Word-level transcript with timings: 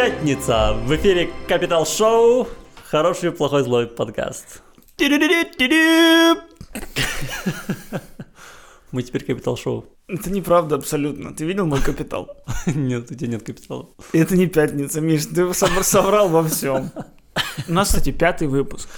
Пятница! 0.00 0.72
В 0.86 0.96
эфире 0.96 1.28
Капитал 1.46 1.84
Шоу. 1.84 2.48
Хороший, 2.86 3.32
плохой, 3.32 3.62
злой 3.64 3.86
подкаст. 3.86 4.62
Мы 8.92 9.02
теперь 9.02 9.24
Капитал 9.26 9.58
Шоу. 9.58 9.84
Это 10.08 10.30
неправда 10.30 10.76
абсолютно. 10.76 11.34
Ты 11.34 11.44
видел 11.44 11.66
мой 11.66 11.82
капитал? 11.82 12.34
Нет, 12.66 13.10
у 13.10 13.14
тебя 13.14 13.28
нет 13.28 13.42
капитала. 13.42 13.90
Это 14.14 14.38
не 14.38 14.46
пятница, 14.46 15.02
Миш, 15.02 15.26
ты 15.26 15.52
сов- 15.52 15.84
соврал 15.84 16.30
во 16.30 16.44
всем. 16.44 16.90
У 17.68 17.72
нас, 17.74 17.88
кстати, 17.88 18.10
пятый 18.10 18.48
выпуск. 18.48 18.88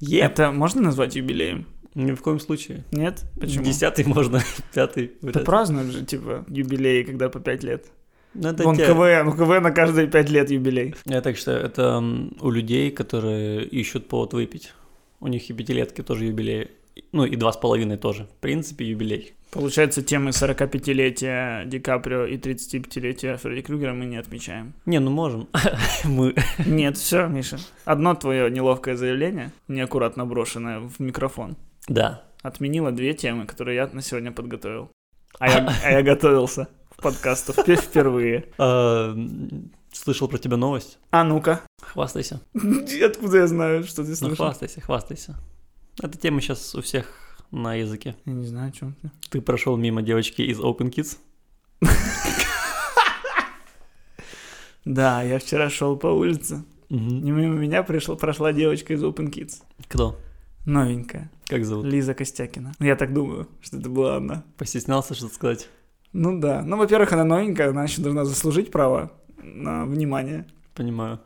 Это 0.00 0.50
можно 0.50 0.80
назвать 0.80 1.14
юбилеем? 1.14 1.66
Ни 1.94 2.12
в 2.12 2.22
коем 2.22 2.40
случае. 2.40 2.86
Нет? 2.90 3.22
Почему? 3.38 3.64
Десятый 3.64 4.06
можно, 4.06 4.40
пятый. 4.72 5.12
Ли. 5.20 5.32
празднуют 5.44 5.92
же, 5.92 6.06
типа, 6.06 6.46
юбилеи, 6.48 7.02
когда 7.02 7.28
по 7.28 7.38
пять 7.38 7.62
лет. 7.62 7.84
Ну, 8.34 8.48
это 8.48 8.62
Вон 8.64 8.76
те- 8.76 8.86
КВН, 8.86 9.28
у 9.28 9.32
КВН 9.32 9.62
на 9.62 9.70
каждые 9.70 10.06
пять 10.06 10.30
лет 10.30 10.50
юбилей. 10.50 10.94
Я 11.06 11.20
так 11.20 11.36
считаю, 11.36 11.64
это 11.64 11.98
у 12.40 12.50
людей, 12.50 12.90
которые 12.90 13.64
ищут 13.64 14.08
повод 14.08 14.32
выпить. 14.34 14.72
У 15.20 15.26
них 15.28 15.48
и 15.50 15.52
пятилетки 15.54 16.02
тоже 16.02 16.26
юбилей. 16.26 16.70
Ну, 17.12 17.24
и 17.24 17.36
два 17.36 17.52
с 17.52 17.56
половиной 17.56 17.96
тоже. 17.96 18.24
В 18.24 18.40
принципе, 18.40 18.84
юбилей. 18.84 19.34
Получается, 19.50 20.02
темы 20.02 20.30
45-летия 20.30 21.64
Ди 21.64 21.78
Каприо 21.78 22.26
и 22.26 22.36
35-летия 22.36 23.36
Фредди 23.38 23.62
Крюгера 23.62 23.94
мы 23.94 24.04
не 24.04 24.16
отмечаем. 24.16 24.74
Не, 24.84 24.98
ну 25.00 25.10
можем. 25.10 25.48
Мы. 26.04 26.34
Нет, 26.66 26.96
все, 26.98 27.26
Миша. 27.28 27.58
Одно 27.84 28.14
твое 28.14 28.50
неловкое 28.50 28.94
заявление, 28.96 29.52
неаккуратно 29.68 30.26
брошенное 30.26 30.80
в 30.80 31.00
микрофон, 31.00 31.56
Да. 31.88 32.22
отменило 32.42 32.92
две 32.92 33.14
темы, 33.14 33.46
которые 33.46 33.76
я 33.76 33.86
на 33.92 34.02
сегодня 34.02 34.32
подготовил. 34.32 34.90
А 35.38 35.48
я, 35.48 35.72
а 35.84 35.90
я 35.92 36.02
готовился 36.02 36.68
в 36.98 37.02
подкасту 37.02 37.52
впе- 37.52 37.76
впервые. 37.80 38.46
А, 38.58 39.16
Слышал 39.92 40.28
про 40.28 40.38
тебя 40.38 40.56
новость? 40.56 40.98
А 41.10 41.24
ну-ка. 41.24 41.62
Хвастайся. 41.80 42.40
Откуда 43.04 43.38
я 43.38 43.46
знаю, 43.46 43.84
что 43.84 44.02
ты 44.04 44.10
Ну, 44.10 44.16
слышал? 44.16 44.36
хвастайся, 44.46 44.80
хвастайся. 44.80 45.36
Эта 46.02 46.18
тема 46.18 46.40
сейчас 46.40 46.74
у 46.74 46.82
всех 46.82 47.06
на 47.50 47.74
языке. 47.74 48.14
Я 48.26 48.32
не 48.32 48.46
знаю, 48.46 48.68
о 48.68 48.72
чем 48.72 48.94
ты. 49.00 49.10
Ты 49.30 49.40
прошел 49.40 49.76
мимо 49.76 50.02
девочки 50.02 50.42
из 50.42 50.60
Open 50.60 50.90
Kids? 50.92 51.16
Да, 54.84 55.22
я 55.22 55.38
вчера 55.38 55.68
шел 55.68 55.96
по 55.98 56.06
улице. 56.06 56.64
И 56.88 56.94
мимо 56.96 57.54
меня 57.56 57.82
пришла, 57.82 58.16
прошла 58.16 58.52
девочка 58.54 58.94
из 58.94 59.02
Open 59.04 59.30
Kids. 59.30 59.62
Кто? 59.88 60.18
Новенькая. 60.64 61.30
Как 61.46 61.64
зовут? 61.66 61.84
Лиза 61.84 62.14
Костякина. 62.14 62.72
Я 62.80 62.96
так 62.96 63.12
думаю, 63.12 63.48
что 63.60 63.76
это 63.78 63.90
была 63.90 64.16
она. 64.16 64.44
Постеснялся 64.56 65.14
что-то 65.14 65.34
сказать? 65.34 65.68
Ну 66.12 66.38
да. 66.38 66.62
Ну, 66.62 66.76
во-первых, 66.76 67.12
она 67.12 67.24
новенькая, 67.24 67.70
она 67.70 67.84
еще 67.84 68.00
должна 68.00 68.24
заслужить 68.24 68.70
право 68.70 69.12
на 69.36 69.84
внимание. 69.84 70.46
Понимаю. 70.74 71.20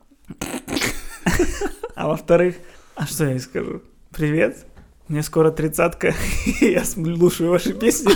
А 1.95 2.07
во-вторых, 2.07 2.55
а 2.95 3.05
что 3.05 3.25
я 3.25 3.31
ей 3.31 3.39
скажу? 3.39 3.81
Привет, 4.11 4.65
мне 5.07 5.23
скоро 5.23 5.51
тридцатка, 5.51 6.13
и 6.61 6.71
я 6.71 6.83
слушаю 6.83 7.49
ваши 7.49 7.73
песни. 7.73 8.13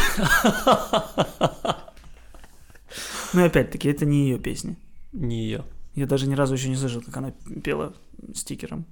Ну 3.34 3.42
и 3.42 3.48
опять-таки, 3.48 3.90
это 3.90 4.06
не 4.06 4.23
ее 4.23 4.40
песни. 4.40 4.78
Не 5.12 5.44
ее. 5.44 5.64
Я 5.95 6.06
даже 6.06 6.28
ни 6.28 6.36
разу 6.36 6.54
еще 6.54 6.70
не 6.70 6.76
слышал, 6.76 7.02
как 7.02 7.18
она 7.18 7.34
пела 7.64 7.94
стикером. 8.34 8.86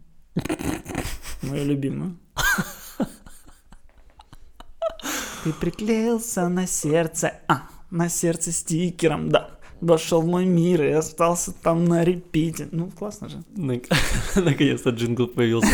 Мою 1.41 1.65
любимую. 1.65 2.17
Ты 5.45 5.53
приклеился 5.53 6.49
на 6.49 6.65
сердце, 6.65 7.33
а, 7.47 7.69
на 7.91 8.09
сердце 8.09 8.51
стикером, 8.51 9.29
да. 9.29 9.51
Вошел 9.79 10.23
в 10.23 10.25
мой 10.25 10.43
мир 10.45 10.81
и 10.81 10.89
остался 10.89 11.51
там 11.51 11.85
на 11.85 12.03
репите. 12.03 12.67
Ну, 12.71 12.89
классно 12.89 13.29
же. 13.29 13.43
Наконец-то 14.35 14.89
джингл 14.89 15.27
появился. 15.27 15.69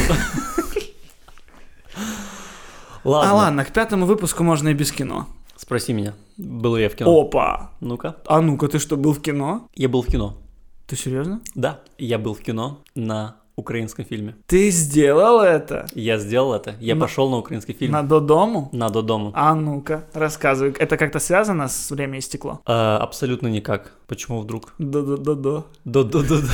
А 1.96 3.08
Ладно, 3.08 3.34
ладно, 3.34 3.64
к 3.66 3.72
пятому 3.72 4.06
выпуску 4.06 4.44
можно 4.44 4.68
и 4.68 4.74
без 4.74 4.92
кино. 4.92 5.30
спроси 5.56 5.94
меня. 5.94 6.16
Был 6.36 6.76
ли 6.76 6.84
я 6.84 6.90
в 6.90 6.96
кино? 6.96 7.22
Опа! 7.22 7.72
Ну-ка. 7.80 8.18
А 8.26 8.42
ну-ка, 8.42 8.68
ты 8.68 8.78
что, 8.78 8.98
был 8.98 9.14
в 9.14 9.22
кино? 9.22 9.70
Я 9.74 9.88
был 9.88 10.02
в 10.02 10.08
кино. 10.08 10.38
Ты 10.86 10.98
серьезно? 10.98 11.40
Да, 11.56 11.80
я 11.98 12.20
был 12.20 12.34
в 12.34 12.42
кино 12.42 12.84
на 12.94 13.38
украинском 13.62 14.06
фильме. 14.06 14.36
Ты 14.48 14.70
сделал 14.72 15.42
это? 15.42 15.88
Я 15.96 16.18
сделал 16.18 16.54
это. 16.54 16.76
Я 16.80 16.96
На- 16.96 17.02
пошел 17.02 17.30
на 17.30 17.38
украинский 17.38 17.74
фильм. 17.74 17.92
На 17.94 18.04
додому? 18.04 18.70
На 18.74 18.90
Додому. 18.90 19.32
А 19.36 19.56
ну-ка, 19.56 20.04
рассказывай. 20.14 20.72
Это 20.80 20.98
как-то 20.98 21.20
связано 21.20 21.68
с 21.68 21.92
«Время 21.92 22.18
и 22.18 22.22
стекло»? 22.22 22.60
А, 22.66 22.98
абсолютно 22.98 23.48
никак. 23.48 23.94
Почему 24.08 24.42
вдруг? 24.42 24.74
Да-да-да-да. 24.80 25.64
Да-да-да-да. 25.86 26.50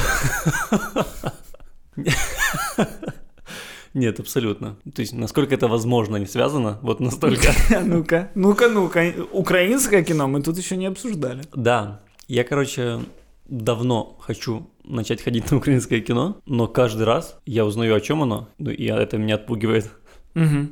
Нет, 3.93 4.19
абсолютно. 4.19 4.75
То 4.93 5.01
есть, 5.01 5.13
насколько 5.13 5.55
это 5.55 5.67
возможно, 5.67 6.17
не 6.17 6.27
связано, 6.27 6.77
вот 6.81 6.99
настолько. 6.99 7.47
А 7.75 7.79
ну-ка, 7.83 8.29
ну-ка, 8.35 8.67
ну-ка. 8.69 9.13
Украинское 9.31 10.03
кино 10.03 10.27
мы 10.27 10.43
тут 10.43 10.57
еще 10.57 10.77
не 10.77 10.85
обсуждали. 10.85 11.41
Да, 11.55 12.01
я, 12.27 12.43
короче, 12.43 12.99
давно 13.47 14.17
хочу 14.19 14.69
начать 14.83 15.21
ходить 15.21 15.51
на 15.51 15.57
украинское 15.57 15.99
кино, 16.01 16.37
но 16.45 16.67
каждый 16.67 17.03
раз 17.03 17.39
я 17.45 17.65
узнаю, 17.65 17.95
о 17.95 18.01
чем 18.01 18.23
оно, 18.23 18.49
ну 18.57 18.71
и 18.71 18.85
это 18.85 19.17
меня 19.17 19.35
отпугивает. 19.35 19.91
Угу. 20.35 20.67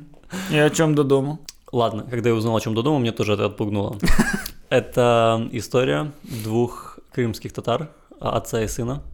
И 0.52 0.56
о 0.56 0.70
чем 0.70 0.94
додому? 0.94 1.40
Ладно, 1.72 2.06
когда 2.08 2.30
я 2.30 2.34
узнал, 2.34 2.56
о 2.56 2.60
чем 2.60 2.74
до 2.74 2.82
дома, 2.82 3.00
мне 3.00 3.12
тоже 3.12 3.34
это 3.34 3.46
отпугнуло. 3.46 3.98
Это 4.68 5.48
история 5.52 6.10
двух 6.24 6.98
крымских 7.12 7.52
татар, 7.52 7.92
а, 8.18 8.36
отца 8.36 8.60
и 8.62 8.66
сына, 8.66 9.04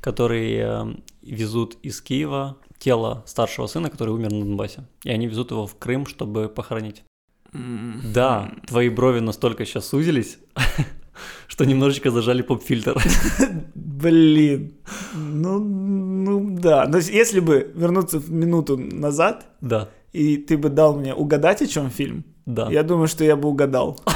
которые 0.00 0.58
э, 0.58 0.86
везут 1.22 1.76
из 1.84 2.00
Киева 2.00 2.56
тело 2.78 3.22
старшего 3.24 3.68
сына, 3.68 3.90
который 3.90 4.10
умер 4.10 4.32
на 4.32 4.40
Донбассе. 4.40 4.84
И 5.04 5.10
они 5.10 5.28
везут 5.28 5.52
его 5.52 5.68
в 5.68 5.76
Крым, 5.78 6.04
чтобы 6.04 6.48
похоронить. 6.48 7.04
Да, 7.52 8.50
твои 8.66 8.88
брови 8.88 9.20
настолько 9.20 9.64
сейчас 9.64 9.86
сузились, 9.86 10.38
что 11.48 11.64
немножечко 11.64 12.10
зажали 12.10 12.42
поп-фильтр. 12.42 12.96
Блин. 13.74 14.72
Ну, 15.14 15.58
ну 15.58 16.58
да. 16.60 16.86
Но 16.88 16.98
если 16.98 17.40
бы 17.40 17.70
вернуться 17.74 18.18
в 18.18 18.30
минуту 18.30 18.76
назад, 18.76 19.46
Да, 19.60 19.88
и 20.12 20.36
ты 20.36 20.56
бы 20.56 20.68
дал 20.68 20.96
мне 20.96 21.14
угадать, 21.14 21.62
о 21.62 21.66
чем 21.66 21.90
фильм, 21.90 22.24
да. 22.46 22.68
я 22.70 22.82
думаю, 22.82 23.08
что 23.08 23.24
я 23.24 23.36
бы 23.36 23.48
угадал. 23.48 23.98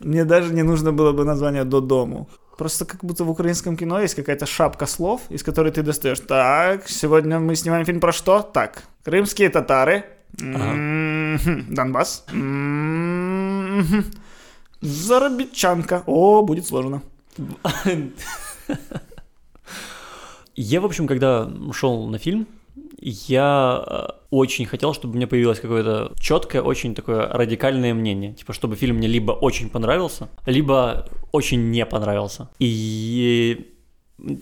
Мне 0.00 0.24
даже 0.24 0.52
не 0.52 0.62
нужно 0.62 0.92
было 0.92 1.12
бы 1.12 1.24
название 1.24 1.64
до 1.64 1.80
дому. 1.80 2.28
Просто 2.58 2.84
как 2.84 3.02
будто 3.04 3.24
в 3.24 3.30
украинском 3.30 3.76
кино 3.76 4.00
есть 4.00 4.14
какая-то 4.14 4.46
шапка 4.46 4.86
слов, 4.86 5.22
из 5.30 5.42
которой 5.42 5.72
ты 5.72 5.82
достаешь. 5.82 6.20
Так, 6.20 6.88
сегодня 6.88 7.40
мы 7.40 7.56
снимаем 7.56 7.84
фильм 7.86 8.00
про 8.00 8.12
что? 8.12 8.42
Так, 8.42 8.84
крымские 9.02 9.48
татары. 9.48 10.04
Мгм. 10.40 11.74
Донбасс. 11.74 12.24
Мгм. 14.84 14.92
Заробитчанка. 14.92 16.02
О, 16.06 16.42
будет 16.42 16.66
сложно. 16.66 17.02
Я, 20.56 20.80
в 20.80 20.84
общем, 20.84 21.06
когда 21.08 21.50
шел 21.72 22.06
на 22.06 22.18
фильм, 22.18 22.46
я 23.00 23.82
э, 23.86 24.06
очень 24.30 24.66
хотел, 24.66 24.94
чтобы 24.94 25.14
у 25.14 25.16
меня 25.16 25.26
появилось 25.26 25.58
какое-то 25.58 26.12
четкое, 26.20 26.62
очень 26.62 26.94
такое 26.94 27.26
радикальное 27.28 27.92
мнение. 27.92 28.34
Типа, 28.34 28.52
чтобы 28.52 28.76
фильм 28.76 28.96
мне 28.96 29.08
либо 29.08 29.32
очень 29.32 29.68
понравился, 29.68 30.28
либо 30.46 31.08
очень 31.32 31.70
не 31.70 31.84
понравился. 31.86 32.48
И 32.60 33.72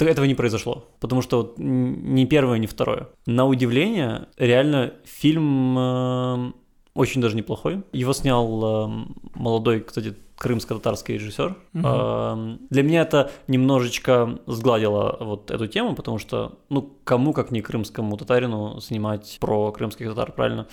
этого 0.00 0.26
не 0.26 0.34
произошло, 0.34 0.84
потому 1.00 1.22
что 1.22 1.38
вот 1.38 1.54
ни 1.59 2.27
первое, 2.27 2.59
ни 2.59 2.66
второе. 2.66 3.09
На 3.27 3.47
удивление, 3.47 4.27
реально 4.36 4.92
фильм 5.04 5.78
э, 5.78 6.53
очень 6.95 7.21
даже 7.21 7.36
неплохой. 7.36 7.83
Его 7.92 8.12
снял 8.12 8.62
э, 8.65 9.04
молодой, 9.34 9.80
кстати, 9.80 10.15
крымско-татарский 10.42 11.15
режиссер. 11.15 11.54
Эм, 11.74 12.59
Для 12.68 12.83
меня 12.83 13.03
это 13.03 13.30
немножечко 13.47 14.41
сгладило 14.47 15.16
вот 15.21 15.53
эту 15.53 15.68
тему, 15.68 15.94
потому 15.94 16.18
что, 16.18 16.59
ну, 16.68 16.97
кому, 17.04 17.33
как 17.33 17.53
не 17.53 17.62
крымскому 17.62 18.16
татарину, 18.16 18.80
снимать 18.80 19.39
про 19.41 19.71
крымских 19.71 20.09
татар, 20.09 20.33
правильно? 20.33 20.66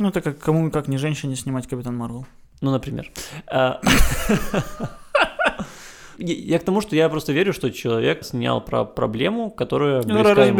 Ну, 0.00 0.08
это 0.08 0.20
как 0.22 0.40
кому 0.40 0.72
как 0.72 0.88
не 0.88 0.98
женщине 0.98 1.36
снимать 1.36 1.68
Капитан 1.68 1.96
Марвел. 1.96 2.26
Ну, 2.60 2.72
например. 2.72 3.12
А, 3.46 3.80
Я 6.18 6.58
к 6.58 6.64
тому, 6.64 6.80
что 6.80 6.96
я 6.96 7.08
просто 7.08 7.32
верю, 7.32 7.52
что 7.52 7.70
человек 7.70 8.24
снял 8.24 8.60
про 8.60 8.84
проблему, 8.84 9.50
которая 9.50 10.02
Ну, 10.02 10.14
близка 10.14 10.34
ему. 10.48 10.56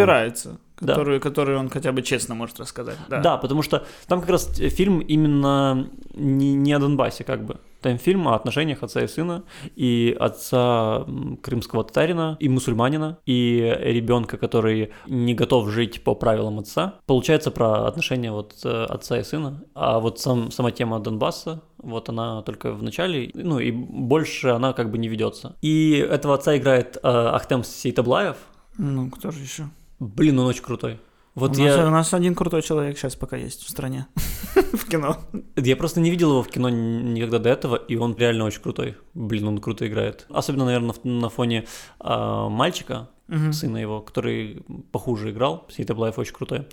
Разбирается. 0.82 0.86
Да. 0.86 0.94
которую, 0.94 1.20
которую 1.20 1.58
он 1.58 1.68
хотя 1.68 1.92
бы 1.92 2.02
честно 2.02 2.34
может 2.34 2.60
рассказать. 2.60 2.96
Да. 3.08 3.20
Да, 3.20 3.36
потому 3.36 3.62
что 3.62 3.84
там 4.06 4.20
как 4.20 4.30
раз 4.30 4.46
фильм 4.56 5.00
именно 5.00 5.88
не, 6.14 6.54
не 6.54 6.72
о 6.72 6.78
Донбассе, 6.78 7.24
как 7.24 7.44
бы. 7.44 7.58
Там 7.80 7.98
фильм 7.98 8.28
о 8.28 8.36
отношениях 8.36 8.82
отца 8.82 9.02
и 9.02 9.08
сына, 9.08 9.42
и 9.74 10.16
отца 10.20 11.04
крымского 11.42 11.82
татарина, 11.82 12.36
и 12.38 12.48
мусульманина, 12.48 13.18
и 13.26 13.76
ребенка, 13.80 14.36
который 14.36 14.92
не 15.08 15.34
готов 15.34 15.68
жить 15.68 16.04
по 16.04 16.14
правилам 16.14 16.60
отца. 16.60 16.94
Получается 17.06 17.50
про 17.50 17.86
отношения 17.88 18.30
вот 18.30 18.54
э, 18.64 18.84
отца 18.84 19.18
и 19.18 19.24
сына. 19.24 19.64
А 19.74 19.98
вот 19.98 20.20
сам, 20.20 20.52
сама 20.52 20.70
тема 20.70 21.00
Донбасса, 21.00 21.62
вот 21.78 22.08
она 22.08 22.42
только 22.42 22.72
в 22.72 22.82
начале, 22.84 23.30
ну 23.34 23.58
и 23.58 23.72
больше 23.72 24.48
она 24.48 24.72
как 24.72 24.90
бы 24.92 24.98
не 24.98 25.08
ведется. 25.08 25.56
И 25.60 26.06
этого 26.08 26.34
отца 26.34 26.56
играет 26.56 26.96
э, 26.96 27.00
Ахтем 27.02 27.64
Сейтаблаев. 27.64 28.36
Ну, 28.78 29.10
кто 29.10 29.32
же 29.32 29.40
еще? 29.40 29.64
Блин, 30.02 30.38
он 30.40 30.48
очень 30.48 30.62
крутой. 30.62 30.98
Вот 31.36 31.56
у, 31.56 31.62
нас, 31.62 31.76
я... 31.76 31.86
у 31.86 31.90
нас 31.90 32.12
один 32.12 32.34
крутой 32.34 32.62
человек 32.62 32.98
сейчас 32.98 33.14
пока 33.14 33.36
есть 33.36 33.62
в 33.62 33.70
стране. 33.70 34.06
в 34.72 34.88
кино. 34.88 35.16
Я 35.56 35.76
просто 35.76 36.00
не 36.00 36.10
видел 36.10 36.30
его 36.30 36.42
в 36.42 36.48
кино 36.48 36.68
никогда 36.68 37.38
до 37.38 37.50
этого, 37.50 37.76
и 37.76 37.94
он 37.94 38.16
реально 38.16 38.44
очень 38.44 38.60
крутой. 38.60 38.96
Блин, 39.14 39.46
он 39.46 39.58
круто 39.58 39.86
играет. 39.86 40.26
Особенно, 40.28 40.64
наверное, 40.64 40.94
на 41.04 41.28
фоне 41.30 41.66
а, 42.00 42.48
мальчика, 42.48 43.08
Мгм. 43.28 43.52
сына 43.52 43.78
его, 43.78 44.00
который 44.00 44.62
похуже 44.90 45.30
играл. 45.30 45.66
Сейтаблаев 45.70 46.18
очень 46.18 46.34
крутой. 46.34 46.66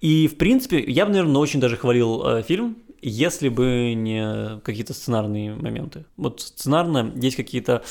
И, 0.00 0.26
в 0.26 0.36
принципе, 0.38 0.82
я 0.82 1.04
бы, 1.04 1.12
наверное, 1.12 1.40
очень 1.40 1.60
даже 1.60 1.76
хвалил 1.76 2.26
э, 2.26 2.42
фильм, 2.42 2.78
если 3.02 3.50
бы 3.50 3.92
не 3.94 4.60
какие-то 4.60 4.94
сценарные 4.94 5.54
моменты. 5.54 6.06
Вот 6.16 6.40
сценарно 6.40 7.12
есть 7.14 7.36
какие-то 7.36 7.84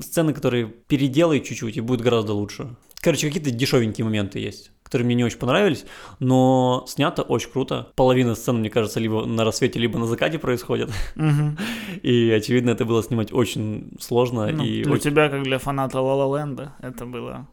сцены, 0.00 0.32
которые 0.32 0.66
переделай 0.66 1.40
чуть-чуть, 1.40 1.76
и 1.76 1.80
будет 1.80 2.00
гораздо 2.00 2.32
лучше. 2.32 2.74
Короче, 3.02 3.26
какие-то 3.26 3.50
дешевенькие 3.50 4.04
моменты 4.04 4.38
есть, 4.38 4.70
которые 4.84 5.04
мне 5.06 5.16
не 5.16 5.24
очень 5.24 5.38
понравились, 5.38 5.84
но 6.20 6.84
снято 6.86 7.22
очень 7.22 7.50
круто. 7.50 7.88
Половина 7.96 8.36
сцен, 8.36 8.58
мне 8.60 8.70
кажется, 8.70 9.00
либо 9.00 9.26
на 9.26 9.44
рассвете, 9.44 9.80
либо 9.80 9.98
на 9.98 10.06
закате 10.06 10.38
происходит. 10.38 10.88
Мгм. 11.16 11.58
И, 12.02 12.30
очевидно, 12.30 12.70
это 12.70 12.84
было 12.84 13.02
снимать 13.02 13.32
очень 13.32 13.90
сложно 14.00 14.46
Ну, 14.52 14.62
и 14.64 14.84
для 14.84 14.92
очень- 14.92 15.02
тебя, 15.10 15.28
как 15.28 15.42
для 15.42 15.58
фаната 15.58 16.00
Ла 16.00 16.14
Ла 16.14 16.38
Ленда, 16.38 16.74
это 16.80 17.04
было 17.04 17.48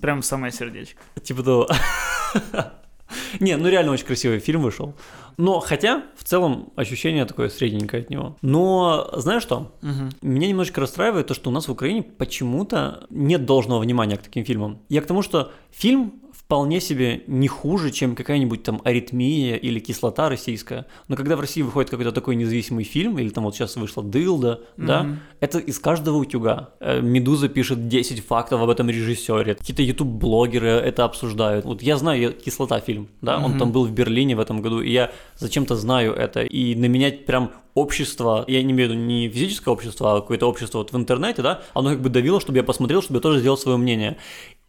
прям 0.00 0.22
самое 0.22 0.52
сердечко. 0.52 1.02
Типа 1.22 1.42
того. 1.42 1.68
Не, 3.40 3.56
ну 3.56 3.68
реально 3.68 3.92
очень 3.92 4.06
красивый 4.06 4.38
фильм 4.38 4.62
вышел. 4.62 4.94
Но 5.36 5.60
хотя, 5.60 6.04
в 6.16 6.24
целом, 6.24 6.72
ощущение 6.76 7.24
такое 7.24 7.48
средненькое 7.48 8.02
от 8.02 8.10
него. 8.10 8.36
Но 8.42 9.10
знаешь 9.14 9.42
что? 9.42 9.72
Мгм. 9.82 10.10
Меня 10.22 10.48
немножечко 10.48 10.80
расстраивает 10.80 11.26
то, 11.26 11.34
что 11.34 11.50
у 11.50 11.52
нас 11.52 11.68
в 11.68 11.72
Украине 11.72 12.02
почему-то 12.02 13.06
нет 13.10 13.44
должного 13.46 13.80
внимания 13.80 14.16
к 14.16 14.22
таким 14.22 14.44
фильмам. 14.44 14.78
Я 14.88 15.00
к 15.00 15.06
тому, 15.06 15.22
что 15.22 15.52
фильм 15.70 16.23
вполне 16.54 16.80
себе 16.80 17.22
не 17.26 17.48
хуже, 17.48 17.90
чем 17.90 18.14
какая-нибудь 18.14 18.62
там 18.62 18.80
аритмия 18.84 19.56
или 19.56 19.80
кислота 19.80 20.28
российская. 20.28 20.86
Но 21.08 21.16
когда 21.16 21.34
в 21.34 21.40
России 21.40 21.62
выходит 21.62 21.90
какой-то 21.90 22.12
такой 22.12 22.36
независимый 22.36 22.84
фильм, 22.84 23.18
или 23.18 23.28
там 23.30 23.42
вот 23.42 23.56
сейчас 23.56 23.74
вышла 23.74 24.04
Дылда, 24.04 24.60
да, 24.76 25.02
Мгм. 25.02 25.18
это 25.40 25.58
из 25.58 25.80
каждого 25.80 26.18
утюга. 26.18 26.68
Э, 26.78 27.00
Медуза 27.00 27.48
пишет 27.48 27.88
10 27.88 28.20
фактов 28.20 28.60
об 28.62 28.70
этом 28.70 28.88
режиссере. 28.88 29.56
Какие-то 29.56 29.82
YouTube-блогеры 29.82 30.68
это 30.68 31.04
обсуждают. 31.04 31.64
Вот 31.64 31.82
я 31.82 31.96
знаю 31.96 32.20
я- 32.22 32.30
«Кислота» 32.30 32.78
фильм, 32.78 33.08
да, 33.20 33.38
он 33.38 33.50
Мгм. 33.50 33.58
там 33.58 33.72
был 33.72 33.84
в 33.84 33.90
Берлине 33.90 34.36
в 34.36 34.40
этом 34.40 34.62
году, 34.62 34.80
и 34.80 34.92
я 34.92 35.10
зачем-то 35.36 35.74
знаю 35.74 36.12
это. 36.14 36.42
И 36.42 36.76
на 36.76 36.86
меня 36.86 37.10
прям 37.10 37.50
общество, 37.74 38.44
я 38.46 38.62
не 38.62 38.70
имею 38.70 38.90
в 38.90 38.92
виду 38.92 39.02
не 39.02 39.28
физическое 39.28 39.72
общество, 39.72 40.12
а 40.16 40.20
какое-то 40.20 40.46
общество 40.48 40.78
вот 40.78 40.92
в 40.92 40.96
интернете, 40.96 41.42
да, 41.42 41.62
оно 41.74 41.90
как 41.90 42.00
бы 42.00 42.10
давило, 42.10 42.40
чтобы 42.40 42.58
я 42.58 42.62
посмотрел, 42.62 43.02
чтобы 43.02 43.16
я 43.18 43.20
тоже 43.22 43.40
сделал 43.40 43.56
свое 43.58 43.76
мнение. 43.76 44.16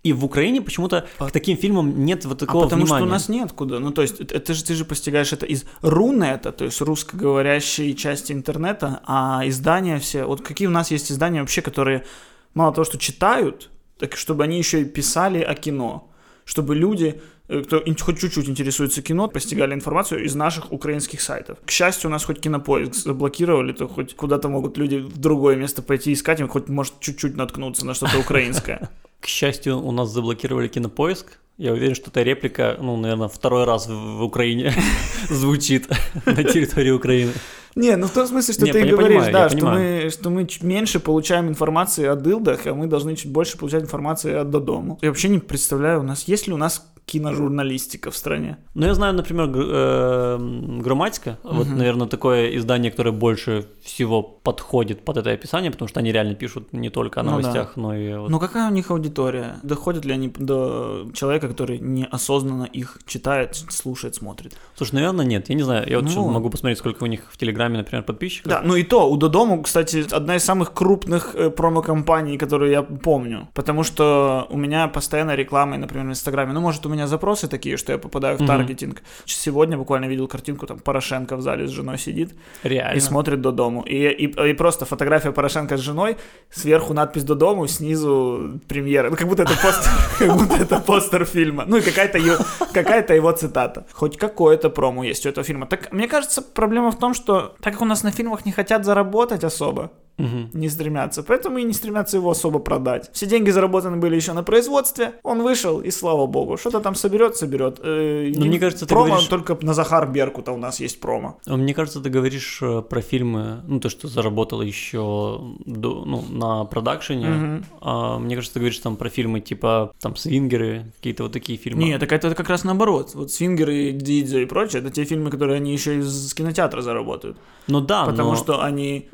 И 0.06 0.14
в 0.14 0.24
Украине 0.24 0.62
почему-то 0.62 1.08
к 1.18 1.32
таким 1.32 1.58
фильмам 1.58 2.06
нет 2.06 2.26
вот 2.26 2.44
А 2.44 2.46
такого 2.46 2.66
потому 2.66 2.84
внимания. 2.84 3.00
что 3.02 3.08
у 3.08 3.12
нас 3.12 3.28
нет 3.28 3.52
куда. 3.54 3.80
Ну, 3.80 3.92
то 3.92 4.04
есть, 4.04 4.20
это, 4.20 4.54
же 4.54 4.64
ты 4.64 4.76
же 4.76 4.86
постигаешь 4.86 5.34
это 5.34 5.48
из 5.48 5.66
рунета, 5.82 6.52
то 6.52 6.64
есть 6.66 6.80
русскоговорящей 6.80 7.96
части 7.96 8.32
интернета, 8.32 9.02
а 9.06 9.42
издания 9.46 9.98
все. 9.98 10.26
Вот 10.26 10.42
какие 10.42 10.68
у 10.68 10.72
нас 10.72 10.92
есть 10.92 11.12
издания 11.12 11.42
вообще, 11.42 11.64
которые 11.64 12.06
мало 12.54 12.72
того, 12.72 12.86
что 12.86 13.00
читают, 13.00 13.72
так 13.98 14.16
чтобы 14.16 14.44
они 14.44 14.60
еще 14.60 14.82
и 14.82 14.86
писали 14.86 15.42
о 15.42 15.56
кино. 15.56 16.12
Чтобы 16.44 16.76
люди, 16.76 17.20
кто 17.48 17.78
ин- 17.78 17.98
хоть 18.00 18.20
чуть-чуть 18.20 18.50
интересуется 18.50 19.02
кино, 19.02 19.28
постигали 19.28 19.74
информацию 19.74 20.24
из 20.24 20.36
наших 20.36 20.72
украинских 20.72 21.22
сайтов. 21.22 21.58
К 21.66 21.72
счастью, 21.72 22.10
у 22.10 22.12
нас 22.12 22.26
хоть 22.26 22.40
кинопоиск 22.40 22.96
заблокировали, 22.96 23.72
то 23.72 23.88
хоть 23.88 24.16
куда-то 24.16 24.50
могут 24.50 24.78
люди 24.78 24.98
в 24.98 25.18
другое 25.18 25.56
место 25.56 25.82
пойти 25.82 26.14
искать, 26.14 26.40
им 26.40 26.48
хоть 26.48 26.70
может 26.70 27.00
чуть-чуть 27.00 27.36
наткнуться 27.36 27.86
на 27.86 27.94
что-то 27.94 28.20
украинское. 28.20 28.90
К 29.20 29.28
счастью, 29.28 29.80
у 29.80 29.92
нас 29.92 30.10
заблокировали 30.12 30.68
кинопоиск. 30.68 31.40
Я 31.58 31.72
уверен, 31.72 31.96
что 31.96 32.10
эта 32.10 32.22
реплика, 32.22 32.78
ну, 32.82 32.98
наверное, 32.98 33.28
второй 33.30 33.64
раз 33.64 33.88
в, 33.88 34.22
Украине 34.24 34.74
звучит 35.30 35.88
на 36.26 36.44
территории 36.44 36.92
Украины. 36.92 37.32
Не, 37.76 37.98
ну 37.98 38.08
в 38.08 38.12
том 38.12 38.26
смысле, 38.26 38.54
что 38.54 38.66
Не, 38.66 38.72
ты 38.72 38.80
я 38.80 38.86
говоришь, 38.86 39.24
понимаю, 39.24 39.34
да, 39.34 39.50
что 39.50 39.58
понимаю. 39.58 40.04
мы, 40.06 40.10
что 40.10 40.30
мы 40.30 40.48
чуть 40.48 40.64
меньше 40.64 41.00
получаем 41.00 41.50
информации 41.50 42.06
о 42.06 42.16
дылдах, 42.16 42.66
а 42.68 42.74
мы 42.74 42.88
должны 42.88 43.16
чуть 43.18 43.32
больше 43.32 43.58
получать 43.58 43.84
информации 43.84 44.34
о 44.34 44.44
додому. 44.46 44.98
Я 45.02 45.10
вообще 45.10 45.28
не 45.28 45.40
представляю, 45.40 46.00
у 46.00 46.04
нас 46.04 46.24
есть 46.28 46.48
ли 46.48 46.54
у 46.54 46.58
нас 46.58 46.86
киножурналистика 47.06 48.10
в 48.12 48.16
стране? 48.18 48.58
Ну, 48.74 48.86
я 48.86 48.94
знаю, 48.94 49.14
например, 49.14 49.46
гр- 49.48 49.70
э, 49.70 50.82
Грамматика. 50.82 51.38
Вот, 51.44 51.68
Мгм. 51.68 51.78
наверное, 51.78 52.08
такое 52.08 52.56
издание, 52.58 52.92
которое 52.92 53.12
больше 53.12 53.66
всего 53.82 54.24
подходит 54.24 55.06
под 55.06 55.18
это 55.18 55.32
описание, 55.32 55.72
потому 55.72 55.88
что 55.90 56.00
они 56.00 56.12
реально 56.12 56.36
пишут 56.36 56.74
не 56.74 56.90
только 56.90 57.20
о 57.20 57.24
Ну 57.24 57.30
да. 57.32 57.38
новостях, 57.38 57.76
но 57.78 57.96
и 57.96 58.16
вот... 58.16 58.30
Ну 58.30 58.40
какая 58.40 58.70
у 58.70 58.74
них 58.74 58.92
аудитория? 58.92 59.56
Доходят 59.64 60.06
ли 60.06 60.14
они 60.14 60.30
до 60.38 61.08
человека, 61.14 61.48
который 61.48 61.80
неосознанно 61.80 62.64
их 62.66 63.00
читает, 63.06 63.56
слушает, 63.70 64.16
смотрит? 64.16 64.54
Слушай, 64.76 64.96
наверное, 64.96 65.26
нет. 65.26 65.50
Я 65.50 65.56
не 65.56 65.64
знаю. 65.64 65.90
Я 65.90 66.00
вот 66.00 66.10
Ну. 66.16 66.30
могу 66.30 66.50
посмотреть, 66.50 66.80
сколько 66.80 67.04
у 67.04 67.08
них 67.08 67.22
в 67.32 67.38
Телеграме, 67.38 67.78
например, 67.78 68.04
подписчиков. 68.04 68.50
Да, 68.52 68.62
ну 68.64 68.76
и 68.76 68.84
то, 68.84 69.10
у 69.10 69.18
Додому, 69.18 69.62
кстати, 69.64 70.06
одна 70.12 70.36
из 70.36 70.44
самых 70.44 70.74
крупных 70.74 71.36
э, 71.36 71.50
промо-компаний, 71.50 72.38
которые 72.38 72.72
я 72.72 72.82
помню. 72.84 73.48
Потому 73.54 73.84
что 73.84 74.48
у 74.50 74.58
меня 74.58 74.88
постоянно 74.88 75.36
реклама, 75.36 75.78
например, 75.78 76.06
в 76.08 76.10
Инстаграме. 76.10 76.54
Ну, 76.54 76.62
может, 76.62 76.86
у 76.86 76.90
меня 76.90 76.95
запросы 77.08 77.48
такие, 77.48 77.78
что 77.78 77.92
я 77.92 77.98
попадаю 77.98 78.38
в 78.38 78.40
Мгм. 78.42 78.48
таргетинг. 78.48 79.02
Сегодня 79.26 79.78
буквально 79.78 80.06
видел 80.06 80.28
картинку, 80.28 80.66
там 80.68 80.80
Порошенко 80.80 81.36
в 81.38 81.42
зале 81.42 81.68
с 81.68 81.70
женой 81.72 81.98
сидит 81.98 82.34
Реально. 82.64 82.98
и 82.98 83.00
смотрит 83.00 83.42
Додому. 83.42 83.82
И, 83.84 83.96
и, 84.08 84.50
и 84.50 84.54
просто 84.54 84.86
фотография 84.86 85.32
Порошенко 85.32 85.78
с 85.78 85.82
женой, 85.82 86.18
сверху 86.50 86.94
надпись 86.94 87.24
Додому, 87.24 87.68
снизу 87.68 88.60
премьера. 88.68 89.10
Ну, 89.10 89.16
как 89.16 89.28
будто 89.28 89.44
это 89.44 89.54
постер, 89.62 89.92
как 90.20 90.38
будто 90.38 90.56
это 90.56 90.80
постер 90.80 91.26
фильма. 91.26 91.66
Ну, 91.68 91.78
и 91.78 91.82
какая-то 91.82 92.18
его, 92.18 92.38
какая-то 92.74 93.14
его 93.14 93.32
цитата. 93.32 93.86
Хоть 93.94 94.18
какое-то 94.18 94.70
промо 94.70 95.04
есть 95.04 95.26
у 95.26 95.30
этого 95.30 95.44
фильма. 95.44 95.66
Так, 95.68 95.92
мне 95.92 96.08
кажется, 96.08 96.42
проблема 96.42 96.92
в 96.92 96.98
том, 97.00 97.14
что 97.14 97.56
так 97.62 97.74
как 97.74 97.82
у 97.82 97.86
нас 97.86 98.04
на 98.04 98.12
фильмах 98.12 98.46
не 98.46 98.52
хотят 98.52 98.86
заработать 98.86 99.44
особо, 99.44 99.92
Мгм. 100.18 100.50
не 100.54 100.70
стремятся, 100.70 101.24
поэтому 101.24 101.58
и 101.58 101.64
не 101.64 101.74
стремятся 101.74 102.18
его 102.18 102.30
особо 102.30 102.60
продать. 102.60 103.10
Все 103.14 103.26
деньги 103.26 103.50
заработаны 103.52 103.98
были 103.98 104.16
еще 104.16 104.34
на 104.34 104.44
производстве, 104.44 105.14
он 105.24 105.42
вышел, 105.44 105.82
и 105.82 105.92
слава 105.92 106.26
богу, 106.26 106.58
что-то 106.58 106.80
там 106.80 106.96
соберет, 106.96 107.36
соберет. 107.36 107.80
Э, 107.84 108.32
Ну, 108.36 108.46
и 108.46 108.48
мне 108.48 108.60
кажется, 108.60 108.86
ты 108.86 108.94
промо 108.94 109.08
говоришь- 109.08 109.28
только 109.28 109.58
на 109.62 109.74
Захар 109.74 110.08
Беркута 110.10 110.52
у 110.54 110.58
нас 110.58 110.80
есть 110.80 111.00
промо. 111.02 111.38
А 111.48 111.58
Мне 111.58 111.74
кажется, 111.74 112.00
ты 112.00 112.10
говоришь 112.10 112.60
э, 112.62 112.82
про 112.82 113.02
фильмы, 113.02 113.62
ну, 113.68 113.80
то, 113.80 113.90
что 113.90 114.08
заработало 114.08 114.62
еще 114.62 115.42
до, 115.66 116.06
ну, 116.06 116.24
на 116.30 116.64
продакшене. 116.66 117.28
Мгм. 117.28 117.66
А, 117.82 118.18
мне 118.20 118.36
кажется, 118.36 118.54
ты 118.54 118.60
говоришь 118.60 118.80
там 118.80 118.96
про 118.96 119.10
фильмы 119.10 119.42
типа 119.42 119.92
там 120.00 120.16
«Свингеры», 120.16 120.92
какие-то 120.98 121.24
вот 121.24 121.34
такие 121.34 121.58
фильмы. 121.58 121.84
Нет, 121.84 122.00
так 122.00 122.12
это 122.14 122.34
как 122.36 122.50
раз 122.50 122.64
наоборот. 122.64 123.12
Вот 123.16 123.32
«Свингеры», 123.32 123.92
«Дидзё» 123.92 124.40
и 124.40 124.46
прочее, 124.46 124.82
это 124.82 124.92
те 124.92 125.04
фильмы, 125.04 125.30
которые 125.30 125.58
они 125.58 125.74
еще 125.74 126.00
из 126.00 126.34
кинотеатра 126.34 126.82
заработают. 126.82 127.38
Ну 127.68 127.82
да, 127.82 128.06
потому 128.06 128.32
но... 128.32 128.36
что 128.36 128.62
они 128.64 129.10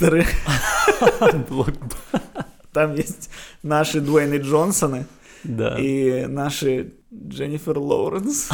блокбастеры. 0.00 0.26
Блок- 1.48 1.74
Там 2.72 2.94
есть 2.94 3.30
наши 3.62 4.00
Дуэйны 4.00 4.36
Джонсоны 4.36 5.06
Да. 5.44 5.76
и 5.78 6.26
наши 6.26 6.92
Дженнифер 7.12 7.78
Лоуренс. 7.78 8.48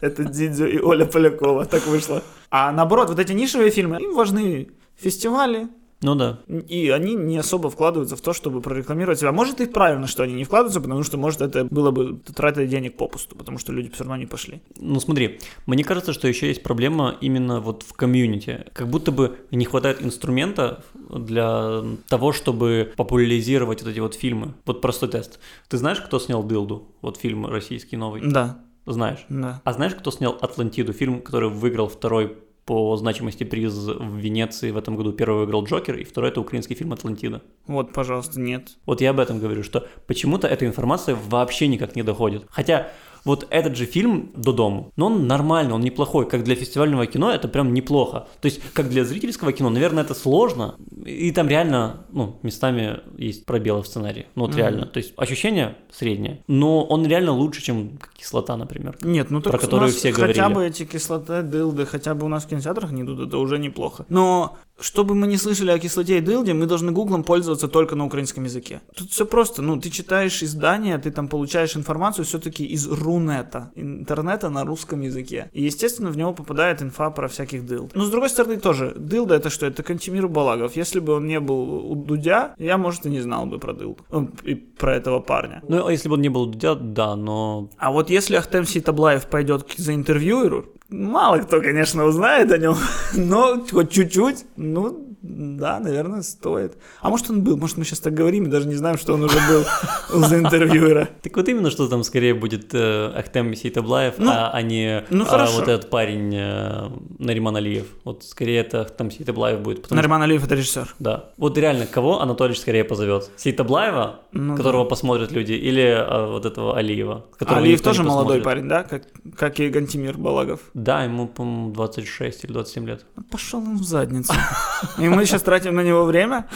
Это 0.00 0.24
Дидзё 0.24 0.66
и 0.66 0.78
Оля 0.78 1.06
Полякова. 1.06 1.64
Так 1.66 1.86
вышло. 1.86 2.22
А 2.50 2.72
наоборот, 2.72 3.08
вот 3.08 3.18
эти 3.18 3.32
нишевые 3.32 3.70
фильмы, 3.70 4.00
им 4.00 4.14
важны 4.14 4.68
фестивали, 4.96 5.68
Ну 6.04 6.14
да. 6.14 6.40
и 6.68 6.90
они 6.90 7.14
не 7.14 7.38
особо 7.38 7.70
вкладываются 7.70 8.14
в 8.14 8.20
то, 8.20 8.34
чтобы 8.34 8.60
прорекламировать 8.60 9.20
себя. 9.20 9.32
Может, 9.32 9.62
и 9.62 9.66
правильно, 9.66 10.06
что 10.06 10.22
они 10.22 10.34
не 10.34 10.44
вкладываются, 10.44 10.82
потому 10.82 11.02
что, 11.02 11.16
может, 11.16 11.40
это 11.40 11.64
было 11.64 11.92
бы 11.92 12.20
трата 12.34 12.66
денег 12.66 12.98
попусту, 12.98 13.34
потому 13.36 13.56
что 13.56 13.72
люди 13.72 13.88
все 13.90 14.04
равно 14.04 14.16
не 14.16 14.26
пошли. 14.26 14.60
Ну 14.78 15.00
смотри, 15.00 15.40
мне 15.64 15.82
кажется, 15.82 16.12
что 16.12 16.28
еще 16.28 16.48
есть 16.48 16.62
проблема 16.62 17.16
именно 17.22 17.60
вот 17.60 17.84
в 17.84 17.94
комьюнити. 17.94 18.66
Как 18.74 18.88
будто 18.88 19.12
бы 19.12 19.38
не 19.50 19.64
хватает 19.64 20.02
инструмента 20.02 20.84
для 21.08 21.82
того, 22.08 22.32
чтобы 22.34 22.92
популяризировать 22.96 23.82
вот 23.82 23.90
эти 23.90 24.00
вот 24.00 24.14
фильмы. 24.14 24.52
Вот 24.66 24.82
простой 24.82 25.08
тест. 25.08 25.38
Ты 25.68 25.78
знаешь, 25.78 26.00
кто 26.02 26.18
снял 26.18 26.42
«Дылду»? 26.42 26.88
Вот 27.00 27.16
фильм 27.16 27.46
российский 27.46 27.96
новый. 27.96 28.20
Да, 28.22 28.58
Знаешь. 28.84 29.24
да. 29.30 29.62
А 29.64 29.72
знаешь, 29.72 29.94
кто 29.94 30.10
снял 30.10 30.36
«Атлантиду»? 30.38 30.92
Фильм, 30.92 31.22
который 31.22 31.48
выиграл 31.48 31.88
второй 31.88 32.36
по 32.64 32.96
значимости 32.96 33.44
приз 33.44 33.74
в 33.74 34.16
Венеции 34.16 34.70
в 34.70 34.76
этом 34.76 34.96
году. 34.96 35.12
Первый 35.12 35.40
выиграл 35.40 35.64
Джокер, 35.64 35.96
и 35.96 36.04
второй 36.04 36.30
это 36.30 36.40
украинский 36.40 36.74
фильм 36.74 36.92
«Атлантида». 36.92 37.42
Вот, 37.66 37.92
пожалуйста, 37.92 38.40
нет. 38.40 38.76
Вот 38.86 39.00
я 39.00 39.10
об 39.10 39.20
этом 39.20 39.38
говорю, 39.38 39.62
что 39.62 39.86
почему-то 40.06 40.48
эта 40.48 40.66
информация 40.66 41.16
вообще 41.28 41.68
никак 41.68 41.96
не 41.96 42.02
доходит. 42.02 42.46
Хотя 42.48 42.88
вот 43.24 43.46
этот 43.50 43.76
же 43.76 43.86
фильм 43.86 44.32
«До 44.36 44.52
дому», 44.52 44.92
но 44.96 45.06
он 45.06 45.26
нормальный, 45.26 45.72
он 45.72 45.80
неплохой. 45.80 46.28
Как 46.28 46.44
для 46.44 46.54
фестивального 46.54 47.06
кино 47.06 47.30
это 47.30 47.48
прям 47.48 47.72
неплохо. 47.72 48.28
То 48.40 48.46
есть, 48.46 48.60
как 48.72 48.88
для 48.90 49.04
зрительского 49.04 49.52
кино, 49.52 49.70
наверное, 49.70 50.04
это 50.04 50.14
сложно. 50.14 50.76
И 51.06 51.32
там 51.32 51.48
реально, 51.48 52.03
ну, 52.14 52.36
местами 52.42 53.00
есть 53.18 53.44
пробелы 53.44 53.82
в 53.82 53.86
сценарии. 53.86 54.26
Ну, 54.34 54.42
вот 54.42 54.50
Мгм. 54.52 54.58
реально. 54.58 54.86
То 54.86 54.98
есть, 54.98 55.12
ощущение 55.16 55.76
среднее. 55.92 56.42
Но 56.46 56.84
он 56.84 57.06
реально 57.06 57.32
лучше, 57.32 57.62
чем 57.62 57.98
«Кислота», 58.16 58.56
например. 58.56 58.96
Нет, 59.02 59.30
ну 59.30 59.40
Про 59.40 59.58
которую 59.58 59.90
все 59.92 60.12
хотя 60.12 60.26
говорили. 60.48 60.54
бы 60.54 60.64
эти 60.66 60.84
кислоты, 60.84 61.42
дылды, 61.42 61.84
хотя 61.86 62.14
бы 62.14 62.24
у 62.26 62.28
нас 62.28 62.44
в 62.44 62.48
кинотеатрах 62.48 62.90
не 62.92 63.02
идут, 63.02 63.28
это 63.28 63.38
уже 63.38 63.58
неплохо. 63.58 64.06
Но 64.08 64.56
чтобы 64.80 65.14
мы 65.14 65.26
не 65.26 65.36
слышали 65.36 65.70
о 65.70 65.78
кислоте 65.78 66.18
и 66.18 66.20
дылде, 66.20 66.52
мы 66.52 66.66
должны 66.66 66.90
гуглом 66.92 67.22
пользоваться 67.24 67.68
только 67.68 67.94
на 67.96 68.06
украинском 68.06 68.44
языке. 68.44 68.80
Тут 68.96 69.10
все 69.10 69.24
просто, 69.24 69.62
ну, 69.62 69.80
ты 69.80 69.90
читаешь 69.90 70.42
издание, 70.42 70.98
ты 70.98 71.10
там 71.10 71.28
получаешь 71.28 71.76
информацию 71.76 72.24
все-таки 72.24 72.64
из 72.64 72.86
рунета, 72.88 73.70
интернета 73.76 74.50
на 74.50 74.64
русском 74.64 75.00
языке. 75.00 75.48
И, 75.52 75.62
естественно, 75.62 76.10
в 76.10 76.16
него 76.16 76.32
попадает 76.32 76.82
инфа 76.82 77.10
про 77.10 77.28
всяких 77.28 77.66
дылд. 77.66 77.94
Но, 77.94 78.04
с 78.04 78.10
другой 78.10 78.30
стороны, 78.30 78.56
тоже, 78.56 78.92
дылда 78.96 79.34
это 79.36 79.50
что? 79.50 79.66
Это 79.66 79.82
Кантемир 79.82 80.28
Балагов. 80.28 80.76
Если 80.76 80.98
бы 81.00 81.14
он 81.14 81.26
не 81.26 81.38
был 81.40 81.94
Дудя, 82.04 82.54
я, 82.58 82.78
может, 82.78 83.06
и 83.06 83.10
не 83.10 83.20
знал 83.20 83.46
бы 83.46 83.58
про 83.58 83.72
дылду. 83.72 84.04
Ну, 84.10 84.30
И 84.42 84.54
про 84.54 84.94
этого 84.96 85.20
парня. 85.20 85.62
Ну, 85.68 85.86
а 85.86 85.92
если 85.92 86.08
бы 86.08 86.14
он 86.14 86.22
не 86.22 86.28
был 86.28 86.46
Дудя, 86.46 86.74
да, 86.74 87.16
но... 87.16 87.70
А 87.78 87.90
вот 87.92 88.10
если 88.10 88.36
Ахтем 88.36 88.64
Ситаблаев 88.64 89.26
пойдет 89.26 89.64
к 89.64 89.78
заинтервьюеру, 89.78 90.66
мало 90.88 91.38
кто, 91.38 91.60
конечно, 91.60 92.04
узнает 92.04 92.52
о 92.52 92.58
нем, 92.58 92.76
но 93.14 93.64
хоть 93.70 93.90
чуть-чуть, 93.90 94.44
ну, 94.56 95.13
да, 95.24 95.80
наверное, 95.80 96.20
стоит. 96.20 96.76
А 97.00 97.08
может 97.08 97.30
он 97.30 97.42
был, 97.42 97.56
может 97.56 97.78
мы 97.78 97.84
сейчас 97.84 98.00
так 98.00 98.12
говорим 98.12 98.44
и 98.44 98.48
даже 98.48 98.68
не 98.68 98.74
знаем, 98.74 98.98
что 98.98 99.14
он 99.14 99.24
уже 99.24 99.38
был 99.48 99.64
у 100.14 100.20
заинтервьюера. 100.20 101.08
Так 101.22 101.34
вот 101.34 101.48
именно, 101.48 101.70
что 101.70 101.88
там 101.88 102.04
скорее 102.04 102.34
будет 102.34 102.74
э, 102.74 103.10
Ахтем 103.16 103.54
Сейтаблаев, 103.54 104.14
Ну, 104.18 104.30
а, 104.30 104.50
а 104.52 104.60
не 104.60 105.04
ну, 105.08 105.24
а, 105.26 105.46
вот 105.50 105.66
этот 105.66 105.88
парень 105.88 106.34
э, 106.34 106.90
Нариман 107.18 107.56
Алиев. 107.56 107.86
Вот 108.04 108.22
скорее 108.24 108.60
это 108.60 108.82
Ахтем 108.82 109.10
Сейтаблаев 109.10 109.60
будет. 109.60 109.90
Нариман 109.90 110.20
Алиев 110.20 110.44
это 110.44 110.56
режиссер. 110.56 110.94
Да. 110.98 111.30
Вот 111.38 111.56
реально, 111.56 111.86
кого 111.86 112.20
Анатольевич 112.20 112.60
скорее 112.60 112.84
позовет? 112.84 113.30
Сейтаблаева, 113.36 114.20
Ну 114.32 114.56
которого 114.56 114.84
посмотрят 114.84 115.32
люди, 115.32 115.52
или 115.52 115.94
а, 115.96 116.32
вот 116.32 116.44
этого 116.44 116.76
Алиева? 116.76 117.24
Алиев 117.38 117.80
тоже 117.80 118.02
молодой 118.02 118.42
парень, 118.42 118.68
да? 118.68 118.84
Как, 118.84 119.58
и 119.58 119.70
Гантимир 119.70 120.18
Балагов. 120.18 120.60
Да, 120.74 121.04
ему, 121.04 121.28
по-моему, 121.28 121.72
26 121.72 122.44
или 122.44 122.52
27 122.52 122.86
лет. 122.86 123.06
Пошел 123.30 123.60
он 123.60 123.78
в 123.78 123.84
задницу. 123.84 124.34
мы 125.14 125.26
сейчас 125.26 125.42
тратим 125.42 125.74
на 125.74 125.82
него 125.82 126.04
время, 126.04 126.46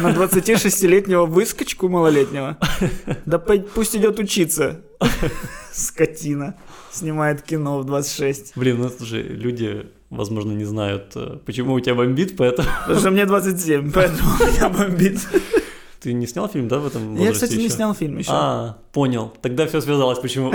на 0.00 0.10
26-летнего 0.10 1.26
выскочку 1.26 1.88
малолетнего. 1.88 2.56
Да 3.26 3.38
пусть 3.38 3.96
идет 3.96 4.18
учиться. 4.18 4.80
Скотина. 5.72 6.54
Снимает 6.90 7.42
кино 7.42 7.78
в 7.78 7.84
26. 7.84 8.52
Блин, 8.56 8.78
ну 8.80 8.90
слушай, 8.90 9.22
люди, 9.22 9.86
возможно, 10.10 10.52
не 10.52 10.64
знают, 10.64 11.12
э, 11.14 11.38
почему 11.46 11.72
у 11.72 11.80
тебя 11.80 11.94
бомбит, 11.94 12.36
поэтому... 12.36 12.68
Потому 12.82 13.00
что 13.00 13.10
мне 13.10 13.24
27, 13.24 13.90
поэтому 13.92 14.28
меня 14.40 14.68
бомбит. 14.68 15.18
Ты 16.00 16.12
не 16.12 16.26
снял 16.26 16.48
фильм, 16.48 16.68
да, 16.68 16.78
в 16.80 16.86
этом 16.86 17.14
Я, 17.14 17.20
возрасте 17.20 17.46
кстати, 17.46 17.58
не 17.58 17.64
еще? 17.66 17.76
снял 17.76 17.94
фильм 17.94 18.18
еще. 18.18 18.30
А, 18.32 18.76
понял. 18.92 19.32
Тогда 19.40 19.66
все 19.66 19.80
связалось, 19.80 20.18
почему. 20.18 20.52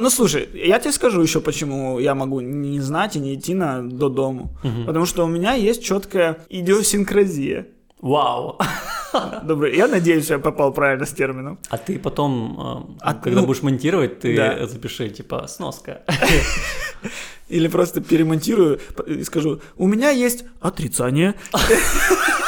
Ну, 0.00 0.08
слушай, 0.08 0.48
я 0.54 0.78
тебе 0.78 0.92
скажу 0.92 1.20
еще, 1.20 1.40
почему 1.40 1.98
я 1.98 2.14
могу 2.14 2.40
не 2.40 2.80
знать 2.80 3.16
и 3.16 3.20
не 3.20 3.34
идти 3.34 3.54
на 3.54 3.82
до 3.82 4.08
дому. 4.08 4.50
Потому 4.86 5.04
что 5.06 5.24
у 5.24 5.28
меня 5.28 5.52
есть 5.54 5.84
четкая 5.84 6.38
идиосинкразия. 6.48 7.66
Вау. 8.00 8.58
Добрый, 9.42 9.76
я 9.76 9.86
надеюсь, 9.86 10.24
что 10.24 10.34
я 10.34 10.40
попал 10.40 10.72
правильно 10.72 11.04
с 11.04 11.10
термином. 11.12 11.58
А 11.68 11.76
ты 11.76 11.98
потом, 11.98 12.88
э, 12.90 12.96
А, 13.00 13.14
когда 13.14 13.40
ну, 13.42 13.46
будешь 13.46 13.62
монтировать, 13.62 14.20
ты 14.20 14.34
да. 14.36 14.66
запиши, 14.66 15.10
типа, 15.10 15.46
сноска. 15.48 16.00
Или 17.50 17.68
просто 17.68 18.00
перемонтирую 18.00 18.80
и 19.06 19.22
скажу, 19.24 19.60
у 19.76 19.86
меня 19.86 20.10
есть 20.10 20.44
отрицание. 20.60 21.34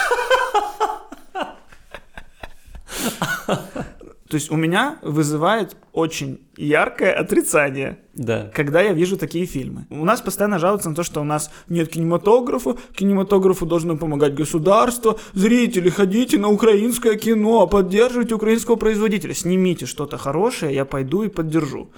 То 4.33 4.37
есть 4.37 4.51
у 4.51 4.57
меня 4.57 4.97
вызывает 5.03 5.77
очень 5.93 6.39
яркое 6.57 7.13
отрицание, 7.13 7.99
Да. 8.15 8.51
когда 8.55 8.81
я 8.81 8.95
вижу 8.95 9.19
такие 9.19 9.45
фильмы. 9.45 9.85
У 9.91 10.07
нас 10.07 10.23
постоянно 10.23 10.59
жалуются 10.59 10.89
на 10.89 10.95
то, 10.95 11.03
что 11.03 11.21
у 11.21 11.25
нас 11.25 11.51
нет 11.69 11.91
кинематографа, 11.91 12.77
кинематографу 12.97 13.67
должно 13.67 13.99
помогать 13.99 14.35
государство, 14.35 15.19
зрители, 15.35 15.91
ходите 15.91 16.39
на 16.39 16.49
украинское 16.49 17.17
кино, 17.17 17.67
поддерживайте 17.67 18.35
украинского 18.35 18.77
производителя, 18.77 19.35
снимите 19.35 19.85
что-то 19.85 20.17
хорошее, 20.17 20.75
я 20.75 20.87
пойду 20.87 21.25
и 21.25 21.29
поддержу. 21.29 21.91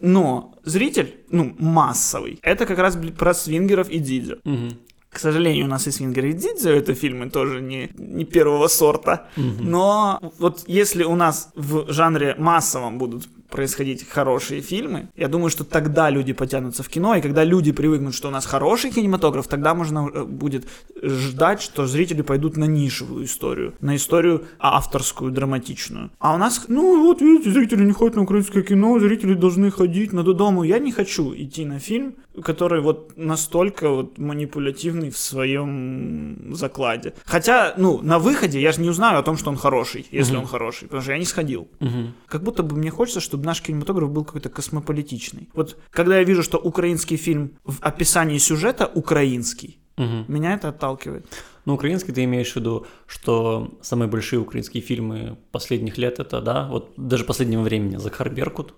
Но 0.00 0.54
зритель, 0.64 1.14
ну, 1.30 1.54
массовый, 1.60 2.40
это 2.42 2.66
как 2.66 2.78
раз 2.78 2.98
про 3.16 3.34
свингеров 3.34 3.88
и 3.88 3.98
дидзё. 4.00 4.38
Мгм. 4.44 4.78
К 5.10 5.18
сожалению, 5.18 5.64
у 5.64 5.68
нас 5.68 5.86
и 5.86 5.90
свингеры 5.90 6.30
и 6.30 6.32
дидзё 6.32 6.70
это 6.72 6.94
фильмы 6.94 7.30
тоже 7.30 7.60
не, 7.60 7.90
не 7.96 8.24
первого 8.24 8.68
сорта. 8.68 9.28
Но 9.36 10.20
вот 10.38 10.64
если 10.66 11.04
у 11.04 11.16
нас 11.16 11.50
в 11.54 11.92
жанре 11.92 12.34
массовом 12.38 12.98
будут 12.98 13.28
происходить 13.48 14.06
хорошие 14.08 14.60
фильмы, 14.60 15.08
я 15.16 15.28
думаю, 15.28 15.50
что 15.50 15.64
тогда 15.64 16.10
люди 16.10 16.32
потянутся 16.32 16.82
в 16.82 16.88
кино, 16.88 17.16
и 17.16 17.22
когда 17.22 17.44
люди 17.44 17.72
привыкнут, 17.72 18.14
что 18.14 18.28
у 18.28 18.30
нас 18.30 18.46
хороший 18.46 18.90
кинематограф, 18.90 19.48
тогда 19.48 19.74
можно 19.74 20.10
э, 20.12 20.24
будет 20.24 20.68
ждать, 21.02 21.62
что 21.62 21.86
зрители 21.86 22.22
пойдут 22.22 22.56
на 22.56 22.64
нишевую 22.64 23.24
историю, 23.24 23.74
на 23.80 23.96
историю 23.96 24.44
авторскую, 24.58 25.32
драматичную. 25.32 26.10
А 26.18 26.34
у 26.34 26.38
нас, 26.38 26.66
ну 26.68 27.02
вот 27.02 27.22
видите, 27.22 27.50
зрители 27.50 27.84
не 27.84 27.92
ходят 27.92 28.16
на 28.16 28.22
украинское 28.22 28.62
кино, 28.62 28.98
зрители 28.98 29.34
должны 29.34 29.70
ходить 29.70 30.12
на 30.12 30.22
додому. 30.22 30.62
Я 30.62 30.78
не 30.78 30.92
хочу 30.92 31.34
идти 31.34 31.64
на 31.64 31.78
фильм, 31.78 32.16
который 32.42 32.80
вот 32.80 33.12
настолько 33.16 33.90
вот 33.90 34.18
манипулятивный 34.18 35.10
в 35.10 35.16
своем 35.18 36.54
закладе. 36.54 37.12
Хотя, 37.24 37.74
ну, 37.76 38.00
на 38.02 38.18
выходе 38.18 38.60
я 38.60 38.72
же 38.72 38.80
не 38.80 38.90
узнаю 38.90 39.18
о 39.18 39.22
том, 39.22 39.36
что 39.36 39.50
он 39.50 39.56
хороший, 39.56 40.06
если 40.10 40.36
он 40.36 40.46
хороший, 40.46 40.84
потому 40.84 41.02
что 41.02 41.12
я 41.12 41.18
не 41.18 41.24
сходил. 41.24 41.68
Мгм. 41.80 42.14
Как 42.26 42.42
будто 42.42 42.62
бы 42.62 42.76
мне 42.76 42.90
хочется, 42.90 43.20
чтобы 43.20 43.44
наш 43.44 43.60
кинематограф 43.62 44.10
был 44.10 44.24
какой-то 44.24 44.48
космополитичный. 44.48 45.48
Вот 45.54 45.76
когда 45.90 46.18
я 46.18 46.24
вижу, 46.24 46.42
что 46.42 46.58
украинский 46.58 47.16
фильм 47.16 47.50
в 47.64 47.78
описании 47.80 48.38
сюжета 48.38 48.86
украинский, 48.94 49.80
Мгм. 49.96 50.24
меня 50.28 50.54
это 50.54 50.68
отталкивает. 50.68 51.26
Ну, 51.64 51.74
украинский 51.74 52.14
ты 52.14 52.24
имеешь 52.24 52.52
в 52.52 52.56
виду, 52.56 52.86
что 53.06 53.78
самые 53.82 54.08
большие 54.08 54.38
украинские 54.40 54.82
фильмы 54.82 55.36
последних 55.50 55.98
лет 55.98 56.18
это, 56.18 56.40
да, 56.40 56.68
вот 56.68 56.92
даже 56.96 57.24
последнего 57.24 57.62
времени, 57.62 57.96
Захар 57.96 58.30
Беркут. 58.30 58.74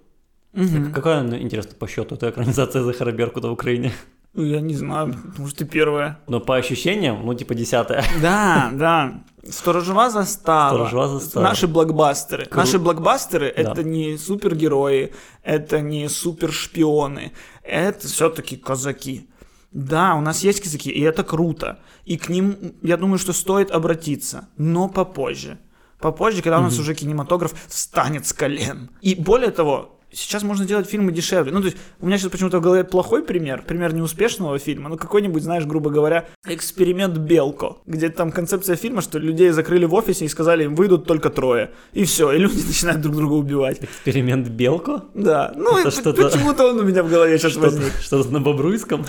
Мгм. 0.53 0.93
Какая, 0.93 1.25
интересно, 1.41 1.73
по 1.79 1.87
счету 1.87 2.15
эта 2.17 2.31
экранизация 2.31 2.83
Захара 2.83 3.13
Беркута 3.13 3.49
в 3.49 3.53
Украине? 3.53 3.93
Ну, 4.33 4.45
Я 4.45 4.61
не 4.61 4.75
знаю, 4.75 5.15
может, 5.39 5.57
ты 5.57 5.65
первая. 5.65 6.21
Но 6.29 6.39
по 6.41 6.57
ощущениям, 6.57 7.25
ну, 7.27 7.35
типа 7.35 7.55
десятая. 7.55 8.05
Да, 8.23 8.71
да. 8.73 9.25
Сторожева 9.49 10.11
застава. 10.11 10.71
Сторожева 10.75 11.09
застава. 11.09 11.45
Наши 11.45 11.67
блокбастеры. 11.67 12.45
Кру- 12.45 12.57
Наши 12.57 12.79
блокбастеры 12.79 13.53
Да. 13.57 13.63
это 13.63 13.83
не 13.83 14.17
супергерои, 14.19 15.13
это 15.43 15.81
не 15.81 16.09
супершпионы, 16.09 17.33
это 17.63 18.07
все-таки 18.07 18.57
казаки. 18.57 19.29
Да, 19.73 20.15
у 20.17 20.21
нас 20.21 20.43
есть 20.45 20.61
казаки, 20.63 20.91
и 20.91 21.01
это 21.01 21.23
круто. 21.25 21.79
И 22.05 22.17
к 22.17 22.29
ним, 22.29 22.75
я 22.83 22.97
думаю, 22.97 23.19
что 23.19 23.33
стоит 23.33 23.71
обратиться, 23.71 24.49
но 24.57 24.89
попозже. 24.89 25.59
Попозже, 26.01 26.43
когда 26.43 26.59
у 26.59 26.63
нас 26.63 26.79
уже 26.79 26.95
кинематограф 26.95 27.53
встанет 27.69 28.27
с 28.27 28.33
колен. 28.33 28.91
И 29.01 29.15
более 29.15 29.51
того, 29.51 30.00
сейчас 30.13 30.43
можно 30.43 30.65
делать 30.65 30.89
фильмы 30.89 31.13
дешевле. 31.13 31.53
Ну, 31.53 31.61
то 31.61 31.67
есть, 31.67 31.77
у 32.01 32.07
меня 32.07 32.19
сейчас 32.19 32.31
почему-то 32.31 32.59
в 32.59 32.63
голове 32.63 32.85
плохой 32.85 33.23
пример, 33.23 33.63
пример 33.67 33.95
неуспешного 33.95 34.59
фильма, 34.59 34.89
ну, 34.89 34.97
какой-нибудь, 34.97 35.43
знаешь, 35.43 35.65
грубо 35.67 35.91
говоря, 35.91 36.27
эксперимент 36.47 37.17
Белко, 37.19 37.77
где 37.87 38.09
там 38.09 38.33
концепция 38.33 38.77
фильма, 38.77 39.03
что 39.03 39.19
людей 39.19 39.51
закрыли 39.51 39.85
в 39.85 39.95
офисе 39.95 40.25
и 40.25 40.29
сказали, 40.29 40.65
им 40.65 40.75
выйдут 40.75 41.07
только 41.07 41.31
трое. 41.31 41.71
И 41.93 42.05
все, 42.05 42.33
и 42.33 42.39
люди 42.39 42.63
начинают 42.67 43.01
друг 43.01 43.17
друга 43.17 43.35
убивать. 43.35 43.83
Эксперимент 43.83 44.49
Белко? 44.49 45.05
Да, 45.15 45.53
ну, 45.57 45.79
Это 45.79 45.89
и 45.89 45.93
что-то- 45.93 46.23
почему-то 46.31 46.71
он 46.71 46.81
у 46.81 46.83
меня 46.83 47.03
в 47.03 47.09
голове 47.11 47.39
сейчас 47.39 47.53
Что-то, 47.53 47.67
возник. 47.71 47.93
что-то 48.01 48.31
на 48.31 48.41
Бобруйском? 48.41 49.05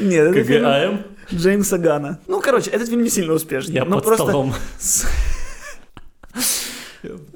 Нет, 0.00 0.26
это 0.34 0.44
фильм 0.44 0.64
КГАМ? 0.64 1.00
Джеймса 1.32 1.78
Гана. 1.78 2.18
Ну, 2.26 2.40
короче, 2.40 2.70
этот 2.70 2.88
фильм 2.88 3.02
не 3.02 3.08
сильно 3.10 3.32
успешный. 3.32 3.74
Я 3.74 3.84
но 3.84 3.96
под 3.96 4.04
просто 4.04 4.24
столом. 4.24 4.52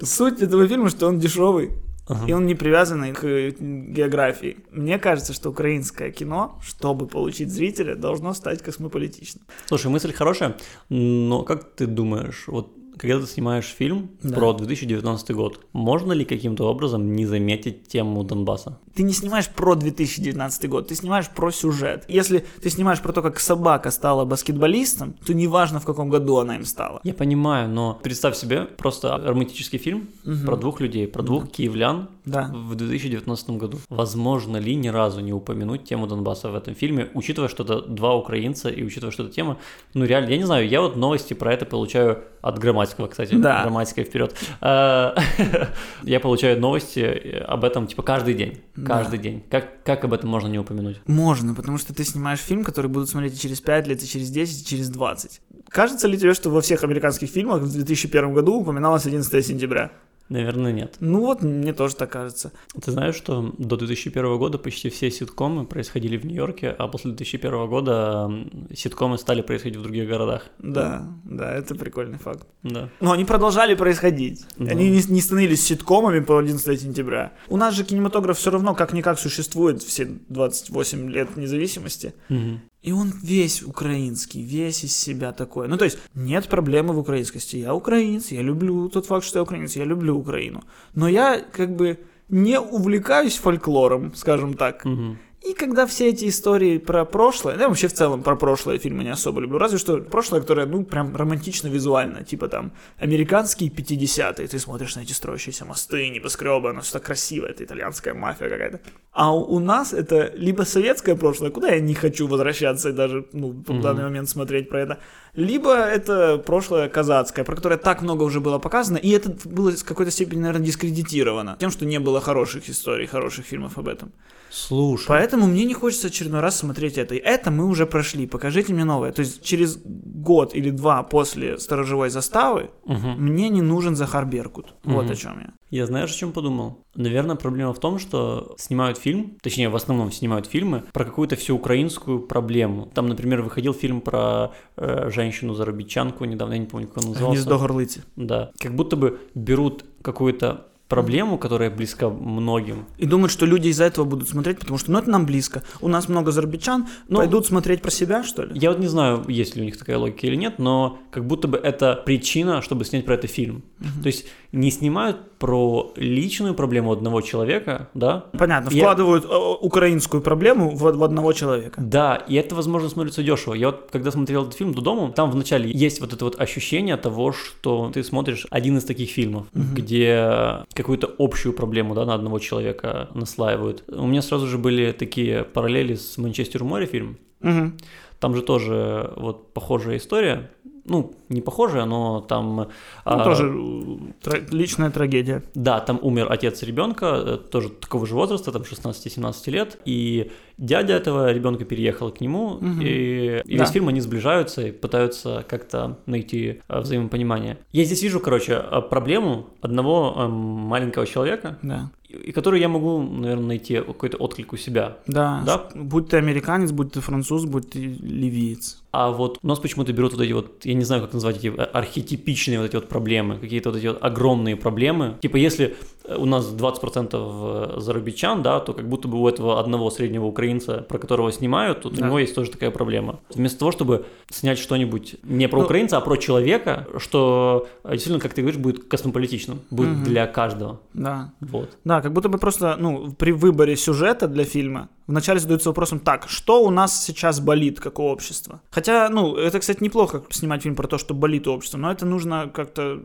Суть 0.01 0.41
этого 0.41 0.67
фильма, 0.67 0.89
что 0.89 1.07
он 1.07 1.19
дешевый. 1.19 1.71
Ага. 2.09 2.25
И 2.25 2.33
он 2.33 2.47
не 2.47 2.55
привязанный 2.55 3.13
к 3.13 3.21
географии. 3.59 4.57
Мне 4.71 4.97
кажется, 4.97 5.31
что 5.31 5.51
украинское 5.51 6.11
кино, 6.11 6.59
чтобы 6.63 7.05
получить 7.05 7.51
зрителя, 7.51 7.95
должно 7.95 8.33
стать 8.33 8.63
космополитичным. 8.63 9.45
Слушай, 9.67 9.91
мысль 9.91 10.11
хорошая, 10.11 10.57
но 10.89 11.43
как 11.43 11.75
ты 11.75 11.85
думаешь, 11.85 12.45
вот 12.47 12.78
когда 12.99 13.19
ты 13.19 13.25
снимаешь 13.27 13.65
фильм 13.65 14.09
Да. 14.21 14.35
про 14.35 14.53
2019 14.53 15.31
год, 15.31 15.59
можно 15.73 16.11
ли 16.13 16.25
каким-то 16.25 16.65
образом 16.69 17.13
не 17.13 17.25
заметить 17.25 17.87
тему 17.87 18.23
Донбасса? 18.23 18.77
Ты 18.95 19.03
не 19.03 19.13
снимаешь 19.13 19.47
про 19.47 19.75
2019 19.75 20.69
год, 20.69 20.87
ты 20.89 20.95
снимаешь 20.95 21.29
про 21.29 21.51
сюжет. 21.51 22.03
Если 22.09 22.45
ты 22.61 22.69
снимаешь 22.69 23.01
про 23.01 23.13
то, 23.13 23.21
как 23.21 23.39
собака 23.39 23.91
стала 23.91 24.25
баскетболистом, 24.25 25.13
то 25.25 25.33
неважно, 25.33 25.79
в 25.79 25.85
каком 25.85 26.09
году 26.09 26.37
она 26.37 26.55
им 26.57 26.65
стала. 26.65 26.99
Я 27.03 27.13
понимаю, 27.13 27.69
но 27.69 27.99
представь 28.03 28.35
себе 28.35 28.65
просто 28.65 29.17
романтический 29.17 29.79
фильм 29.79 30.09
про 30.45 30.57
двух 30.57 30.81
людей, 30.81 31.07
про 31.07 31.23
двух 31.23 31.49
киевлян 31.49 32.09
Да. 32.25 32.51
в 32.53 32.75
2019 32.75 33.57
году. 33.57 33.77
Возможно 33.89 34.57
ли 34.57 34.75
ни 34.75 34.89
разу 34.89 35.21
не 35.21 35.31
упомянуть 35.33 35.83
тему 35.85 36.07
Донбасса 36.07 36.49
в 36.49 36.55
этом 36.55 36.75
фильме, 36.75 37.07
учитывая, 37.13 37.47
что 37.49 37.63
это 37.63 37.81
два 37.81 38.15
украинца 38.15 38.69
и 38.69 38.83
учитывая, 38.83 39.11
что 39.11 39.23
эта 39.23 39.33
тема, 39.33 39.57
ну 39.93 40.05
реально, 40.05 40.29
я 40.31 40.37
не 40.37 40.43
знаю, 40.45 40.67
я 40.67 40.81
вот 40.81 40.95
новости 40.95 41.33
про 41.33 41.53
это 41.53 41.65
получаю 41.65 42.23
от 42.41 42.59
Громадского, 42.97 43.07
кстати, 43.07 43.35
Да. 43.35 43.63
Громадская 43.63 44.05
вперед. 44.05 44.35
А, 44.61 45.15
Я 46.03 46.19
получаю 46.19 46.59
новости 46.59 46.99
об 47.47 47.63
этом 47.63 47.87
типа 47.87 48.03
каждый 48.03 48.33
день, 48.33 48.61
Да. 48.75 48.97
каждый 48.97 49.19
день. 49.19 49.43
Как 49.49 49.83
как 49.83 50.03
об 50.03 50.13
этом 50.13 50.29
можно 50.29 50.47
не 50.47 50.59
упомянуть? 50.59 51.01
Можно, 51.07 51.55
потому 51.55 51.77
что 51.77 51.93
ты 51.93 52.03
снимаешь 52.03 52.39
фильм, 52.39 52.63
который 52.63 52.87
будут 52.87 53.09
смотреть 53.09 53.33
и 53.35 53.39
через 53.39 53.59
5 53.61 53.87
лет, 53.87 54.03
и 54.03 54.07
через 54.07 54.29
10, 54.29 54.61
и 54.61 54.65
через 54.65 54.89
20. 54.89 55.41
Кажется 55.69 56.07
ли 56.07 56.17
тебе, 56.17 56.33
что 56.33 56.49
во 56.49 56.61
всех 56.61 56.83
американских 56.83 57.29
фильмах 57.29 57.61
в 57.61 57.71
2001 57.71 58.33
году 58.33 58.55
упоминалось 58.61 59.05
11 59.05 59.45
сентября? 59.45 59.91
Наверное, 60.29 60.71
нет. 60.71 60.95
Ну 60.99 61.21
вот, 61.21 61.41
мне 61.41 61.73
тоже 61.73 61.95
так 61.95 62.11
кажется. 62.11 62.51
Ты 62.79 62.91
знаешь, 62.91 63.15
что 63.15 63.53
до 63.57 63.77
2001 63.77 64.37
года 64.37 64.59
почти 64.59 64.89
все 64.89 65.09
ситкомы 65.09 65.65
происходили 65.65 66.17
в 66.17 66.25
Нью-Йорке, 66.25 66.69
а 66.69 66.87
после 66.87 67.11
2001 67.11 67.67
года 67.67 68.31
ситкомы 68.73 69.17
стали 69.17 69.41
происходить 69.41 69.77
в 69.77 69.81
других 69.81 70.07
городах. 70.07 70.45
Да, 70.59 71.07
да, 71.23 71.51
это 71.55 71.73
прикольный 71.73 72.19
факт. 72.19 72.47
Да. 72.61 72.89
Но 72.99 73.11
они 73.11 73.25
продолжали 73.25 73.73
происходить. 73.73 74.45
Да. 74.57 74.71
Они 74.71 74.89
не, 74.89 75.01
не 75.07 75.21
становились 75.21 75.63
ситкомами 75.63 76.19
по 76.19 76.37
11 76.37 76.79
сентября. 76.79 77.33
У 77.47 77.57
нас 77.57 77.73
же 77.73 77.83
кинематограф 77.83 78.37
все 78.37 78.51
равно 78.51 78.75
как-никак 78.75 79.19
существует 79.19 79.81
все 79.81 80.05
28 80.29 81.09
лет 81.09 81.37
независимости. 81.37 82.13
Мгм. 82.29 82.61
И 82.81 82.93
он 82.93 83.11
весь 83.23 83.61
украинский, 83.61 84.41
весь 84.41 84.83
из 84.83 84.95
себя 84.95 85.33
такой. 85.33 85.67
Ну, 85.67 85.77
то 85.77 85.85
есть, 85.85 85.97
нет 86.15 86.47
проблемы 86.47 86.93
в 86.93 86.99
украинскости. 86.99 87.57
Я 87.57 87.73
украинец, 87.73 88.31
я 88.31 88.41
люблю 88.41 88.87
тот 88.89 89.05
факт, 89.05 89.25
что 89.25 89.39
я 89.39 89.43
украинец, 89.43 89.75
я 89.75 89.83
люблю 89.85 90.17
Украину. 90.17 90.63
Но 90.95 91.09
я, 91.09 91.39
как 91.39 91.75
бы, 91.75 91.97
не 92.29 92.59
увлекаюсь 92.59 93.35
фольклором, 93.35 94.15
скажем 94.15 94.53
так. 94.53 94.85
Мгм. 94.85 95.17
И 95.41 95.53
когда 95.53 95.85
все 95.85 96.09
эти 96.09 96.27
истории 96.27 96.77
про 96.79 97.05
прошлое, 97.05 97.55
да, 97.55 97.63
я 97.63 97.69
вообще 97.69 97.87
в 97.87 97.93
целом 97.93 98.23
про 98.23 98.35
прошлое 98.35 98.77
фильмы 98.77 99.05
не 99.05 99.09
особо 99.09 99.39
люблю, 99.39 99.57
разве 99.57 99.77
что 99.77 99.97
прошлое, 99.99 100.41
которое, 100.41 100.65
ну, 100.65 100.83
прям 100.83 101.15
романтично 101.15 101.69
визуально, 101.69 102.25
типа 102.25 102.49
там 102.49 102.73
американские 102.97 103.69
50-е, 103.69 104.47
ты 104.47 104.59
смотришь 104.59 104.97
на 104.97 105.01
эти 105.01 105.13
строящиеся 105.13 105.63
мосты, 105.63 106.09
небоскребы, 106.09 106.69
оно 106.69 106.81
все 106.81 106.93
так 106.93 107.03
красиво, 107.03 107.45
это 107.45 107.63
итальянская 107.63 108.13
мафия 108.13 108.49
какая-то. 108.49 108.81
А 109.13 109.33
у, 109.33 109.59
нас 109.59 109.93
это 109.93 110.31
либо 110.35 110.63
советское 110.63 111.15
прошлое, 111.15 111.51
куда 111.51 111.69
я 111.69 111.79
не 111.79 111.93
хочу 111.93 112.27
возвращаться 112.27 112.89
и 112.89 112.93
даже, 112.93 113.25
ну, 113.31 113.51
в 113.51 113.81
данный 113.81 114.03
момент 114.03 114.27
смотреть 114.27 114.67
про 114.69 114.81
это, 114.81 114.99
либо 115.33 115.73
это 115.75 116.37
прошлое 116.37 116.89
казацкое, 116.89 117.45
про 117.45 117.55
которое 117.55 117.77
так 117.77 118.01
много 118.01 118.23
уже 118.23 118.39
было 118.39 118.59
показано, 118.59 118.97
и 118.97 119.09
это 119.09 119.35
было 119.47 119.71
в 119.71 119.83
какой-то 119.83 120.11
степени, 120.11 120.39
наверное, 120.39 120.65
дискредитировано 120.65 121.57
тем, 121.59 121.71
что 121.71 121.85
не 121.85 121.99
было 121.99 122.21
хороших 122.21 122.69
историй, 122.69 123.07
хороших 123.07 123.45
фильмов 123.45 123.77
об 123.77 123.87
этом. 123.87 124.11
Слушай, 124.51 125.05
Поэтому 125.07 125.45
мне 125.47 125.63
не 125.65 125.75
хочется 125.75 126.07
очередной 126.07 126.41
раз 126.41 126.57
смотреть 126.57 126.97
это. 126.97 127.13
И 127.13 127.19
это 127.19 127.51
мы 127.51 127.65
уже 127.67 127.85
прошли. 127.85 128.25
Покажите 128.25 128.73
мне 128.73 128.83
новое. 128.83 129.11
То 129.11 129.19
есть 129.21 129.43
через 129.43 129.77
год 129.85 130.55
или 130.55 130.71
два 130.71 131.03
после 131.03 131.59
сторожевой 131.59 132.09
заставы 132.09 132.71
Мгм. 132.85 133.23
мне 133.23 133.49
не 133.49 133.61
нужен 133.61 133.95
Захар 133.95 134.25
Беркут. 134.25 134.73
Вот 134.83 135.03
Мгм. 135.03 135.11
о 135.11 135.15
чем 135.15 135.39
я. 135.39 135.53
Я 135.69 135.85
знаешь, 135.85 136.11
о 136.11 136.17
чем 136.17 136.31
подумал? 136.31 136.83
Наверное, 136.95 137.35
проблема 137.35 137.73
в 137.73 137.79
том, 137.79 137.99
что 137.99 138.55
снимают 138.57 138.97
фильм, 138.97 139.37
точнее, 139.41 139.69
в 139.69 139.75
основном 139.75 140.11
снимают 140.11 140.47
фильмы 140.47 140.83
про 140.93 141.05
какую-то 141.05 141.35
всеукраинскую 141.35 142.21
проблему. 142.21 142.89
Там, 142.93 143.07
например, 143.07 143.41
выходил 143.41 143.73
фильм 143.73 144.01
про 144.01 144.51
э, 144.77 145.09
женщину-зарубичанку 145.09 146.25
недавно, 146.25 146.53
я 146.53 146.59
не 146.59 146.65
помню, 146.65 146.87
как 146.87 147.03
он 147.03 147.09
назывался. 147.09 147.41
Гнездо 147.41 147.59
горлицы. 147.59 148.03
Да. 148.15 148.51
Как 148.59 148.75
будто 148.75 148.95
бы 148.95 149.19
берут 149.35 149.85
какую-то 150.01 150.69
проблему, 150.89 151.37
которая 151.37 151.69
близка 151.69 152.09
многим, 152.09 152.85
И 152.97 153.05
думают, 153.05 153.31
что 153.31 153.45
люди 153.45 153.67
из-за 153.67 153.85
этого 153.85 154.05
будут 154.05 154.27
смотреть, 154.27 154.59
потому 154.59 154.79
что 154.79 154.91
ну 154.91 154.97
это 154.97 155.09
нам 155.09 155.25
близко. 155.25 155.63
У 155.81 155.87
нас 155.87 156.09
много 156.09 156.31
зарубичан. 156.31 156.87
Ну, 157.07 157.17
Пойдут 157.19 157.45
смотреть 157.45 157.81
про 157.81 157.91
себя, 157.91 158.23
что 158.23 158.43
ли? 158.43 158.59
Я 158.59 158.71
вот 158.71 158.79
не 158.79 158.87
знаю, 158.87 159.23
есть 159.27 159.55
ли 159.55 159.61
у 159.61 159.65
них 159.65 159.77
такая 159.77 159.97
логика 159.97 160.25
или 160.25 160.35
нет, 160.35 160.57
но 160.57 160.99
как 161.11 161.25
будто 161.25 161.47
бы 161.47 161.57
это 161.57 162.01
причина, 162.05 162.61
чтобы 162.63 162.85
снять 162.85 163.05
про 163.05 163.13
это 163.13 163.27
фильм. 163.27 163.63
То 164.01 164.07
есть 164.07 164.25
не 164.51 164.71
снимают 164.71 165.17
про 165.37 165.93
личную 165.95 166.53
проблему 166.55 166.91
одного 166.91 167.21
человека, 167.21 167.89
да? 167.93 168.25
Понятно. 168.37 168.69
Я- 168.71 168.81
Вкладывают 168.81 169.25
э, 169.25 169.27
украинскую 169.61 170.21
проблему 170.23 170.69
в, 170.71 170.81
в 170.81 171.03
одного 171.03 171.33
человека. 171.33 171.79
Да, 171.81 172.15
и 172.15 172.35
это, 172.35 172.55
возможно, 172.55 172.89
смотрится 172.89 173.23
дешево. 173.23 173.53
Я 173.53 173.67
вот, 173.67 173.89
когда 173.91 174.11
смотрел 174.11 174.43
этот 174.43 174.55
фильм 174.55 174.73
до 174.73 174.81
дома, 174.81 175.11
там 175.11 175.29
вначале 175.31 175.69
есть 175.71 176.01
вот 176.01 176.13
это 176.13 176.25
вот 176.25 176.39
ощущение 176.41 176.97
того, 176.97 177.31
что 177.31 177.91
ты 177.93 178.03
смотришь 178.03 178.47
один 178.49 178.77
из 178.77 178.83
таких 178.85 179.09
фильмов, 179.11 179.47
где 179.53 180.65
какую-то 180.73 181.13
общую 181.19 181.53
проблему, 181.53 181.93
да, 181.95 182.05
на 182.05 182.15
одного 182.15 182.39
человека 182.39 183.09
наслаивают. 183.13 183.83
У 183.87 184.07
меня 184.07 184.21
сразу 184.21 184.47
же 184.47 184.57
были 184.57 184.91
такие 184.91 185.43
параллели 185.43 185.93
с 185.95 186.17
Манчестер 186.17 186.63
море 186.63 186.85
фильм. 186.85 187.17
Мгм. 187.41 187.77
Там 188.19 188.35
же 188.35 188.41
тоже 188.41 189.13
вот 189.15 189.53
похожая 189.53 189.95
история. 189.95 190.51
Ну, 190.89 191.13
не 191.29 191.41
похожая, 191.41 191.85
но 191.85 192.21
там... 192.21 192.55
Ну, 192.55 192.67
а, 193.05 193.23
тоже 193.23 193.51
э, 193.53 193.97
тра- 194.21 194.41
личная 194.51 194.91
трагедия. 194.91 195.43
Да, 195.53 195.79
там 195.79 195.99
умер 196.01 196.27
отец 196.31 196.63
ребенка, 196.63 197.05
э, 197.25 197.37
тоже 197.37 197.69
такого 197.69 198.05
же 198.05 198.15
возраста, 198.15 198.51
там 198.51 198.63
16-17 198.63 199.51
лет, 199.51 199.79
и 199.85 200.31
дядя 200.59 200.93
этого 200.93 201.31
ребенка 201.31 201.65
переехал 201.65 202.11
к 202.11 202.21
нему, 202.21 202.57
Мгм. 202.61 202.81
и, 202.81 203.41
и 203.45 203.57
Да. 203.57 203.63
весь 203.63 203.71
фильм 203.71 203.87
они 203.87 204.01
сближаются 204.01 204.67
и 204.67 204.71
пытаются 204.71 205.43
как-то 205.47 205.97
найти 206.05 206.61
э, 206.67 206.79
взаимопонимание. 206.81 207.57
Я 207.71 207.83
здесь 207.85 208.03
вижу, 208.03 208.19
короче, 208.19 208.53
э, 208.71 208.81
проблему 208.89 209.47
одного 209.61 210.13
э, 210.17 210.27
маленького 210.27 211.05
человека, 211.07 211.57
Да. 211.61 211.89
и, 212.09 212.31
которую 212.31 212.59
я 212.59 212.67
могу, 212.67 213.01
наверное, 213.01 213.45
найти 213.47 213.75
какой-то 213.77 214.17
отклик 214.17 214.53
у 214.53 214.57
себя. 214.57 214.97
Да. 215.07 215.41
Да. 215.45 215.69
Будь 215.75 216.09
ты 216.09 216.17
американец, 216.17 216.71
будь 216.71 216.91
ты 216.91 216.99
француз, 217.01 217.45
будь 217.45 217.69
ты 217.69 217.79
ливиец. 217.79 218.81
А 218.91 219.11
вот 219.11 219.37
у 219.43 219.47
нас 219.47 219.59
почему-то 219.59 219.93
берут 219.93 220.13
вот 220.13 220.21
эти 220.21 220.31
вот, 220.33 220.65
я 220.65 220.73
не 220.73 220.83
знаю, 220.83 221.03
как 221.03 221.13
назвать 221.13 221.37
эти 221.37 221.47
архетипичные 221.93 222.59
вот 222.59 222.65
эти 222.69 222.75
вот 222.75 222.87
проблемы, 222.89 223.37
какие-то 223.37 223.69
вот 223.69 223.77
эти 223.79 223.87
вот 223.87 223.99
огромные 224.01 224.55
проблемы. 224.55 225.15
Типа, 225.21 225.37
если 225.37 225.75
у 226.17 226.25
нас 226.25 226.45
20% 226.51 227.75
э, 227.77 227.79
зарубичан, 227.79 228.41
да, 228.41 228.59
то 228.59 228.73
как 228.73 228.87
будто 228.89 229.07
бы 229.07 229.17
у 229.21 229.27
этого 229.27 229.59
одного 229.59 229.89
среднего 229.91 230.25
украинца, 230.25 230.85
про 230.89 230.97
которого 230.97 231.31
снимают, 231.31 231.81
тут 231.81 231.93
у 231.93 231.95
Да. 231.97 232.07
него 232.07 232.19
есть 232.19 232.35
тоже 232.35 232.51
такая 232.51 232.71
проблема. 232.71 233.19
Вместо 233.33 233.59
того, 233.59 233.71
чтобы 233.71 234.05
снять 234.29 234.59
что-нибудь 234.59 235.15
не 235.23 235.47
про 235.47 235.59
Ну- 235.59 235.65
украинца, 235.65 235.97
а 235.97 236.01
про 236.01 236.17
человека, 236.17 236.87
что 236.97 237.67
э, 237.83 237.91
действительно, 237.91 238.19
как 238.19 238.33
ты 238.33 238.41
говоришь, 238.41 238.59
будет 238.61 238.87
космополитичным, 238.89 239.59
будет 239.71 239.89
Мгм. 239.89 240.03
для 240.03 240.27
каждого. 240.27 240.79
Да. 240.93 241.31
Вот. 241.41 241.77
Да, 241.85 242.01
как 242.01 242.13
будто 242.13 242.29
бы 242.29 242.37
просто, 242.37 242.75
ну, 242.79 243.11
при 243.17 243.31
выборе 243.31 243.75
сюжета 243.75 244.27
для 244.27 244.43
фильма 244.43 244.89
вначале 245.07 245.39
задаются 245.39 245.69
вопросом, 245.69 245.99
так, 245.99 246.29
что 246.29 246.63
у 246.63 246.69
нас 246.69 247.03
сейчас 247.05 247.39
болит, 247.39 247.79
как 247.79 247.99
у 247.99 248.03
общества? 248.03 248.61
Хотя, 248.69 249.09
ну, 249.09 249.35
это, 249.35 249.59
кстати, 249.59 249.83
неплохо 249.83 250.21
снимать 250.29 250.61
фильм 250.61 250.75
про 250.75 250.87
то, 250.87 250.97
что 250.97 251.13
болит 251.13 251.47
у 251.47 251.51
общества, 251.53 251.79
но 251.79 251.91
это 251.91 252.05
нужно 252.05 252.49
как-то 252.53 252.99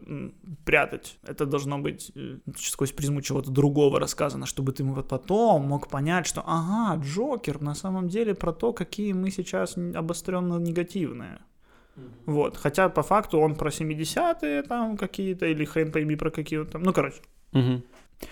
прятать. 0.64 1.16
Это 1.26 1.46
должно 1.46 1.78
быть 1.78 2.12
э, 2.16 2.36
сквозь 2.58 2.92
призму 2.96 3.22
чего-то 3.22 3.50
другого 3.50 4.00
рассказано, 4.00 4.46
чтобы 4.46 4.72
ты 4.72 4.84
вот 4.84 5.08
потом 5.08 5.66
мог 5.66 5.88
понять, 5.88 6.26
что, 6.26 6.42
ага, 6.46 7.02
Джокер 7.02 7.60
на 7.60 7.74
самом 7.74 8.08
деле 8.08 8.34
про 8.34 8.52
то, 8.52 8.72
какие 8.72 9.12
мы 9.12 9.30
сейчас 9.30 9.76
обостренно 9.76 10.58
негативные. 10.58 11.40
Вот, 12.26 12.56
хотя 12.56 12.88
по 12.88 13.02
факту 13.02 13.38
он 13.38 13.54
про 13.54 13.70
70-е 13.70 14.62
там 14.62 14.96
какие-то, 14.96 15.46
или 15.46 15.64
хрен 15.64 15.92
пойми 15.92 16.16
про 16.16 16.30
какие-то 16.30 16.72
там, 16.72 16.82
ну, 16.82 16.92
короче. 16.92 17.20
Мгм. 17.52 17.84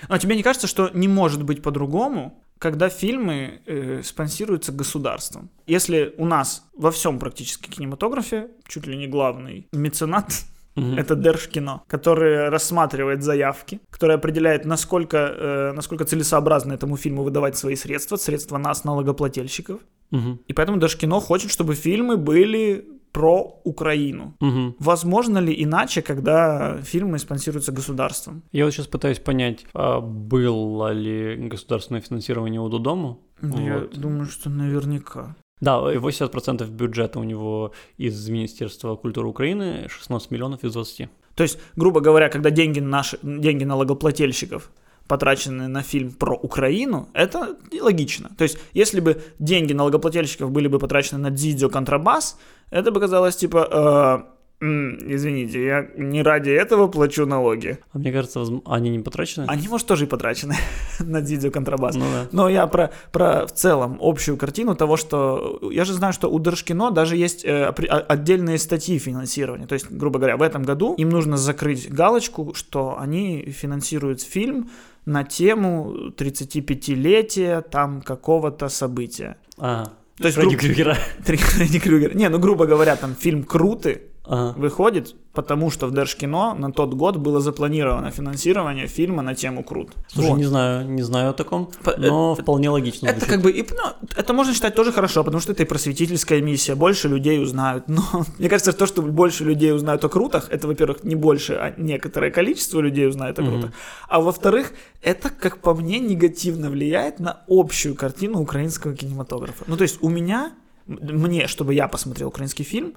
А 0.08 0.18
тебе 0.18 0.36
не 0.36 0.42
кажется, 0.42 0.66
что 0.66 0.90
не 0.94 1.08
может 1.08 1.42
быть 1.42 1.62
по-другому, 1.62 2.42
когда 2.58 2.88
фильмы 2.88 3.60
э, 3.66 4.02
спонсируются 4.02 4.72
государством? 4.72 5.50
Если 5.66 6.14
у 6.16 6.24
нас 6.24 6.64
во 6.74 6.90
всем 6.90 7.18
практически 7.18 7.70
кинематографе 7.70 8.50
чуть 8.66 8.86
ли 8.86 8.96
не 8.96 9.06
главный 9.06 9.68
меценат 9.72 10.32
Мгм. 10.76 10.98
это 10.98 11.14
Держкино, 11.16 11.82
который 11.86 12.48
рассматривает 12.48 13.22
заявки, 13.22 13.80
который 13.90 14.16
определяет, 14.16 14.64
насколько, 14.64 15.16
э, 15.16 15.72
насколько 15.72 16.04
целесообразно 16.04 16.72
этому 16.72 16.96
фильму 16.96 17.22
выдавать 17.22 17.56
свои 17.56 17.76
средства, 17.76 18.16
средства 18.16 18.58
нас, 18.58 18.84
налогоплательщиков. 18.84 19.80
Мгм. 20.10 20.38
И 20.48 20.52
поэтому 20.52 20.78
Держкино 20.78 21.20
хочет, 21.20 21.50
чтобы 21.50 21.74
фильмы 21.74 22.16
были 22.16 22.84
про 23.12 23.60
Украину. 23.64 24.34
Мгм. 24.40 24.74
Возможно 24.78 25.38
ли 25.40 25.52
иначе, 25.64 26.00
когда 26.00 26.78
фильмы 26.82 27.18
спонсируются 27.18 27.70
государством? 27.72 28.42
Я 28.52 28.64
вот 28.64 28.72
сейчас 28.72 28.86
пытаюсь 28.86 29.18
понять, 29.18 29.66
а 29.74 30.00
было 30.00 30.92
ли 30.92 31.36
государственное 31.50 32.00
финансирование 32.00 32.60
у 32.60 32.68
Додому? 32.68 33.18
Ну, 33.42 33.66
Я 33.66 33.78
Вот. 33.78 33.98
думаю, 34.00 34.26
что 34.26 34.48
наверняка. 34.50 35.34
Да, 35.62 35.92
и 35.92 35.96
80% 35.96 36.68
бюджета 36.70 37.20
у 37.20 37.22
него 37.22 37.72
из 37.96 38.28
Министерства 38.28 38.96
культуры 38.96 39.28
Украины, 39.28 39.86
16 39.88 40.32
миллионов 40.32 40.64
из 40.64 40.72
20. 40.72 41.08
То 41.36 41.44
есть, 41.44 41.58
грубо 41.76 42.00
говоря, 42.00 42.28
когда 42.28 42.50
деньги, 42.50 42.80
наши, 42.80 43.16
деньги 43.22 43.62
налогоплательщиков 43.62 44.72
потрачены 45.06 45.68
на 45.68 45.82
фильм 45.82 46.10
про 46.10 46.34
Украину, 46.34 47.08
это 47.14 47.56
логично. 47.80 48.30
То 48.36 48.42
есть, 48.42 48.58
если 48.74 48.98
бы 48.98 49.22
деньги 49.38 49.72
налогоплательщиков 49.72 50.50
были 50.50 50.66
бы 50.66 50.80
потрачены 50.80 51.18
на 51.20 51.30
Дзидзё 51.30 51.70
контрабас, 51.70 52.40
это 52.70 52.90
бы 52.90 52.98
казалось 52.98 53.36
типа, 53.36 53.68
э, 53.70 54.41
извините, 54.62 55.64
я 55.64 55.88
не 55.96 56.22
ради 56.22 56.50
этого 56.50 56.86
плачу 56.86 57.26
налоги. 57.26 57.78
А 57.92 57.98
мне 57.98 58.12
кажется, 58.12 58.44
они 58.66 58.90
не 58.90 59.00
потрачены? 59.00 59.46
Они, 59.48 59.66
может, 59.66 59.86
тоже 59.86 60.04
и 60.04 60.06
потрачены 60.08 60.54
на 61.00 61.20
Дидио 61.20 61.50
контрабас. 61.50 61.96
Ну, 61.96 62.04
да. 62.12 62.28
Но 62.32 62.48
я 62.48 62.66
про, 62.66 62.92
про 63.10 63.46
в 63.46 63.52
целом 63.52 63.98
общую 64.00 64.36
картину 64.36 64.76
того, 64.76 64.96
что... 64.96 65.58
Я 65.72 65.84
же 65.84 65.92
знаю, 65.94 66.12
что 66.12 66.30
у 66.30 66.38
Держкино 66.38 66.90
даже 66.90 67.16
есть 67.16 67.44
э, 67.44 67.66
отдельные 67.66 68.58
статьи 68.58 68.98
финансирования. 68.98 69.66
То 69.66 69.74
есть, 69.74 69.90
грубо 69.90 70.18
говоря, 70.18 70.36
в 70.36 70.42
этом 70.42 70.62
году 70.62 70.94
им 70.94 71.08
нужно 71.08 71.36
закрыть 71.36 71.90
галочку, 71.90 72.54
что 72.54 72.96
они 72.98 73.50
финансируют 73.50 74.22
фильм 74.22 74.70
на 75.06 75.24
тему 75.24 76.12
35-летия 76.16 77.62
там 77.62 78.00
какого-то 78.00 78.68
события. 78.68 79.36
А, 79.58 79.92
то 80.18 80.26
есть 80.26 80.36
Фредди 80.36 80.54
гру... 80.54 80.60
Крюгера. 80.60 80.94
Фредди 81.24 81.80
Крюгер. 81.80 82.14
Не, 82.14 82.28
ну, 82.28 82.38
грубо 82.38 82.66
говоря, 82.66 82.94
там 82.94 83.16
фильм 83.16 83.42
«Круты», 83.42 84.11
ага. 84.24 84.54
выходит, 84.58 85.14
потому 85.32 85.70
что 85.70 85.86
в 85.86 85.94
Держкино 85.94 86.54
на 86.54 86.72
тот 86.72 86.94
год 86.94 87.16
было 87.16 87.40
запланировано 87.40 88.10
финансирование 88.10 88.86
фильма 88.86 89.22
на 89.22 89.34
тему 89.34 89.62
Крут. 89.64 89.90
Слушай, 90.08 90.30
вот. 90.30 90.38
не 90.38 90.44
знаю, 90.44 90.88
не 90.88 91.02
знаю 91.02 91.30
о 91.30 91.32
таком, 91.32 91.70
но 91.98 92.32
это, 92.32 92.42
вполне 92.42 92.70
логично. 92.70 93.06
Это 93.08 93.20
звучит. 93.20 93.34
как 93.34 93.42
бы, 93.42 93.50
и, 93.50 93.66
ну, 93.70 94.08
это 94.16 94.32
можно 94.32 94.54
считать 94.54 94.74
тоже 94.74 94.92
хорошо, 94.92 95.24
потому 95.24 95.40
что 95.40 95.52
это 95.52 95.62
и 95.62 95.66
просветительская 95.66 96.40
миссия, 96.40 96.74
больше 96.74 97.08
людей 97.08 97.42
узнают. 97.42 97.88
Но 97.88 98.02
мне 98.38 98.48
кажется, 98.48 98.72
то, 98.72 98.86
что 98.86 99.02
больше 99.02 99.44
людей 99.44 99.72
узнают 99.72 100.04
о 100.04 100.08
Крутах, 100.08 100.48
это, 100.50 100.66
во-первых, 100.66 101.04
не 101.04 101.14
больше, 101.14 101.54
а 101.54 101.74
некоторое 101.76 102.30
количество 102.30 102.80
людей 102.80 103.08
узнает 103.08 103.38
о 103.38 103.42
Крутах. 103.42 103.70
Mm-hmm. 103.70 104.08
А 104.08 104.20
во-вторых, 104.20 104.72
это, 105.02 105.30
как 105.30 105.58
по 105.58 105.74
мне, 105.74 105.98
негативно 105.98 106.70
влияет 106.70 107.20
на 107.20 107.42
общую 107.48 107.94
картину 107.94 108.40
украинского 108.40 108.94
кинематографа. 108.94 109.64
Ну, 109.66 109.76
то 109.76 109.82
есть 109.82 109.98
у 110.02 110.08
меня, 110.08 110.52
мне, 110.86 111.46
чтобы 111.46 111.74
я 111.74 111.88
посмотрел 111.88 112.28
украинский 112.28 112.64
фильм, 112.64 112.94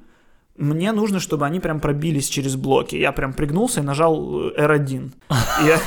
мне 0.57 0.93
нужно, 0.93 1.19
чтобы 1.19 1.45
они 1.45 1.59
прям 1.59 1.81
пробились 1.81 2.29
через 2.29 2.55
блоки. 2.55 2.95
Я 2.95 3.11
прям 3.11 3.33
пригнулся 3.33 3.81
и 3.81 3.83
нажал 3.83 4.49
э, 4.49 4.53
R1. 4.57 5.11
Я... 5.65 5.79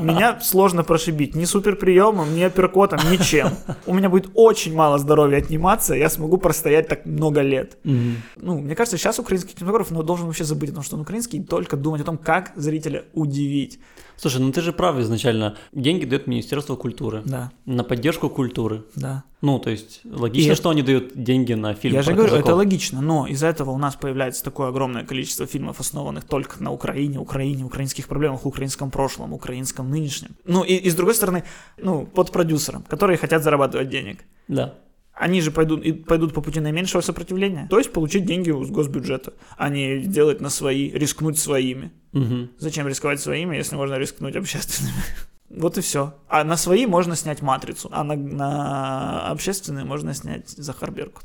Меня 0.00 0.40
сложно 0.40 0.82
прошибить 0.82 1.36
ни 1.36 1.44
суперприемом, 1.44 2.34
ни 2.34 2.42
апперкотом, 2.42 2.98
ничем. 3.10 3.50
У 3.86 3.94
меня 3.94 4.08
будет 4.08 4.30
очень 4.34 4.74
мало 4.74 4.98
здоровья 4.98 5.38
отниматься, 5.38 5.94
я 5.94 6.10
смогу 6.10 6.36
простоять 6.36 6.88
так 6.88 7.06
много 7.06 7.42
лет. 7.42 7.78
Mm-hmm. 7.84 8.14
Ну, 8.36 8.58
мне 8.58 8.74
кажется, 8.74 8.98
сейчас 8.98 9.20
украинский 9.20 9.54
кинематограф 9.54 9.90
ну, 9.92 10.02
должен 10.02 10.26
вообще 10.26 10.44
забыть 10.44 10.70
о 10.70 10.74
том, 10.74 10.82
что 10.82 10.96
он 10.96 11.02
украинский, 11.02 11.38
и 11.38 11.44
только 11.44 11.76
думать 11.76 12.00
о 12.00 12.04
том, 12.04 12.18
как 12.18 12.52
зрителя 12.56 13.04
удивить. 13.14 13.78
Слушай, 14.16 14.40
ну 14.40 14.50
ты 14.50 14.60
же 14.60 14.72
прав 14.72 14.98
изначально. 14.98 15.56
Деньги 15.72 16.04
дает 16.04 16.26
Министерство 16.26 16.76
культуры. 16.76 17.22
Да. 17.24 17.50
На 17.66 17.84
поддержку 17.84 18.30
культуры. 18.30 18.84
Да. 18.94 19.24
Ну, 19.42 19.58
то 19.58 19.70
есть 19.70 20.00
логично, 20.04 20.52
и 20.52 20.54
что 20.54 20.70
они 20.70 20.82
дают 20.82 21.12
деньги 21.14 21.52
на 21.52 21.74
фильм. 21.74 21.94
Я 21.94 22.02
же 22.02 22.12
говорю, 22.12 22.30
казаков. 22.30 22.48
это 22.48 22.56
логично, 22.56 23.00
но 23.02 23.26
из-за 23.26 23.48
этого 23.48 23.70
у 23.70 23.78
нас 23.78 23.94
появляется 23.94 24.42
такое 24.42 24.68
огромное 24.68 25.04
количество 25.04 25.46
фильмов, 25.46 25.78
основанных 25.78 26.24
только 26.24 26.62
на 26.62 26.72
Украине, 26.72 27.18
Украине, 27.18 27.64
украинских 27.64 28.08
проблемах, 28.08 28.46
украинском 28.46 28.90
прошлом, 28.90 29.34
украинском 29.34 29.90
нынешнем. 29.90 30.30
Ну, 30.44 30.64
и, 30.64 30.74
и 30.74 30.90
с 30.90 30.94
другой 30.94 31.14
стороны, 31.14 31.44
ну, 31.76 32.06
под 32.06 32.32
продюсером, 32.32 32.82
которые 32.82 33.18
хотят 33.18 33.42
зарабатывать 33.42 33.88
денег. 33.88 34.20
Да 34.48 34.74
они 35.16 35.40
же 35.40 35.50
пойдут, 35.50 35.82
и 35.82 35.92
пойдут 35.92 36.34
по 36.34 36.42
пути 36.42 36.60
наименьшего 36.60 37.00
сопротивления. 37.00 37.66
То 37.70 37.78
есть 37.78 37.92
получить 37.92 38.26
деньги 38.26 38.50
с 38.50 38.70
госбюджета, 38.70 39.32
а 39.56 39.70
не 39.70 40.00
делать 40.00 40.40
на 40.40 40.50
свои, 40.50 40.90
рискнуть 40.90 41.38
своими. 41.38 41.90
Угу. 42.12 42.50
Зачем 42.58 42.86
рисковать 42.86 43.20
своими, 43.20 43.56
если 43.56 43.76
можно 43.76 43.94
рискнуть 43.94 44.36
общественными? 44.36 44.94
Вот 45.48 45.78
и 45.78 45.80
все. 45.80 46.12
А 46.28 46.42
на 46.42 46.56
свои 46.56 46.86
можно 46.86 47.14
снять 47.14 47.40
матрицу, 47.40 47.88
а 47.92 48.02
на, 48.02 48.16
на 48.16 49.28
общественные 49.28 49.84
можно 49.84 50.12
снять 50.12 50.50
Захар 50.50 50.90
Беркут. 50.90 51.24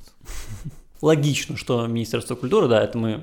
Логично, 1.02 1.58
что 1.58 1.88
Министерство 1.88 2.36
культуры, 2.36 2.68
да, 2.68 2.84
это 2.84 3.00
мы 3.00 3.22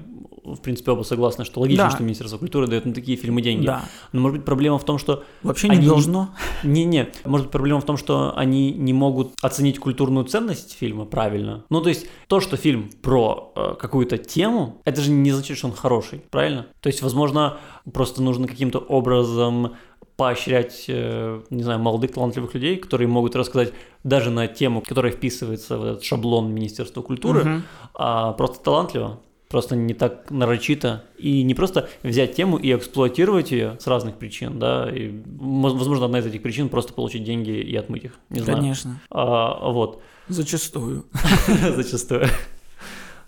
в 0.55 0.61
принципе, 0.61 0.93
оба 0.93 1.03
согласны, 1.03 1.45
что 1.45 1.61
логично, 1.61 1.85
да. 1.85 1.91
что 1.91 2.03
Министерство 2.03 2.39
культуры 2.39 2.67
дает 2.67 2.85
на 2.85 2.95
такие 2.95 3.17
фильмы 3.17 3.43
деньги. 3.43 3.67
Да. 3.67 3.85
Но 4.13 4.21
может 4.21 4.39
быть 4.39 4.45
проблема 4.45 4.79
в 4.79 4.85
том, 4.85 4.99
что... 4.99 5.25
Вообще 5.43 5.69
не 5.69 5.87
должно. 5.87 6.31
Не-не, 6.65 7.09
может 7.25 7.47
быть 7.47 7.53
проблема 7.53 7.81
в 7.81 7.85
том, 7.85 7.97
что 7.97 8.37
они 8.37 8.73
не 8.73 8.93
могут 8.93 9.33
оценить 9.43 9.79
культурную 9.79 10.27
ценность 10.27 10.77
фильма 10.77 11.05
правильно. 11.05 11.65
Ну, 11.71 11.81
то 11.81 11.89
есть 11.89 12.07
то, 12.27 12.41
что 12.41 12.57
фильм 12.57 12.91
про 13.03 13.53
э, 13.55 13.75
какую-то 13.79 14.19
тему, 14.19 14.81
это 14.85 15.01
же 15.01 15.11
не 15.11 15.31
значит, 15.31 15.59
что 15.59 15.69
он 15.69 15.73
хороший, 15.75 16.23
правильно? 16.31 16.67
То 16.81 16.89
есть, 16.89 17.03
возможно, 17.03 17.59
просто 17.93 18.23
нужно 18.23 18.47
каким-то 18.47 18.79
образом 18.79 19.77
поощрять, 20.19 20.87
э, 20.89 21.43
не 21.49 21.63
знаю, 21.63 21.79
молодых 21.79 22.13
талантливых 22.13 22.53
людей, 22.53 22.77
которые 22.77 23.07
могут 23.07 23.37
рассказать 23.37 23.73
даже 24.03 24.31
на 24.31 24.49
тему, 24.49 24.83
которая 24.83 25.13
вписывается 25.13 25.79
в 25.79 25.85
этот 25.85 26.03
шаблон 26.03 26.53
Министерства 26.53 27.03
культуры, 27.03 27.41
угу. 27.41 27.63
а 27.95 28.33
просто 28.33 28.63
талантливо 28.63 29.21
просто 29.49 29.77
не 29.77 29.95
так 29.95 30.31
нарочито, 30.31 31.05
и 31.17 31.43
не 31.43 31.55
просто 31.55 31.89
взять 32.03 32.35
тему 32.35 32.57
и 32.59 32.75
эксплуатировать 32.75 33.51
ее 33.51 33.77
с 33.81 33.87
разных 33.87 34.17
причин, 34.17 34.59
да, 34.59 34.91
и, 34.91 35.11
возможно, 35.25 36.05
одна 36.07 36.19
из 36.19 36.27
этих 36.27 36.43
причин 36.43 36.69
просто 36.69 36.93
получить 36.93 37.25
деньги 37.25 37.51
и 37.51 37.75
отмыть 37.77 38.05
их, 38.05 38.13
не 38.31 38.41
знаю. 38.41 38.59
Конечно. 38.59 39.01
А, 39.11 39.71
вот. 39.71 40.03
Зачастую. 40.29 41.07
Зачастую. 41.77 42.27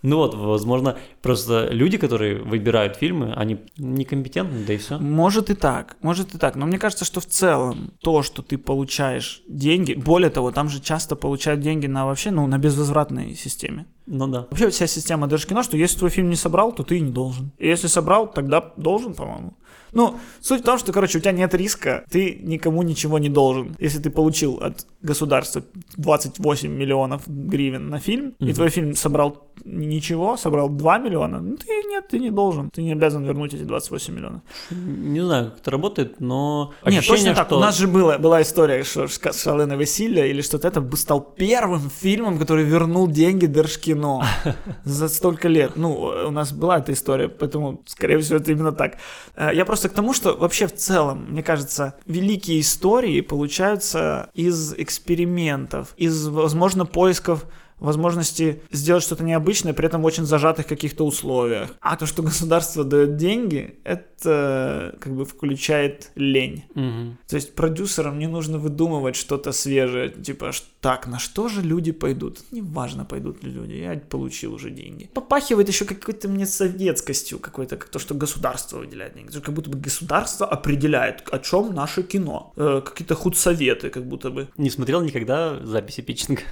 Ну 0.02 0.16
вот, 0.16 0.34
возможно, 0.34 0.96
просто 1.22 1.68
люди, 1.70 1.98
которые 1.98 2.42
выбирают 2.42 2.96
фильмы, 2.96 3.32
они 3.34 3.58
некомпетентны, 3.76 4.64
да 4.64 4.72
и 4.72 4.76
все. 4.78 4.98
Может 4.98 5.50
и 5.50 5.54
так, 5.54 5.96
может 6.02 6.34
и 6.34 6.38
так. 6.38 6.56
Но 6.56 6.66
мне 6.66 6.78
кажется, 6.78 7.04
что 7.04 7.20
в 7.20 7.26
целом 7.26 7.92
то, 8.00 8.22
что 8.22 8.42
ты 8.42 8.56
получаешь 8.56 9.42
деньги, 9.48 9.94
более 9.94 10.30
того, 10.30 10.52
там 10.52 10.68
же 10.68 10.80
часто 10.80 11.16
получают 11.16 11.60
деньги 11.60 11.86
на 11.86 12.06
вообще, 12.06 12.30
ну, 12.30 12.46
на 12.46 12.58
безвозвратной 12.58 13.34
системе. 13.34 13.86
Ну 14.06 14.26
да. 14.26 14.46
Вообще 14.50 14.70
вся 14.70 14.86
система 14.86 15.26
даже 15.26 15.46
кино, 15.46 15.62
что 15.62 15.76
если 15.76 15.98
твой 15.98 16.10
фильм 16.10 16.30
не 16.30 16.36
собрал, 16.36 16.72
то 16.72 16.82
ты 16.82 16.96
и 16.96 17.00
не 17.00 17.12
должен. 17.12 17.52
И 17.58 17.68
если 17.68 17.86
собрал, 17.86 18.30
тогда 18.30 18.72
должен, 18.76 19.14
по-моему. 19.14 19.54
Ну, 19.92 20.18
суть 20.40 20.62
в 20.62 20.64
том, 20.64 20.78
что, 20.78 20.92
короче, 20.92 21.18
у 21.18 21.20
тебя 21.20 21.32
нет 21.32 21.54
риска, 21.54 22.04
ты 22.10 22.38
никому 22.42 22.82
ничего 22.82 23.18
не 23.18 23.28
должен. 23.28 23.76
Если 23.78 23.98
ты 23.98 24.10
получил 24.10 24.58
от 24.62 24.86
государства 25.02 25.62
28 25.96 26.70
миллионов 26.70 27.22
гривен 27.26 27.88
на 27.88 27.98
фильм, 27.98 28.34
mm-hmm. 28.38 28.50
и 28.50 28.52
твой 28.52 28.70
фильм 28.70 28.94
собрал 28.94 29.50
ничего, 29.64 30.36
собрал 30.36 30.68
2 30.68 30.98
миллиона, 30.98 31.40
ну 31.40 31.56
ты 31.56 31.66
нет, 31.88 32.08
ты 32.08 32.18
не 32.18 32.30
должен. 32.30 32.70
Ты 32.70 32.82
не 32.82 32.92
обязан 32.92 33.24
вернуть 33.24 33.54
эти 33.54 33.62
28 33.62 34.14
миллионов. 34.14 34.42
Не 34.70 35.20
знаю, 35.20 35.50
как 35.50 35.60
это 35.60 35.70
работает, 35.70 36.20
но 36.20 36.72
Нет, 36.86 37.06
точно 37.06 37.34
так. 37.34 37.46
Что... 37.46 37.58
У 37.58 37.60
нас 37.60 37.78
же 37.78 37.88
была, 37.88 38.18
была 38.18 38.42
история, 38.42 38.84
что 38.84 39.06
«Шаленое 39.08 39.78
веселье» 39.78 40.30
или 40.30 40.42
что-то 40.42 40.68
это 40.68 40.96
стал 40.96 41.20
первым 41.20 41.90
фильмом, 41.90 42.38
который 42.38 42.64
вернул 42.64 43.08
деньги 43.08 43.46
Держкино 43.46 44.24
за 44.84 45.08
столько 45.08 45.48
лет. 45.48 45.76
Ну, 45.76 45.92
у 46.28 46.30
нас 46.30 46.52
была 46.52 46.78
эта 46.78 46.92
история, 46.92 47.28
поэтому, 47.28 47.82
скорее 47.86 48.18
всего, 48.18 48.38
это 48.38 48.52
именно 48.52 48.72
так. 48.72 48.98
Э, 49.36 49.50
я 49.54 49.64
просто 49.64 49.79
к 49.88 49.92
тому, 49.92 50.12
что 50.12 50.36
вообще 50.36 50.66
в 50.66 50.74
целом, 50.74 51.26
мне 51.30 51.42
кажется, 51.42 51.94
великие 52.06 52.60
истории 52.60 53.20
получаются 53.20 54.30
из 54.34 54.74
экспериментов, 54.74 55.94
из, 55.96 56.26
возможно, 56.28 56.86
поисков 56.86 57.46
возможности 57.80 58.62
сделать 58.70 59.02
что-то 59.02 59.24
необычное, 59.24 59.72
при 59.72 59.86
этом 59.86 60.02
в 60.02 60.04
очень 60.04 60.24
зажатых 60.24 60.66
каких-то 60.66 61.04
условиях. 61.04 61.74
А 61.80 61.96
то, 61.96 62.06
что 62.06 62.22
государство 62.22 62.84
дает 62.84 63.16
деньги, 63.16 63.78
это 63.84 64.96
как 65.00 65.14
бы 65.14 65.24
включает 65.24 66.10
лень. 66.14 66.64
Угу. 66.74 67.16
То 67.28 67.36
есть 67.36 67.54
продюсерам 67.54 68.18
не 68.18 68.26
нужно 68.26 68.58
выдумывать 68.58 69.16
что-то 69.16 69.52
свежее, 69.52 70.10
типа, 70.10 70.52
так, 70.80 71.06
на 71.06 71.18
что 71.18 71.48
же 71.48 71.62
люди 71.62 71.92
пойдут? 71.92 72.40
Неважно, 72.50 73.04
пойдут 73.04 73.42
ли 73.42 73.50
люди, 73.50 73.72
я 73.74 73.98
получил 73.98 74.54
уже 74.54 74.70
деньги. 74.70 75.10
Попахивает 75.12 75.68
еще 75.68 75.84
какой-то 75.84 76.28
мне 76.28 76.46
советскостью, 76.46 77.38
какой-то, 77.38 77.76
как 77.76 77.88
то, 77.88 77.98
что 77.98 78.14
государство 78.14 78.78
выделяет 78.78 79.14
деньги. 79.14 79.38
Как 79.40 79.54
будто 79.54 79.70
бы 79.70 79.78
государство 79.78 80.46
определяет, 80.46 81.28
о 81.32 81.38
чем 81.38 81.74
наше 81.74 82.02
кино. 82.02 82.52
Э, 82.56 82.82
какие-то 82.84 83.14
худсоветы, 83.14 83.90
как 83.90 84.06
будто 84.06 84.30
бы. 84.30 84.48
Не 84.56 84.70
смотрел 84.70 85.02
никогда 85.02 85.58
записи 85.64 86.00
Пичинга? 86.00 86.42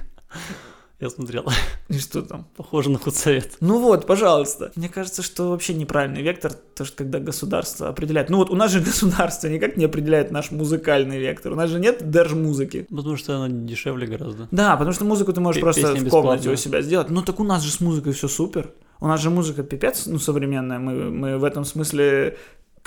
Я 0.99 1.09
смотрел. 1.09 1.45
И 1.87 1.97
что 1.97 2.21
там? 2.21 2.45
Похоже 2.57 2.89
на 2.89 2.99
худсовет. 2.99 3.55
Ну 3.61 3.79
вот, 3.79 4.05
пожалуйста. 4.05 4.71
Мне 4.75 4.89
кажется, 4.89 5.23
что 5.23 5.49
вообще 5.49 5.73
неправильный 5.73 6.21
вектор, 6.21 6.51
то, 6.53 6.83
что 6.83 6.97
когда 6.97 7.19
государство 7.19 7.87
определяет. 7.87 8.29
Ну 8.29 8.37
вот 8.37 8.49
у 8.49 8.55
нас 8.55 8.71
же 8.71 8.81
государство 8.85 9.47
никак 9.47 9.77
не 9.77 9.85
определяет 9.85 10.31
наш 10.31 10.51
музыкальный 10.51 11.17
вектор. 11.17 11.53
У 11.53 11.55
нас 11.55 11.69
же 11.69 11.79
нет 11.79 12.09
держ-музыки. 12.09 12.85
Потому 12.89 13.15
что 13.15 13.37
она 13.37 13.47
дешевле 13.47 14.07
гораздо. 14.07 14.49
Да, 14.51 14.75
потому 14.75 14.91
что 14.91 15.05
музыку 15.05 15.31
ты 15.31 15.39
можешь 15.39 15.61
П- 15.61 15.65
просто 15.71 15.95
в 15.95 16.09
комнате 16.09 16.49
у 16.49 16.55
себя 16.57 16.81
сделать. 16.81 17.09
Ну 17.09 17.21
так 17.21 17.39
у 17.39 17.45
нас 17.45 17.63
же 17.63 17.71
с 17.71 17.79
музыкой 17.79 18.11
все 18.11 18.27
супер. 18.27 18.73
У 19.01 19.07
нас 19.07 19.21
же 19.21 19.29
музыка 19.29 19.63
пипец, 19.63 20.07
ну, 20.07 20.19
современная. 20.19 20.77
Мы, 20.79 21.09
мы 21.09 21.37
в 21.37 21.45
этом 21.45 21.63
смысле 21.63 22.37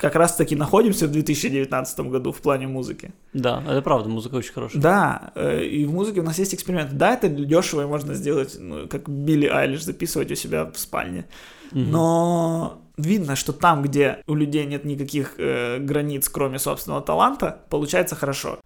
как 0.03 0.15
раз-таки 0.15 0.53
находимся 0.57 1.07
в 1.07 1.11
2019 1.11 1.99
году 2.01 2.33
в 2.33 2.41
плане 2.41 2.67
музыки. 2.67 3.13
Да, 3.31 3.63
это 3.65 3.81
правда, 3.81 4.09
музыка 4.09 4.35
очень 4.35 4.51
хорошая. 4.51 4.81
Да, 4.81 5.31
э, 5.35 5.63
и 5.63 5.85
в 5.85 5.93
музыке 5.93 6.19
у 6.19 6.23
нас 6.23 6.37
есть 6.39 6.53
эксперимент. 6.53 6.91
Да, 6.97 7.13
это 7.13 7.29
дешево 7.29 7.83
и 7.83 7.85
можно 7.85 8.13
сделать, 8.13 8.57
ну, 8.59 8.89
как 8.89 9.07
Билли 9.07 9.47
Айлиш 9.47 9.81
записывать 9.83 10.29
у 10.29 10.35
себя 10.35 10.65
в 10.65 10.77
спальне. 10.77 11.25
Но 11.71 12.81
видно, 12.97 13.37
что 13.37 13.53
там, 13.53 13.81
где 13.81 14.17
у 14.27 14.35
людей 14.35 14.65
нет 14.65 14.83
никаких 14.83 15.35
э, 15.37 15.79
границ, 15.79 16.27
кроме 16.27 16.59
собственного 16.59 17.01
таланта, 17.01 17.61
получается 17.69 18.15
хорошо. 18.15 18.59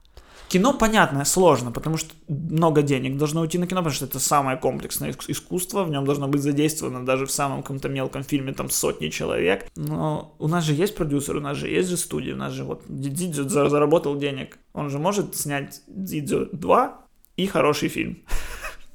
Кино, 0.49 0.73
понятно, 0.73 1.25
сложно, 1.25 1.71
потому 1.71 1.97
что 1.97 2.13
много 2.27 2.81
денег 2.81 3.17
должно 3.17 3.41
уйти 3.41 3.57
на 3.57 3.67
кино, 3.67 3.81
потому 3.81 3.93
что 3.93 4.05
это 4.05 4.19
самое 4.19 4.57
комплексное 4.57 5.13
искусство, 5.27 5.83
в 5.83 5.89
нем 5.89 6.05
должно 6.05 6.27
быть 6.29 6.41
задействовано 6.41 7.05
даже 7.05 7.25
в 7.25 7.31
самом 7.31 7.63
каком-то 7.63 7.89
мелком 7.89 8.23
фильме 8.23 8.53
там 8.53 8.69
сотни 8.69 9.10
человек. 9.10 9.65
Но 9.75 10.36
у 10.39 10.47
нас 10.47 10.63
же 10.63 10.73
есть 10.73 10.95
продюсер, 10.95 11.36
у 11.36 11.41
нас 11.41 11.57
же 11.57 11.67
есть 11.67 11.89
же 11.89 11.97
студия, 11.97 12.33
у 12.33 12.38
нас 12.38 12.53
же 12.53 12.63
вот 12.63 12.83
Дидзо 12.88 13.69
заработал 13.69 14.15
денег. 14.17 14.57
Он 14.73 14.89
же 14.89 14.99
может 14.99 15.36
снять 15.36 15.81
Дидзо 15.88 16.47
2 16.53 17.01
и 17.36 17.47
хороший 17.47 17.89
фильм. 17.89 18.19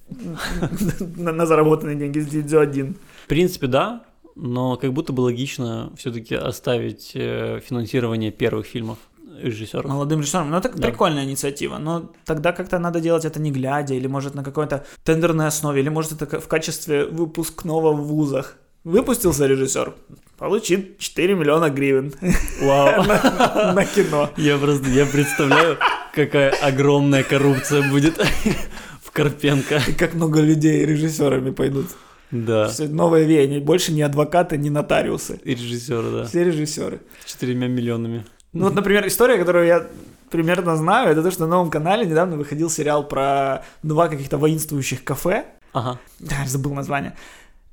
На 1.16 1.44
заработанные 1.44 1.96
деньги 1.96 2.20
с 2.20 2.26
Дидзо 2.26 2.62
1. 2.62 2.96
В 3.24 3.28
принципе, 3.28 3.66
да, 3.66 4.04
но 4.34 4.76
как 4.76 4.92
будто 4.92 5.12
бы 5.12 5.20
логично 5.20 5.92
все-таки 5.96 6.34
оставить 6.34 7.12
э, 7.14 7.60
финансирование 7.60 8.30
первых 8.30 8.66
фильмов 8.66 8.98
режиссеров. 9.42 9.85
Молодым 9.85 10.20
режиссером. 10.20 10.50
Ну, 10.50 10.57
это 10.57 10.70
да. 10.70 10.88
прикольная 10.88 11.24
инициатива. 11.24 11.78
Но 11.78 12.11
тогда 12.24 12.52
как-то 12.52 12.78
надо 12.78 13.00
делать 13.00 13.24
это 13.24 13.40
не 13.40 13.50
глядя, 13.50 13.94
или 13.94 14.07
может 14.07 14.35
на 14.35 14.44
какой-то 14.44 14.85
тендерной 15.05 15.46
основе, 15.46 15.81
или 15.81 15.88
может 15.88 16.12
это 16.12 16.40
в 16.40 16.48
качестве 16.48 17.05
выпускного 17.05 17.92
в 17.92 18.02
вузах. 18.07 18.57
Выпустился 18.85 19.46
режиссер, 19.46 19.94
получит 20.38 20.98
4 20.98 21.35
миллиона 21.35 21.70
гривен. 21.70 22.12
Вау. 22.61 23.05
на, 23.07 23.72
на 23.74 23.85
кино. 23.85 24.31
Я 24.37 24.59
просто, 24.59 24.88
я 24.88 25.07
представляю, 25.07 25.78
какая 26.12 26.50
огромная 26.50 27.22
коррупция 27.22 27.88
будет 27.88 28.18
в 29.02 29.12
Карпенко. 29.12 29.83
И 29.87 29.92
как 29.92 30.14
много 30.14 30.40
людей 30.40 30.85
режиссерами 30.85 31.50
пойдут. 31.52 31.87
Да. 32.33 32.68
Все 32.68 32.88
новое 32.88 33.24
веяние. 33.24 33.61
Больше 33.61 33.92
ни 33.92 34.00
адвокаты, 34.00 34.57
ни 34.57 34.70
нотариусы. 34.70 35.38
И 35.44 35.55
режиссеры, 35.55 36.11
да. 36.11 36.24
Все 36.24 36.42
режиссеры. 36.42 37.02
С 37.24 37.33
четырьмя 37.33 37.68
миллионами. 37.68 38.24
Ну 38.52 38.64
вот, 38.64 38.74
например, 38.74 39.06
история, 39.06 39.38
которую 39.38 39.66
я 39.66 39.86
примерно 40.30 40.76
знаю, 40.76 41.10
это 41.10 41.22
то, 41.22 41.30
что 41.30 41.42
на 41.42 41.48
новом 41.48 41.70
канале 41.70 42.06
недавно 42.06 42.36
выходил 42.36 42.70
сериал 42.70 43.06
про 43.06 43.64
два 43.82 44.08
каких-то 44.08 44.38
воинствующих 44.38 45.04
кафе. 45.04 45.46
Ага. 45.72 45.98
Да, 46.18 46.36
забыл 46.46 46.74
название. 46.74 47.16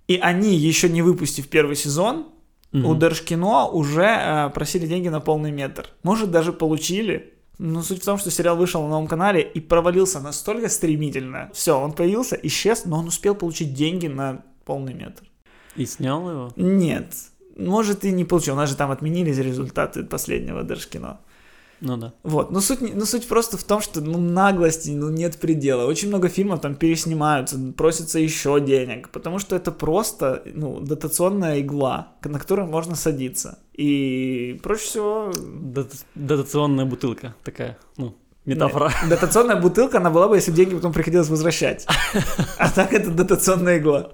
И 0.07 0.17
они, 0.17 0.55
еще 0.55 0.89
не 0.89 1.01
выпустив 1.01 1.49
первый 1.49 1.75
сезон, 1.75 2.27
угу. 2.73 2.89
у 2.89 2.95
Держкино 2.95 3.67
уже 3.67 4.05
э, 4.05 4.49
просили 4.49 4.87
деньги 4.87 5.07
на 5.07 5.19
полный 5.19 5.51
метр. 5.51 5.89
Может, 6.03 6.31
даже 6.31 6.53
получили. 6.53 7.33
Но 7.57 7.81
суть 7.81 8.01
в 8.01 8.05
том, 8.05 8.17
что 8.17 8.31
сериал 8.31 8.55
вышел 8.55 8.81
на 8.83 8.89
новом 8.89 9.07
канале 9.07 9.41
и 9.41 9.59
провалился 9.59 10.21
настолько 10.21 10.69
стремительно. 10.69 11.49
Все, 11.53 11.77
он 11.77 11.91
появился, 11.91 12.39
исчез, 12.41 12.85
но 12.85 12.99
он 12.99 13.07
успел 13.07 13.35
получить 13.35 13.73
деньги 13.73 14.07
на 14.07 14.43
полный 14.63 14.93
метр. 14.93 15.23
И 15.75 15.85
снял 15.85 16.29
его? 16.29 16.53
Нет. 16.55 17.13
Может, 17.59 18.05
и 18.05 18.11
не 18.11 18.25
получил. 18.25 18.53
У 18.53 18.57
нас 18.57 18.69
же 18.69 18.75
там 18.75 18.91
отменились 18.91 19.37
результаты 19.37 20.03
последнего 20.03 20.63
Держкино. 20.63 21.19
Ну 21.81 21.97
да. 21.97 22.13
Вот. 22.23 22.51
Но 22.51 22.61
суть, 22.61 22.95
но 22.95 23.05
суть 23.05 23.27
просто 23.27 23.57
в 23.57 23.63
том, 23.63 23.81
что 23.81 24.01
ну, 24.01 24.17
наглости 24.17 24.91
ну, 24.91 25.09
нет 25.09 25.37
предела. 25.37 25.85
Очень 25.85 26.09
много 26.09 26.27
фильмов 26.27 26.61
там 26.61 26.75
переснимаются, 26.75 27.57
просится 27.77 28.19
еще 28.19 28.59
денег, 28.59 29.09
потому 29.09 29.39
что 29.39 29.55
это 29.55 29.71
просто 29.71 30.43
ну, 30.45 30.79
дотационная 30.79 31.61
игла, 31.61 32.13
на 32.23 32.39
которую 32.39 32.67
можно 32.67 32.95
садиться. 32.95 33.59
И 33.73 34.59
проще 34.61 34.83
всего... 34.83 35.31
Дотационная 36.15 36.85
бутылка 36.85 37.35
такая, 37.43 37.77
ну, 37.97 38.17
метафора. 38.45 38.91
Нет. 39.01 39.09
Дотационная 39.09 39.55
бутылка, 39.55 39.99
она 39.99 40.09
была 40.09 40.27
бы, 40.27 40.35
если 40.35 40.51
деньги 40.51 40.75
потом 40.75 40.91
приходилось 40.91 41.29
возвращать. 41.29 41.87
А 42.57 42.69
так 42.71 42.93
это 42.93 43.09
дотационная 43.09 43.77
игла. 43.77 44.11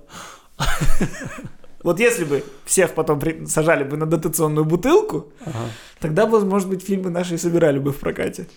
Вот 1.86 2.00
если 2.00 2.26
бы 2.26 2.44
всех 2.66 2.96
потом 2.96 3.20
при... 3.20 3.46
сажали 3.46 3.84
бы 3.84 3.96
на 3.96 4.08
дотационную 4.08 4.66
бутылку, 4.66 5.32
ага. 5.46 5.70
тогда 6.00 6.26
бы, 6.26 6.44
может 6.44 6.68
быть, 6.68 6.82
фильмы 6.82 7.12
наши 7.12 7.38
собирали 7.38 7.78
бы 7.78 7.92
в 7.92 8.00
прокате. 8.00 8.48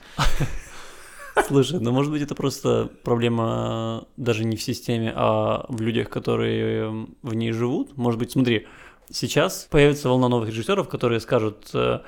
Слушай, 1.46 1.78
ну 1.78 1.92
может 1.92 2.10
быть 2.10 2.22
это 2.22 2.34
просто 2.34 2.90
проблема 3.04 4.06
даже 4.16 4.44
не 4.44 4.56
в 4.56 4.62
системе, 4.62 5.12
а 5.14 5.66
в 5.68 5.78
людях, 5.82 6.08
которые 6.08 7.06
в 7.22 7.34
ней 7.34 7.52
живут. 7.52 7.98
Может 7.98 8.18
быть, 8.18 8.32
смотри, 8.32 8.66
сейчас 9.10 9.68
появится 9.70 10.08
волна 10.08 10.30
новых 10.30 10.48
режиссеров, 10.48 10.88
которые 10.88 11.20
скажут 11.20 11.68
э, 11.74 11.98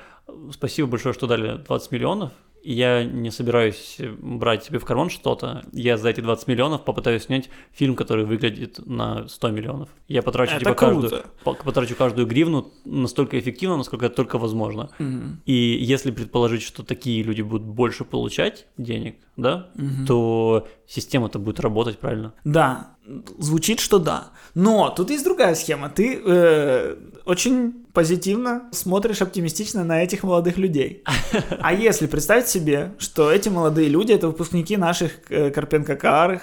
спасибо 0.51 0.87
большое, 0.89 1.13
что 1.13 1.27
дали 1.27 1.57
20 1.57 1.91
миллионов, 1.91 2.31
я 2.63 3.03
не 3.03 3.31
собираюсь 3.31 3.97
брать 4.19 4.63
себе 4.63 4.79
в 4.79 4.85
карман 4.85 5.09
что-то. 5.09 5.63
Я 5.71 5.97
за 5.97 6.09
эти 6.09 6.21
20 6.21 6.47
миллионов 6.47 6.83
попытаюсь 6.83 7.23
снять 7.23 7.49
фильм, 7.71 7.95
который 7.95 8.25
выглядит 8.25 8.79
на 8.85 9.27
100 9.27 9.49
миллионов. 9.49 9.89
Я 10.07 10.21
потрачу, 10.21 10.59
типа, 10.59 10.73
каждую, 10.73 11.23
потрачу 11.43 11.95
каждую 11.95 12.27
гривну 12.27 12.71
настолько 12.85 13.39
эффективно, 13.39 13.77
насколько 13.77 14.05
это 14.05 14.15
только 14.15 14.37
возможно. 14.37 14.89
Угу. 14.99 15.41
И 15.45 15.53
если 15.81 16.11
предположить, 16.11 16.61
что 16.61 16.83
такие 16.83 17.23
люди 17.23 17.41
будут 17.41 17.67
больше 17.67 18.05
получать 18.05 18.67
денег, 18.77 19.15
да, 19.37 19.69
угу. 19.75 20.05
то 20.07 20.67
система-то 20.87 21.39
будет 21.39 21.59
работать 21.59 21.97
правильно. 21.97 22.33
Да, 22.43 22.95
звучит, 23.37 23.79
что 23.79 23.99
да. 23.99 24.31
Но 24.53 24.89
тут 24.89 25.09
есть 25.09 25.23
другая 25.23 25.55
схема. 25.55 25.89
Ты 25.89 26.21
э, 26.23 26.95
очень 27.25 27.80
позитивно 27.93 28.69
смотришь 28.71 29.21
оптимистично 29.21 29.83
на 29.83 30.03
этих 30.03 30.23
молодых 30.23 30.57
людей. 30.57 31.03
А 31.59 31.73
если 31.73 32.07
представить 32.07 32.47
себе, 32.47 32.93
что 32.97 33.31
эти 33.31 33.49
молодые 33.49 33.89
люди 33.89 34.13
это 34.13 34.27
выпускники 34.27 34.77
наших 34.77 35.11
э, 35.29 35.51
Карпенко-Карых 35.51 36.41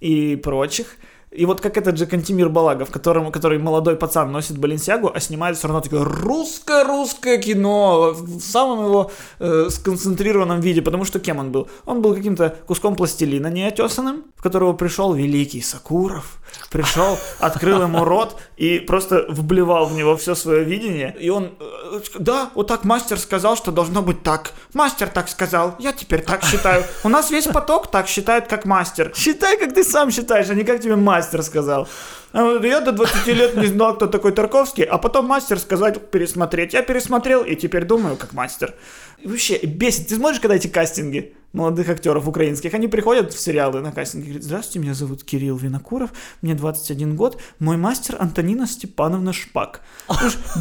и 0.00 0.36
прочих, 0.36 0.86
и 1.30 1.44
вот 1.44 1.60
как 1.60 1.76
этот 1.76 1.98
же 1.98 2.06
Кантимир 2.06 2.48
Балагов, 2.48 2.90
которому, 2.90 3.30
который 3.30 3.58
молодой 3.58 3.96
пацан 3.96 4.32
носит 4.32 4.56
Баленсиагу, 4.56 5.10
а 5.14 5.20
снимает 5.20 5.56
все 5.58 5.68
равно 5.68 5.82
такое 5.82 6.04
русское-русское 6.04 7.38
кино 7.38 8.12
в 8.14 8.40
самом 8.40 8.86
его 8.86 9.10
э, 9.38 9.68
сконцентрированном 9.68 10.60
виде, 10.60 10.80
потому 10.80 11.04
что 11.04 11.20
кем 11.20 11.38
он 11.38 11.52
был? 11.52 11.68
Он 11.84 12.00
был 12.00 12.14
каким-то 12.14 12.56
куском 12.66 12.96
пластилина 12.96 13.48
неотесанным, 13.48 14.24
в 14.36 14.42
которого 14.42 14.72
пришел 14.72 15.12
великий 15.12 15.60
Сакуров, 15.60 16.37
пришел, 16.70 17.18
открыл 17.38 17.82
ему 17.82 18.04
рот 18.04 18.40
и 18.56 18.78
просто 18.78 19.24
вблевал 19.28 19.86
в 19.86 19.94
него 19.94 20.16
все 20.16 20.34
свое 20.34 20.64
видение. 20.64 21.16
И 21.18 21.30
он, 21.30 21.54
э, 21.60 22.00
да, 22.18 22.50
вот 22.54 22.66
так 22.66 22.84
мастер 22.84 23.18
сказал, 23.18 23.56
что 23.56 23.72
должно 23.72 24.02
быть 24.02 24.22
так. 24.22 24.52
Мастер 24.74 25.08
так 25.08 25.28
сказал, 25.28 25.76
я 25.78 25.92
теперь 25.92 26.22
так 26.22 26.44
считаю. 26.44 26.84
У 27.04 27.08
нас 27.08 27.30
весь 27.30 27.46
поток 27.46 27.90
так 27.90 28.06
считает, 28.06 28.46
как 28.48 28.64
мастер. 28.64 29.12
Считай, 29.14 29.58
как 29.58 29.74
ты 29.74 29.84
сам 29.84 30.10
считаешь, 30.10 30.50
а 30.50 30.54
не 30.54 30.64
как 30.64 30.80
тебе 30.80 30.96
мастер 30.96 31.42
сказал. 31.42 31.88
А 32.32 32.58
я 32.62 32.80
до 32.80 32.92
20 32.92 33.26
лет 33.28 33.56
не 33.56 33.66
знал, 33.66 33.94
кто 33.94 34.06
такой 34.06 34.32
Тарковский, 34.32 34.84
а 34.84 34.98
потом 34.98 35.26
мастер 35.26 35.58
сказал 35.58 35.92
пересмотреть. 35.92 36.74
Я 36.74 36.82
пересмотрел 36.82 37.42
и 37.42 37.56
теперь 37.56 37.84
думаю, 37.84 38.16
как 38.16 38.34
мастер. 38.34 38.74
И 39.18 39.28
вообще, 39.28 39.58
бесит. 39.58 40.08
Ты 40.08 40.16
смотришь, 40.16 40.40
когда 40.40 40.56
эти 40.56 40.68
кастинги 40.68 41.34
молодых 41.52 41.88
актеров 41.88 42.28
украинских, 42.28 42.74
они 42.74 42.88
приходят 42.88 43.32
в 43.32 43.40
сериалы 43.40 43.80
на 43.80 43.92
кастинг 43.92 44.24
и 44.24 44.26
говорят, 44.26 44.44
здравствуйте, 44.44 44.78
меня 44.80 44.94
зовут 44.94 45.24
Кирилл 45.24 45.56
Винокуров, 45.56 46.10
мне 46.42 46.54
21 46.54 47.16
год, 47.16 47.40
мой 47.58 47.76
мастер 47.76 48.16
Антонина 48.18 48.66
Степановна 48.66 49.32
Шпак. 49.32 49.82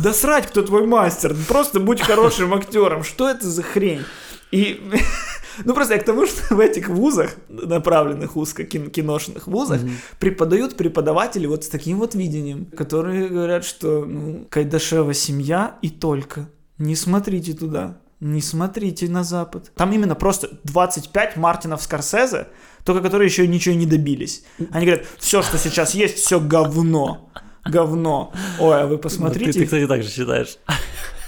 Да 0.02 0.14
срать, 0.14 0.48
кто 0.48 0.62
твой 0.62 0.86
мастер, 0.86 1.36
просто 1.48 1.80
будь 1.80 2.02
хорошим 2.02 2.54
актером, 2.54 3.04
что 3.04 3.30
это 3.30 3.50
за 3.50 3.64
хрень? 3.64 4.04
И, 4.52 4.82
ну 5.66 5.74
просто 5.74 5.96
я 5.96 6.00
к 6.00 6.06
тому, 6.06 6.26
что 6.26 6.56
в 6.56 6.60
этих 6.60 6.88
вузах, 6.88 7.36
направленных 7.50 8.38
узко 8.38 8.64
киношных 8.64 9.48
вузах, 9.48 9.82
mm-hmm. 9.82 9.92
преподают 10.20 10.78
преподаватели 10.78 11.46
вот 11.48 11.66
с 11.66 11.68
таким 11.68 12.00
вот 12.00 12.16
видением, 12.16 12.66
которые 12.66 13.28
говорят, 13.28 13.66
что 13.66 14.06
ну, 14.06 14.48
Кайдашева 14.50 15.14
семья 15.14 15.78
и 15.82 15.90
только. 15.90 16.50
Не 16.78 16.96
смотрите 16.96 17.54
туда 17.54 17.98
не 18.20 18.42
смотрите 18.42 19.08
на 19.08 19.24
Запад. 19.24 19.72
Там 19.76 19.92
именно 19.92 20.16
просто 20.16 20.50
25 20.64 21.38
Мартинов 21.38 21.82
Скорсезе, 21.82 22.48
только 22.84 23.02
которые 23.02 23.28
еще 23.28 23.48
ничего 23.48 23.76
не 23.76 23.86
добились. 23.86 24.44
Они 24.72 24.86
говорят, 24.86 25.06
все, 25.18 25.42
что 25.42 25.58
сейчас 25.58 25.94
есть, 25.94 26.18
все 26.18 26.40
говно. 26.40 27.30
Говно. 27.66 28.34
Ой, 28.60 28.82
а 28.82 28.88
вы 28.88 28.98
посмотрите. 28.98 29.52
Ты, 29.52 29.60
ты, 29.60 29.66
кстати, 29.66 29.88
так 29.88 30.04
же 30.04 30.10
считаешь. 30.10 30.58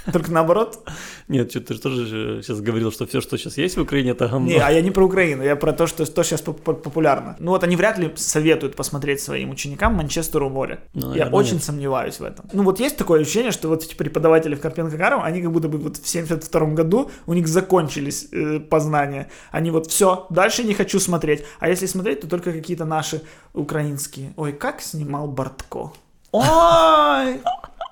Только 0.14 0.32
наоборот? 0.32 0.80
Нет, 1.28 1.52
что 1.52 1.62
ты 1.62 1.74
же 1.74 1.82
тоже 1.82 2.42
сейчас 2.42 2.62
говорил, 2.62 2.92
что 2.92 3.06
все, 3.06 3.22
что 3.22 3.38
сейчас 3.38 3.58
есть 3.58 3.78
в 3.78 3.82
Украине, 3.82 4.12
это 4.12 4.28
говно. 4.28 4.48
Не, 4.48 4.58
а 4.58 4.72
я 4.72 4.82
не 4.82 4.92
про 4.92 5.06
Украину, 5.06 5.44
я 5.44 5.56
про 5.56 5.74
то, 5.74 5.88
что, 5.88 6.06
что 6.06 6.24
сейчас 6.24 6.42
популярно. 6.42 7.36
Ну 7.40 7.52
вот 7.52 7.64
они 7.64 7.76
вряд 7.76 7.98
ли 7.98 8.12
советуют 8.16 8.76
посмотреть 8.76 9.22
своим 9.22 9.52
ученикам 9.52 9.96
Манчестеру 9.96 10.50
море. 10.50 10.80
Ну, 10.94 11.14
я 11.14 11.28
очень 11.28 11.56
нет. 11.56 11.64
сомневаюсь 11.64 12.20
в 12.20 12.24
этом. 12.24 12.46
Ну 12.54 12.64
вот 12.64 12.80
есть 12.80 12.98
такое 12.98 13.22
ощущение, 13.22 13.52
что 13.52 13.68
вот 13.70 13.84
эти 13.84 13.96
преподаватели 13.96 14.56
в 14.56 14.62
Карпенко 14.62 14.98
Каров, 14.98 15.24
они 15.24 15.42
как 15.42 15.52
будто 15.52 15.68
бы 15.68 15.78
вот 15.78 15.98
в 15.98 16.08
72 16.08 16.66
году 16.68 17.12
у 17.26 17.34
них 17.34 17.48
закончились 17.48 18.28
э, 18.32 18.60
познания. 18.60 19.30
Они 19.52 19.72
вот 19.72 19.88
все, 19.88 20.28
дальше 20.30 20.64
не 20.64 20.74
хочу 20.74 21.00
смотреть. 21.00 21.44
А 21.60 21.70
если 21.70 21.86
смотреть, 21.86 22.22
то 22.22 22.28
только 22.28 22.52
какие-то 22.52 22.86
наши 22.86 23.22
украинские. 23.54 24.34
Ой, 24.36 24.54
как 24.54 24.82
снимал 24.82 25.28
Бортко. 25.28 25.94
Ой! 26.32 27.40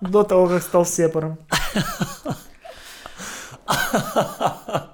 До 0.02 0.24
того, 0.24 0.48
как 0.48 0.62
стал 0.64 0.86
сепаром. 0.86 1.38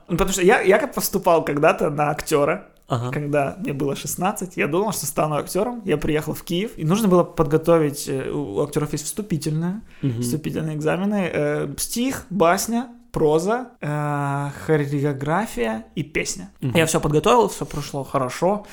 Ну, 0.07 0.17
Потому 0.17 0.31
что 0.31 0.41
я, 0.41 0.61
я 0.61 0.77
как 0.79 0.93
поступал 0.93 1.43
когда-то 1.45 1.89
на 1.89 2.09
актера, 2.09 2.67
Ага. 2.87 3.11
когда 3.11 3.55
мне 3.59 3.73
было 3.73 3.95
16, 3.95 4.57
я 4.57 4.67
думал, 4.67 4.91
что 4.93 5.05
стану 5.05 5.35
актером. 5.35 5.81
Я 5.85 5.97
приехал 5.97 6.33
в 6.33 6.43
Киев, 6.43 6.71
и 6.77 6.85
нужно 6.85 7.07
было 7.07 7.23
подготовить, 7.23 8.07
э, 8.07 8.29
у 8.29 8.61
актеров 8.61 8.91
есть 8.93 9.05
вступительное, 9.05 9.81
Мгм. 10.01 10.21
вступительные 10.21 10.75
экзамены, 10.75 11.29
э, 11.33 11.73
стих, 11.77 12.25
басня, 12.29 12.89
проза, 13.11 13.67
э, 13.81 14.49
хореография 14.65 15.85
и 15.95 16.03
песня. 16.03 16.49
Мгм. 16.61 16.75
Я 16.77 16.85
все 16.85 16.99
подготовил, 16.99 17.47
все 17.47 17.65
прошло 17.65 18.03
хорошо. 18.03 18.65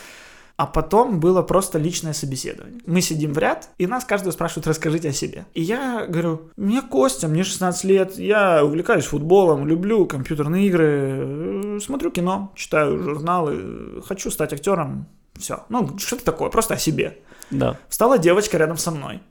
А 0.60 0.66
потом 0.66 1.20
было 1.20 1.40
просто 1.40 1.78
личное 1.78 2.12
собеседование. 2.12 2.82
Мы 2.84 3.00
сидим 3.00 3.32
в 3.32 3.38
ряд, 3.38 3.70
и 3.78 3.86
нас 3.86 4.04
каждого 4.04 4.30
спрашивают, 4.30 4.66
расскажите 4.66 5.08
о 5.08 5.12
себе. 5.14 5.46
И 5.54 5.62
я 5.62 6.04
говорю, 6.06 6.50
меня 6.58 6.82
Костя, 6.82 7.28
мне 7.28 7.44
16 7.44 7.84
лет, 7.84 8.18
я 8.18 8.62
увлекаюсь 8.62 9.06
футболом, 9.06 9.66
люблю 9.66 10.04
компьютерные 10.04 10.66
игры, 10.66 11.76
э, 11.76 11.78
смотрю 11.80 12.10
кино, 12.10 12.52
читаю 12.56 13.02
журналы, 13.02 14.02
хочу 14.06 14.30
стать 14.30 14.52
актером. 14.52 15.06
Все. 15.38 15.64
Ну, 15.70 15.96
что-то 15.96 16.26
такое, 16.26 16.50
просто 16.50 16.74
о 16.74 16.76
себе. 16.76 17.20
Да. 17.50 17.78
Встала 17.88 18.18
девочка 18.18 18.58
рядом 18.58 18.76
со 18.76 18.90
мной. 18.90 19.22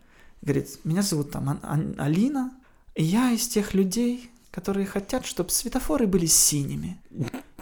Говорит, 0.41 0.79
меня 0.83 1.03
зовут 1.03 1.29
там 1.29 1.59
Алина, 1.99 2.51
и 2.95 3.03
я 3.03 3.29
из 3.29 3.47
тех 3.47 3.75
людей, 3.75 4.31
которые 4.49 4.87
хотят, 4.87 5.27
чтобы 5.27 5.51
светофоры 5.51 6.07
были 6.07 6.25
синими. 6.25 6.99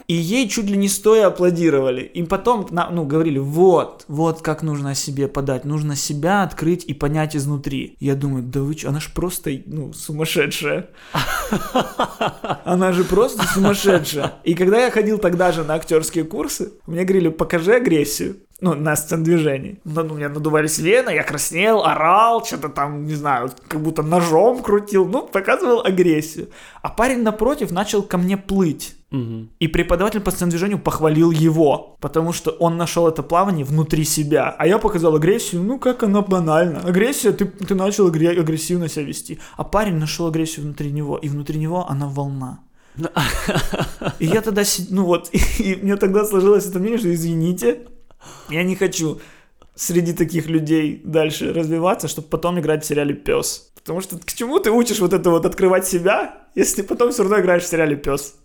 И 0.07 0.13
ей 0.13 0.47
чуть 0.47 0.69
ли 0.69 0.77
не 0.77 0.87
стоя 0.87 1.27
аплодировали. 1.27 2.01
И 2.01 2.23
потом, 2.23 2.65
ну, 2.71 3.03
говорили, 3.03 3.39
вот, 3.39 4.05
вот 4.07 4.41
как 4.41 4.63
нужно 4.63 4.91
о 4.91 4.95
себе 4.95 5.27
подать. 5.27 5.65
Нужно 5.65 5.97
себя 5.97 6.43
открыть 6.43 6.85
и 6.85 6.93
понять 6.93 7.35
изнутри. 7.35 7.97
Я 7.99 8.15
думаю, 8.15 8.43
да 8.43 8.61
вы 8.61 8.75
чё, 8.75 8.87
она 8.87 9.01
ж 9.01 9.11
просто, 9.13 9.51
ну, 9.65 9.91
сумасшедшая. 9.91 10.89
Она 12.63 12.93
же 12.93 13.03
просто 13.03 13.45
сумасшедшая. 13.47 14.35
И 14.45 14.53
когда 14.53 14.79
я 14.79 14.91
ходил 14.91 15.17
тогда 15.17 15.51
же 15.51 15.63
на 15.63 15.75
актерские 15.75 16.23
курсы, 16.23 16.71
мне 16.85 17.03
говорили, 17.03 17.27
покажи 17.27 17.75
агрессию. 17.75 18.37
Ну, 18.59 18.73
на 18.73 18.95
сцен 18.95 19.23
движений. 19.23 19.79
Ну, 19.83 20.01
у 20.01 20.15
меня 20.15 20.29
надувались 20.29 20.79
вены, 20.79 21.11
я 21.11 21.23
краснел, 21.23 21.83
орал, 21.83 22.43
что-то 22.43 22.69
там, 22.69 23.05
не 23.05 23.13
знаю, 23.13 23.51
как 23.67 23.81
будто 23.81 24.03
ножом 24.03 24.63
крутил. 24.63 25.05
Ну, 25.05 25.27
показывал 25.27 25.81
агрессию. 25.85 26.49
А 26.81 26.89
парень 26.89 27.21
напротив 27.23 27.71
начал 27.71 28.01
ко 28.01 28.17
мне 28.17 28.37
плыть. 28.37 28.96
Мгм. 29.09 29.51
И 29.59 29.67
преподаватель 29.67 30.19
по 30.19 30.31
сцен-движению 30.31 30.79
похвалил 30.79 31.31
его, 31.31 31.95
потому 32.01 32.33
что 32.33 32.51
он 32.51 32.75
нашел 32.75 33.07
это 33.07 33.23
плавание 33.23 33.63
внутри 33.63 34.03
себя. 34.03 34.53
А 34.57 34.67
я 34.67 34.79
показал 34.79 35.15
агрессию, 35.15 35.61
ну 35.61 35.79
как 35.79 36.03
она 36.03 36.21
банальна. 36.21 36.81
Агрессия, 36.81 37.31
ты, 37.31 37.45
ты 37.45 37.73
начал 37.73 38.09
агре- 38.09 38.39
агрессивно 38.39 38.89
себя 38.89 39.05
вести. 39.05 39.39
А 39.55 39.63
парень 39.63 39.95
нашел 39.95 40.27
агрессию 40.27 40.65
внутри 40.65 40.91
него, 40.91 41.17
и 41.17 41.29
внутри 41.29 41.57
него 41.57 41.87
она 41.89 42.07
волна. 42.07 42.59
И 44.19 44.25
я 44.25 44.41
тогда, 44.41 44.63
ну 44.89 45.05
вот, 45.05 45.29
и 45.59 45.79
мне 45.81 45.95
тогда 45.95 46.25
сложилось 46.25 46.65
это 46.65 46.79
мнение, 46.79 46.99
что 46.99 47.13
извините, 47.13 47.87
я 48.49 48.63
не 48.63 48.75
хочу 48.75 49.19
среди 49.75 50.13
таких 50.13 50.47
людей 50.47 51.01
дальше 51.05 51.53
развиваться, 51.53 52.07
чтобы 52.07 52.27
потом 52.27 52.59
играть 52.59 52.83
в 52.83 52.87
сериале 52.87 53.13
«Пес». 53.13 53.71
Потому 53.75 54.01
что 54.01 54.17
к 54.17 54.33
чему 54.33 54.59
ты 54.59 54.71
учишь 54.71 54.99
вот 54.99 55.13
это 55.13 55.29
вот 55.29 55.45
открывать 55.45 55.87
себя, 55.87 56.47
если 56.55 56.81
потом 56.81 57.11
все 57.11 57.23
равно 57.23 57.39
играешь 57.39 57.63
в 57.63 57.67
сериале 57.67 57.95
«Пес»? 57.95 58.35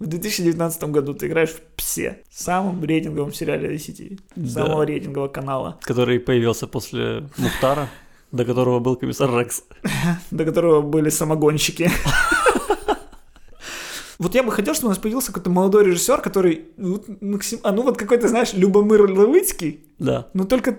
В 0.00 0.06
2019 0.06 0.84
году 0.84 1.14
ты 1.14 1.26
играешь 1.28 1.50
в 1.50 1.60
«Псе», 1.76 2.18
самом 2.30 2.84
рейтинговом 2.84 3.32
сериале 3.32 3.74
ICTV, 3.76 4.18
Да. 4.36 4.48
самого 4.50 4.82
рейтингового 4.84 5.28
канала, 5.28 5.78
Который 5.82 6.18
появился 6.20 6.66
после 6.66 7.28
Мухтара, 7.38 7.88
до 8.32 8.44
которого 8.44 8.80
был 8.80 8.96
комиссар 8.96 9.30
Рекс. 9.38 9.62
до 10.30 10.44
которого 10.44 10.82
были 10.82 11.10
самогонщики. 11.10 11.90
Вот 14.18 14.34
я 14.36 14.42
бы 14.44 14.52
хотел, 14.52 14.74
чтобы 14.74 14.86
у 14.86 14.90
нас 14.90 14.98
появился 14.98 15.32
какой-то 15.32 15.50
молодой 15.50 15.84
режиссер, 15.86 16.20
который, 16.20 16.66
вот, 16.78 17.08
максим- 17.20 17.58
а 17.64 17.72
ну 17.72 17.82
вот 17.82 17.98
какой-то, 17.98 18.28
знаешь, 18.28 18.52
Любомир 18.54 19.06
Левицкий, 19.08 19.80
Да. 19.98 20.28
но 20.34 20.44
только 20.44 20.78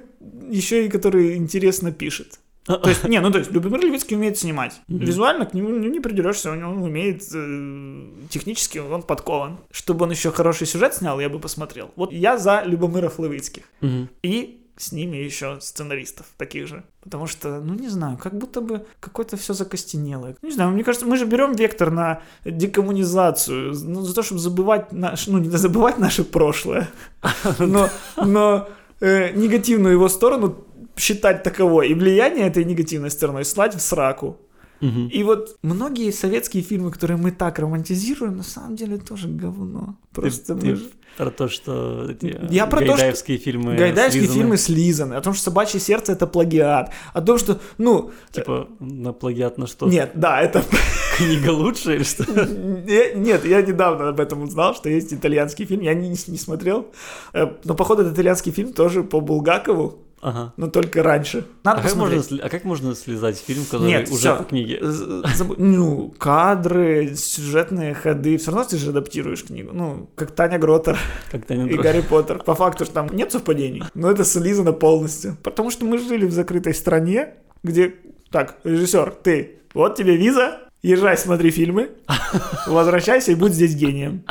еще 0.50 0.86
и 0.86 0.90
который 0.90 1.36
интересно 1.36 1.92
пишет. 1.92 2.40
То 2.66 2.90
есть, 2.90 3.04
не, 3.04 3.20
ну 3.22 3.32
то 3.32 3.38
есть, 3.38 3.52
Любомир 3.52 3.80
Левицкий 3.82 4.16
умеет 4.16 4.38
снимать. 4.38 4.82
Визуально 4.88 5.46
к 5.46 5.54
нему 5.54 5.70
ну, 5.70 5.88
не 5.88 6.00
придерешься, 6.00 6.52
он, 6.52 6.64
он 6.64 6.82
умеет 6.82 7.24
э, 7.34 8.28
технически, 8.30 8.80
он 8.80 9.04
подкован. 9.04 9.60
Чтобы 9.72 10.06
он 10.06 10.12
еще 10.12 10.32
хороший 10.32 10.66
сюжет 10.66 10.96
снял, 10.96 11.20
я 11.20 11.30
бы 11.30 11.40
посмотрел. 11.40 11.92
Вот 11.96 12.12
я 12.12 12.38
за 12.38 12.64
Любомиров 12.66 13.20
Левицких. 13.20 13.64
Мгм. 13.82 14.10
И 14.24 14.62
с 14.78 14.92
ними 14.92 15.18
еще 15.18 15.58
сценаристов 15.62 16.26
таких 16.38 16.68
же. 16.68 16.84
Потому 17.02 17.28
что, 17.28 17.62
ну 17.62 17.76
не 17.76 17.88
знаю, 17.88 18.18
как 18.18 18.38
будто 18.38 18.62
бы 18.62 18.86
какое-то 19.00 19.38
все 19.38 19.54
закостенелое. 19.54 20.36
Не 20.42 20.52
знаю, 20.52 20.72
мне 20.72 20.84
кажется, 20.84 21.06
мы 21.06 21.18
же 21.18 21.26
берем 21.26 21.54
вектор 21.54 21.92
на 21.92 22.22
декоммунизацию, 22.44 23.74
ну, 23.74 24.02
за 24.02 24.14
то, 24.14 24.24
чтобы 24.24 24.42
забывать 24.42 24.92
наш, 24.92 25.28
ну 25.28 25.38
не 25.38 25.50
забывать 25.50 25.98
наше 25.98 26.24
прошлое, 26.24 26.90
но, 27.60 27.90
но 28.18 28.68
э, 29.00 29.32
негативную 29.32 29.94
его 29.94 30.10
сторону 30.10 30.65
считать 30.98 31.44
таковой 31.44 31.90
и 31.90 31.94
влияние 31.94 32.48
этой 32.48 32.64
негативной 32.66 33.10
стороной 33.12 33.46
слать 33.46 33.76
в 33.76 33.80
сраку. 33.82 34.38
Мгм. 34.82 35.08
И 35.08 35.24
вот 35.24 35.58
многие 35.64 36.12
советские 36.12 36.62
фильмы, 36.62 36.92
которые 36.92 37.18
мы 37.18 37.32
так 37.32 37.60
романтизируем, 37.60 38.36
на 38.38 38.44
самом 38.44 38.76
деле 38.76 38.98
тоже 38.98 39.30
говно. 39.30 39.96
Просто 40.14 40.54
Ты- 40.56 40.66
мы 40.72 40.76
ты 40.78 40.84
Про 41.18 41.32
то, 41.32 41.48
что 41.48 42.10
эти 42.12 42.38
Я 42.52 42.66
про 42.68 42.80
то, 42.80 42.86
что 42.88 42.96
гайдаевские 42.98 43.38
фильмы 43.38 43.78
Гайдаевские 43.78 44.24
слизаны, 44.24 44.40
фильмы 44.42 44.58
слизаны, 44.58 45.14
о 45.14 45.22
том, 45.22 45.34
что 45.34 45.44
собачье 45.46 45.80
сердце 45.80 46.12
это 46.12 46.28
плагиат, 46.28 46.92
о 47.14 47.22
том, 47.22 47.38
что, 47.38 47.62
ну, 47.78 48.12
Типа 48.32 48.68
на 48.82 49.14
плагиат 49.14 49.58
на 49.58 49.66
что? 49.68 49.88
нет, 49.88 50.12
да, 50.16 50.42
это 50.42 50.62
Книга 51.18 51.52
лучше 51.52 51.96
или 51.96 52.04
что? 52.04 52.26
Не- 52.46 53.16
Нет, 53.16 53.46
я 53.46 53.62
недавно 53.62 54.10
об 54.10 54.20
этом 54.20 54.42
узнал, 54.44 54.76
что 54.76 54.90
есть 54.90 55.14
итальянский 55.14 55.66
фильм, 55.66 55.82
я 55.82 55.94
не, 55.94 56.10
не 56.10 56.38
смотрел, 56.38 56.88
Э, 57.34 57.48
но 57.64 57.76
походу 57.76 58.02
этот 58.02 58.16
итальянский 58.16 58.52
фильм 58.52 58.74
тоже 58.74 59.04
по 59.04 59.22
Булгакову, 59.22 60.00
Ага. 60.28 60.54
но 60.58 60.68
только 60.68 61.04
раньше. 61.04 61.46
Надо 61.64 61.82
А 61.82 61.84
как, 61.84 61.96
можно, 61.96 62.22
а 62.42 62.50
как 62.50 62.64
можно 62.64 62.96
слезать 62.96 63.38
фильм, 63.38 63.64
который 63.66 63.88
Нет, 63.88 64.08
уже 64.10 64.18
всё. 64.18 64.38
по 64.38 64.44
книге? 64.44 64.80
Заб- 64.82 65.56
Ну, 65.60 66.14
кадры, 66.18 67.14
сюжетные 67.16 67.94
ходы, 67.94 68.38
все 68.38 68.50
равно 68.52 68.66
ты 68.68 68.78
же 68.78 68.90
адаптируешь 68.90 69.44
книгу. 69.44 69.70
Ну, 69.72 70.10
как 70.16 70.32
Таня 70.32 70.58
Гротер 70.58 70.98
Как-то 71.32 71.56
не 71.56 71.70
и 71.70 71.78
Гарри 71.78 72.02
Поттер. 72.02 72.40
По 72.44 72.56
факту, 72.56 72.86
что 72.86 72.94
там 72.96 73.10
нет 73.14 73.32
совпадений, 73.32 73.84
но 73.94 74.10
это 74.10 74.26
слизано 74.26 74.74
полностью. 74.74 75.38
Потому 75.44 75.70
что 75.70 75.86
мы 75.86 76.00
жили 76.00 76.26
в 76.26 76.32
закрытой 76.34 76.74
стране, 76.74 77.36
где, 77.64 77.94
так, 78.32 78.56
режиссер, 78.64 79.12
ты, 79.24 79.60
вот 79.76 79.96
тебе 79.96 80.18
виза, 80.18 80.60
езжай, 80.82 81.18
смотри 81.20 81.52
фильмы, 81.52 81.92
возвращайся 82.68 83.32
и 83.32 83.36
будь 83.36 83.54
здесь 83.54 83.76
гением. 83.76 84.24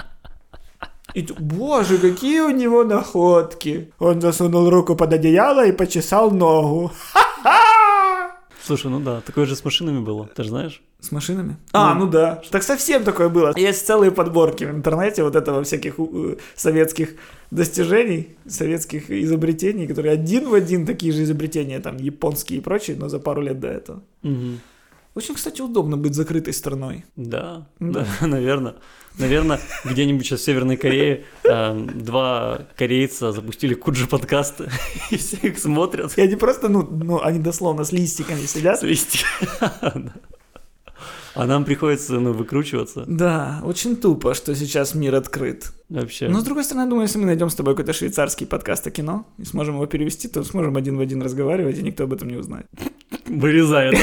И 1.15 1.27
боже, 1.39 1.99
какие 1.99 2.41
у 2.41 2.51
него 2.51 2.85
находки. 2.85 3.93
Он 3.99 4.21
засунул 4.21 4.69
руку 4.69 4.97
под 4.97 5.13
одеяло 5.13 5.65
и 5.65 5.73
почесал 5.73 6.31
ногу. 6.31 6.91
Слушай, 8.63 8.91
ну 8.91 8.99
да, 8.99 9.21
такое 9.21 9.47
же 9.47 9.55
с 9.57 9.65
машинами 9.65 10.01
было, 10.01 10.27
ты 10.27 10.43
же 10.43 10.49
знаешь? 10.49 10.83
С 10.99 11.13
машинами? 11.13 11.59
А, 11.73 11.95
ну 11.95 12.07
да. 12.07 12.43
Так 12.51 12.63
совсем 12.63 13.05
такое 13.05 13.29
было. 13.29 13.53
Есть 13.57 13.87
целые 13.87 14.11
подборки 14.11 14.65
в 14.65 14.71
интернете 14.71 15.23
вот 15.23 15.37
этого 15.37 15.63
всяких 15.63 15.97
э, 15.99 16.37
советских 16.57 17.11
достижений, 17.51 18.37
советских 18.47 19.11
изобретений, 19.11 19.87
которые 19.87 20.15
один 20.15 20.49
в 20.49 20.55
один 20.55 20.87
такие 20.87 21.13
же 21.13 21.25
изобретения, 21.25 21.79
там, 21.81 21.99
японские 21.99 22.61
и 22.61 22.63
прочие, 22.63 22.97
но 22.97 23.11
за 23.11 23.19
пару 23.19 23.43
лет 23.43 23.61
до 23.61 23.69
этого. 23.69 24.03
Мгм. 24.23 24.61
Очень, 25.15 25.35
кстати, 25.35 25.63
удобно 25.63 25.97
быть 25.97 26.15
закрытой 26.15 26.53
страной. 26.53 27.05
Да, 27.17 27.69
Да. 27.79 28.07
да, 28.21 28.27
наверное. 28.27 28.75
Наверное, 29.17 29.61
где-нибудь 29.85 30.27
сейчас 30.27 30.41
в 30.41 30.45
Северной 30.45 30.77
Корее 30.77 31.25
эм, 31.45 31.87
два 32.05 32.67
корейца 32.77 33.31
запустили 33.31 33.75
куджи 33.75 34.09
подкасты, 34.09 34.69
и 35.11 35.17
все 35.17 35.37
их 35.37 35.59
смотрят. 35.59 36.19
И 36.19 36.21
они 36.21 36.35
просто, 36.35 36.69
ну, 36.69 36.83
ну 36.83 37.23
они 37.23 37.39
дословно 37.39 37.85
с 37.85 37.93
листиками 37.93 38.45
сидят. 38.47 38.81
с. 38.81 38.85
Да. 39.81 40.13
А 41.35 41.47
нам 41.47 41.65
приходится 41.65 42.15
ну, 42.21 42.33
выкручиваться 42.33 43.05
Да, 43.09 43.61
очень 43.65 43.97
тупо, 43.97 44.35
что 44.35 44.55
сейчас 44.55 44.95
мир 44.95 45.17
открыт. 45.17 45.73
вообще. 45.89 46.29
Но, 46.29 46.41
с 46.41 46.45
другой 46.45 46.65
стороны, 46.65 46.85
я 46.85 46.89
думаю, 46.89 47.07
если 47.07 47.19
мы 47.19 47.27
найдем 47.27 47.51
с 47.51 47.57
тобой 47.57 47.75
какой-то 47.75 47.93
швейцарский 47.93 48.47
подкаст 48.47 48.87
о 48.87 48.91
кино 48.91 49.27
и 49.39 49.45
сможем 49.45 49.75
его 49.75 49.87
перевести, 49.87 50.29
то 50.29 50.45
сможем 50.45 50.77
один 50.77 50.97
в 50.97 51.01
один 51.01 51.23
разговаривать, 51.23 51.79
и 51.79 51.83
никто 51.83 52.05
об 52.05 52.13
этом 52.13 52.29
не 52.29 52.37
узнает. 52.37 52.67
Вырезай 53.27 53.89
это. 53.95 54.03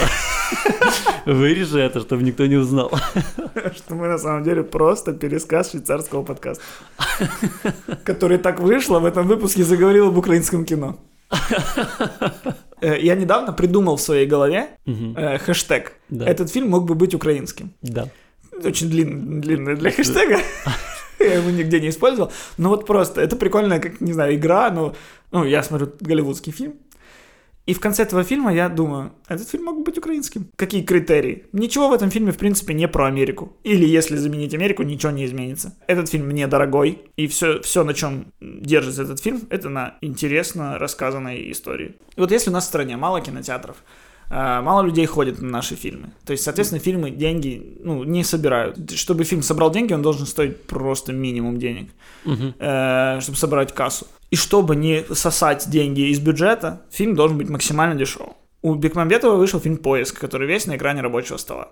Вырежи 1.26 1.80
это, 1.80 2.00
чтобы 2.02 2.24
никто 2.24 2.46
не 2.46 2.56
узнал. 2.58 2.92
Что 3.76 3.96
мы 3.96 4.08
на 4.08 4.18
самом 4.18 4.44
деле 4.44 4.64
просто 4.64 5.14
пересказ 5.14 5.72
швейцарского 5.72 6.24
подкаста. 6.24 6.64
Который 8.04 8.38
так 8.38 8.60
вышло, 8.60 9.00
в 9.00 9.06
этом 9.06 9.28
выпуске 9.28 9.64
заговорил 9.64 10.08
об 10.08 10.18
украинском 10.18 10.66
кино. 10.66 10.98
Э, 12.82 12.98
Я 13.00 13.16
недавно 13.16 13.54
придумал 13.54 13.96
в 13.96 14.02
своей 14.02 14.26
голове 14.26 14.70
э, 14.86 15.38
хэштег. 15.38 15.94
Этот 16.10 16.50
фильм 16.52 16.70
мог 16.70 16.86
бы 16.86 16.96
быть 16.96 17.14
украинским. 17.14 17.72
Да. 17.82 18.08
Очень 18.64 18.90
длинный, 18.90 19.42
длинный 19.42 19.76
для 19.76 19.92
хэштега. 19.92 20.40
Я 21.20 21.36
его 21.36 21.52
нигде 21.52 21.80
не 21.80 21.90
использовал. 21.90 22.32
Но 22.58 22.70
вот 22.70 22.86
просто, 22.88 23.22
это 23.22 23.36
прикольная, 23.36 23.80
как, 23.80 24.02
не 24.02 24.14
знаю, 24.14 24.36
игра, 24.36 24.72
но... 24.72 24.96
Ну, 25.32 25.46
я 25.46 25.64
смотрю 25.64 25.90
голливудский 26.02 26.52
фильм, 26.52 26.74
И 27.66 27.74
в 27.74 27.80
конце 27.80 28.04
этого 28.04 28.24
фильма 28.24 28.54
я 28.54 28.70
думаю, 28.70 29.14
этот 29.28 29.48
фильм 29.48 29.66
мог 29.66 29.86
быть 29.86 29.98
украинским. 29.98 30.50
Какие 30.56 30.82
критерии? 30.84 31.46
Ничего 31.54 31.90
в 31.90 31.94
этом 31.94 32.10
фильме, 32.10 32.32
в 32.32 32.38
принципе, 32.38 32.74
не 32.74 32.88
про 32.88 33.08
Америку. 33.08 33.58
Или 33.64 33.86
если 33.86 34.16
заменить 34.16 34.54
Америку, 34.54 34.84
ничего 34.84 35.12
не 35.12 35.26
изменится. 35.26 35.76
Этот 35.88 36.10
фильм 36.10 36.30
недорогой, 36.32 37.00
и 37.16 37.28
все, 37.28 37.62
все 37.62 37.84
на 37.84 37.94
чем 37.94 38.34
держится 38.40 39.04
этот 39.04 39.22
фильм, 39.22 39.42
это 39.50 39.70
на 39.70 39.98
интересно 40.02 40.80
рассказанной 40.80 41.52
истории. 41.52 41.96
И 42.16 42.20
вот 42.20 42.32
если 42.32 42.50
у 42.50 42.54
нас 42.54 42.66
в 42.66 42.68
стране 42.68 42.98
мало 42.98 43.22
кинотеатров, 43.22 43.78
мало 44.32 44.84
людей 44.84 45.06
ходит 45.06 45.42
на 45.42 45.50
наши 45.50 45.75
фильмы. 45.75 46.12
То 46.25 46.32
есть, 46.32 46.44
соответственно, 46.44 46.79
фильмы 46.79 47.12
деньги 47.12 47.77
ну, 47.84 48.04
не 48.04 48.23
собирают. 48.23 48.92
Чтобы 48.92 49.23
фильм 49.25 49.42
собрал 49.42 49.71
деньги, 49.71 49.94
он 49.94 50.02
должен 50.02 50.25
стоить 50.25 50.63
просто 50.67 51.13
минимум 51.13 51.60
денег, 51.60 51.90
э, 52.25 53.19
чтобы 53.21 53.38
собрать 53.38 53.73
кассу. 53.73 54.08
И 54.29 54.36
чтобы 54.36 54.75
не 54.75 55.04
сосать 55.13 55.69
деньги 55.69 56.10
из 56.12 56.19
бюджета, 56.19 56.82
фильм 56.90 57.15
должен 57.15 57.38
быть 57.38 57.50
максимально 57.50 57.96
дешев. 57.96 58.29
У 58.62 58.75
Бекмамбетова 58.75 59.36
вышел 59.36 59.60
фильм 59.60 59.77
«Поиск», 59.77 60.19
который 60.19 60.48
весь 60.48 60.67
на 60.67 60.77
экране 60.77 61.02
рабочего 61.02 61.38
стола. 61.38 61.67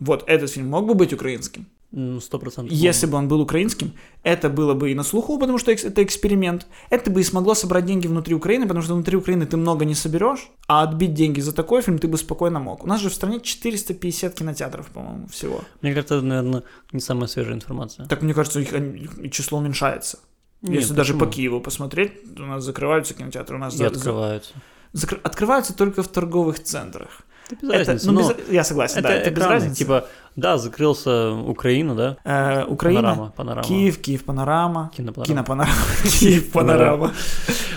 Вот 0.00 0.24
этот 0.26 0.50
фильм 0.50 0.68
мог 0.68 0.86
бы 0.86 0.94
быть 0.94 1.12
украинским. 1.12 1.66
Ну, 1.96 2.20
сто 2.20 2.38
процентов. 2.40 2.72
Если 2.72 3.06
бы 3.06 3.16
он 3.16 3.28
был 3.28 3.40
украинским, 3.40 3.92
это 4.24 4.48
было 4.50 4.74
бы 4.74 4.90
и 4.90 4.94
на 4.94 5.04
слуху, 5.04 5.38
потому 5.38 5.58
что 5.58 5.70
это 5.70 6.02
эксперимент. 6.02 6.66
Это 6.90 7.08
бы 7.08 7.20
и 7.20 7.24
смогло 7.24 7.54
собрать 7.54 7.84
деньги 7.86 8.08
внутри 8.08 8.34
Украины, 8.34 8.66
потому 8.66 8.82
что 8.82 8.94
внутри 8.94 9.16
Украины 9.16 9.46
ты 9.46 9.56
много 9.56 9.84
не 9.84 9.94
соберешь, 9.94 10.50
а 10.66 10.82
отбить 10.82 11.14
деньги 11.14 11.40
за 11.40 11.52
такой 11.52 11.82
фильм 11.82 11.98
ты 11.98 12.08
бы 12.08 12.18
спокойно 12.18 12.58
мог. 12.58 12.82
У 12.82 12.86
нас 12.88 13.00
же 13.00 13.08
в 13.10 13.14
стране 13.14 13.38
450 13.40 14.34
кинотеатров, 14.34 14.86
по-моему, 14.88 15.28
всего. 15.28 15.60
Мне 15.82 15.94
кажется, 15.94 16.16
это, 16.16 16.24
наверное, 16.26 16.62
не 16.92 17.00
самая 17.00 17.28
свежая 17.28 17.54
информация. 17.54 18.06
Так 18.08 18.22
мне 18.22 18.34
кажется, 18.34 18.58
их, 18.60 18.72
их 18.72 19.30
число 19.30 19.58
уменьшается. 19.58 20.18
Нет, 20.62 20.80
Если 20.80 20.94
даже 20.94 21.12
по 21.12 21.20
почему? 21.20 21.32
Киеву 21.32 21.60
посмотреть, 21.60 22.12
у 22.38 22.42
нас 22.42 22.64
закрываются 22.64 23.14
кинотеатры. 23.14 23.56
У 23.56 23.60
нас 23.60 23.74
И 23.74 23.76
за- 23.78 23.86
открываются. 23.86 24.52
за- 24.92 25.06
закры- 25.06 25.20
открываются 25.22 25.76
только 25.76 26.02
в 26.02 26.08
торговых 26.08 26.58
центрах. 26.60 27.20
Это 27.54 27.66
без 27.66 27.70
Это, 27.80 27.92
разницы, 27.92 28.06
ну, 28.12 28.20
но 28.20 28.32
без- 28.32 28.48
я 28.52 28.64
согласен, 28.64 28.98
это 28.98 29.08
да, 29.08 29.14
это 29.14 29.30
без 29.30 29.36
экраны, 29.38 29.52
разницы. 29.54 29.76
Типа, 29.76 30.08
да, 30.36 30.58
закрылся 30.58 31.32
Украина, 31.32 31.94
да? 31.94 32.16
Э, 32.24 32.64
Украина, 32.66 33.00
Панорама, 33.02 33.32
панорама. 33.36 33.62
Киев, 33.68 33.98
Киев 34.00 34.24
Панорама, 34.24 34.90
Кинопанорама. 34.96 35.26
Кинопанорама, 35.26 35.76
Киев 36.20 36.50
Панорама. 36.52 37.12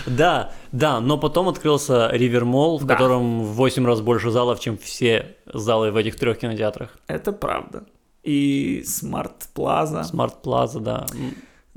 Да, 0.06 0.52
да, 0.72 1.00
но 1.00 1.18
потом 1.18 1.48
открылся 1.48 2.08
Ривермол, 2.12 2.78
в 2.78 2.84
Да. 2.84 2.94
котором 2.94 3.42
в 3.44 3.52
8 3.54 3.86
раз 3.86 4.00
больше 4.00 4.30
залов, 4.30 4.60
чем 4.60 4.76
все 4.78 5.36
залы 5.52 5.90
в 5.90 5.96
этих 5.96 6.16
трех 6.16 6.38
кинотеатрах. 6.38 6.96
Это 7.06 7.32
правда. 7.32 7.84
И 8.24 8.82
Smart 8.86 9.48
Plaza. 9.54 10.02
Smart 10.04 10.42
Plaza, 10.42 10.80
да. 10.80 11.06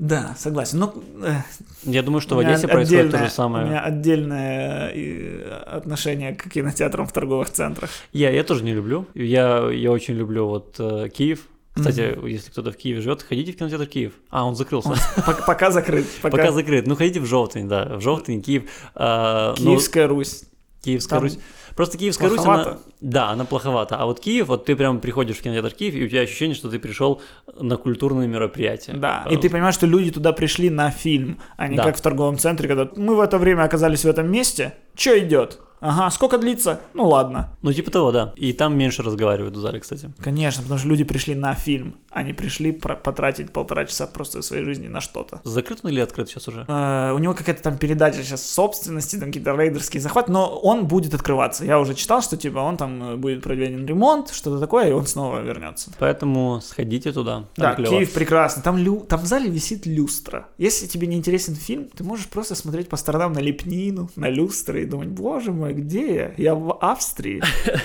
Да, 0.02 0.34
согласен. 0.36 0.80
Ну, 0.80 1.04
э, 1.22 1.42
Я 1.84 2.02
думаю, 2.02 2.20
что 2.20 2.34
в 2.34 2.40
Одессе 2.40 2.66
происходит 2.66 3.12
то 3.12 3.18
же 3.18 3.30
самое. 3.30 3.64
У 3.64 3.68
меня 3.68 3.80
отдельное 3.82 4.90
э, 4.92 5.62
отношение 5.64 6.34
к 6.34 6.50
кинотеатрам 6.50 7.06
в 7.06 7.12
торговых 7.12 7.50
центрах. 7.50 7.88
Я, 8.12 8.30
я 8.30 8.42
тоже 8.42 8.64
не 8.64 8.74
люблю. 8.74 9.06
Я, 9.14 9.70
я 9.70 9.92
очень 9.92 10.14
люблю 10.14 10.48
вот 10.48 10.74
э, 10.80 11.08
Киев. 11.08 11.46
Кстати, 11.76 12.18
если 12.26 12.50
кто-то 12.50 12.72
в 12.72 12.76
Киеве 12.76 13.00
живет, 13.00 13.22
ходите 13.22 13.52
в 13.52 13.56
кинотеатр 13.56 13.86
Киев. 13.86 14.14
А, 14.28 14.44
он 14.44 14.56
закрылся. 14.56 14.88
Пок- 15.24 15.46
Пока 15.46 15.70
закрыт. 15.70 16.06
Пока, 16.20 16.36
Пока 16.36 16.50
закрыт. 16.52 16.88
Ну, 16.88 16.96
ходите 16.96 17.20
в 17.20 17.26
Жовтень, 17.26 17.62
да. 17.62 17.96
В 17.96 18.00
Жовтень, 18.00 18.40
Киев. 18.40 18.64
А, 18.96 19.54
ну, 19.56 19.66
Киевская 19.70 20.08
Русь. 20.08 20.42
Киевская 20.82 21.20
там 21.20 21.28
Русь. 21.28 21.38
Просто 21.76 21.96
Киевская 21.96 22.28
Русь, 22.28 22.40
она... 22.40 22.54
плоховато. 22.54 22.80
Да, 23.00 23.30
она 23.30 23.44
плоховата. 23.44 23.96
А 23.96 24.06
вот 24.06 24.20
Киев, 24.20 24.48
вот 24.48 24.64
ты 24.64 24.76
прям 24.76 25.00
приходишь 25.00 25.36
в 25.36 25.42
кинотеатр 25.42 25.70
Киев, 25.74 25.94
и 25.94 26.04
у 26.04 26.08
тебя 26.08 26.20
ощущение, 26.22 26.54
что 26.54 26.68
ты 26.68 26.78
пришел 26.78 27.20
на 27.58 27.76
культурное 27.76 28.26
мероприятие. 28.26 28.96
Да, 28.96 29.24
Э, 29.28 29.34
и 29.34 29.36
ты 29.36 29.48
понимаешь, 29.48 29.74
что 29.74 29.86
люди 29.86 30.10
туда 30.10 30.32
пришли 30.32 30.70
на 30.70 30.90
фильм, 30.90 31.38
а 31.56 31.68
не 31.68 31.76
Да. 31.76 31.84
как 31.84 31.96
в 31.96 32.00
торговом 32.00 32.38
центре, 32.38 32.68
когда 32.68 32.88
мы 32.96 33.14
в 33.14 33.20
это 33.20 33.38
время 33.38 33.62
оказались 33.62 34.04
в 34.04 34.08
этом 34.08 34.30
месте. 34.30 34.74
Что 34.94 35.18
идет? 35.18 35.60
Ага, 35.82 36.10
сколько 36.10 36.38
длится? 36.38 36.80
Ну 36.94 37.08
ладно. 37.08 37.50
Ну, 37.62 37.72
типа 37.72 37.90
того, 37.90 38.12
да. 38.12 38.32
И 38.36 38.52
там 38.52 38.78
меньше 38.78 39.02
разговаривают 39.02 39.56
в 39.56 39.60
зале, 39.60 39.80
кстати. 39.80 40.12
Конечно, 40.22 40.62
потому 40.62 40.78
что 40.78 40.88
люди 40.88 41.04
пришли 41.04 41.34
на 41.34 41.54
фильм, 41.54 41.96
а 42.10 42.22
не 42.22 42.32
пришли 42.32 42.70
про- 42.72 42.94
потратить 42.94 43.52
полтора 43.52 43.84
часа 43.84 44.06
просто 44.06 44.42
своей 44.42 44.64
жизни 44.64 44.86
на 44.86 45.00
что-то. 45.00 45.40
Закрыт 45.44 45.80
он 45.82 45.90
или 45.90 46.00
открыт 46.00 46.28
сейчас 46.28 46.46
уже? 46.48 46.64
Э, 46.68 47.12
у 47.12 47.18
него 47.18 47.34
какая-то 47.34 47.62
там 47.62 47.78
передача 47.78 48.22
сейчас 48.22 48.48
собственности, 48.48 49.16
там 49.16 49.28
какие-то 49.28 49.56
рейдерские 49.56 50.00
захваты, 50.00 50.30
но 50.30 50.56
он 50.56 50.86
будет 50.86 51.14
открываться. 51.14 51.64
Я 51.64 51.80
уже 51.80 51.94
читал, 51.94 52.22
что 52.22 52.36
типа 52.36 52.58
он 52.58 52.76
там 52.76 53.02
э, 53.02 53.16
будет 53.16 53.42
проведен 53.42 53.84
ремонт, 53.84 54.30
что-то 54.30 54.60
такое, 54.60 54.88
и 54.88 54.92
он 54.92 55.06
снова 55.06 55.40
вернется. 55.40 55.90
Поэтому 55.98 56.60
сходите 56.62 57.12
туда. 57.12 57.44
Да, 57.56 57.74
клево. 57.74 57.98
Киев 57.98 58.12
прекрасно. 58.12 58.62
Там, 58.62 58.78
лю... 58.78 59.00
там 59.00 59.20
в 59.20 59.26
зале 59.26 59.50
висит 59.50 59.84
люстра. 59.86 60.46
Если 60.58 60.86
тебе 60.86 61.08
не 61.08 61.16
интересен 61.16 61.56
фильм, 61.56 61.88
ты 61.96 62.04
можешь 62.04 62.28
просто 62.28 62.54
смотреть 62.54 62.88
по 62.88 62.96
сторонам 62.96 63.32
на 63.32 63.40
лепнину, 63.40 64.08
на 64.16 64.28
люстры 64.28 64.82
и 64.82 64.84
думать, 64.84 65.08
боже 65.08 65.52
мой, 65.52 65.71
где 65.72 66.14
я? 66.14 66.34
Я 66.36 66.54
в 66.54 66.78
Австрии. 66.80 67.42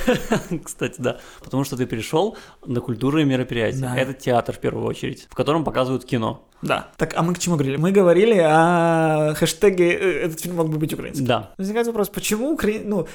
Кстати, 0.63 0.95
да. 0.99 1.19
Потому 1.43 1.63
что 1.63 1.75
ты 1.77 1.85
пришел 1.85 2.37
на 2.65 2.79
культурные 2.81 3.25
мероприятия. 3.25 3.81
Да. 3.81 3.97
Это 3.97 4.13
театр 4.13 4.55
в 4.55 4.59
первую 4.59 4.85
очередь, 4.85 5.27
в 5.29 5.35
котором 5.35 5.63
показывают 5.63 6.05
кино. 6.05 6.47
Да. 6.61 6.87
Так, 6.97 7.13
а 7.15 7.21
мы 7.21 7.33
к 7.35 7.39
чему 7.39 7.55
говорили? 7.55 7.77
Мы 7.77 7.91
говорили 7.91 8.39
о 8.39 9.33
хэштеге 9.35 9.93
э, 9.93 10.25
«Этот 10.25 10.39
фильм 10.39 10.55
мог 10.55 10.69
бы 10.69 10.77
быть 10.77 10.93
украинским». 10.93 11.25
Да. 11.25 11.51
Возникает 11.57 11.87
вопрос, 11.87 12.09
почему 12.09 12.51
укра... 12.51 12.71
ну, 12.83 13.07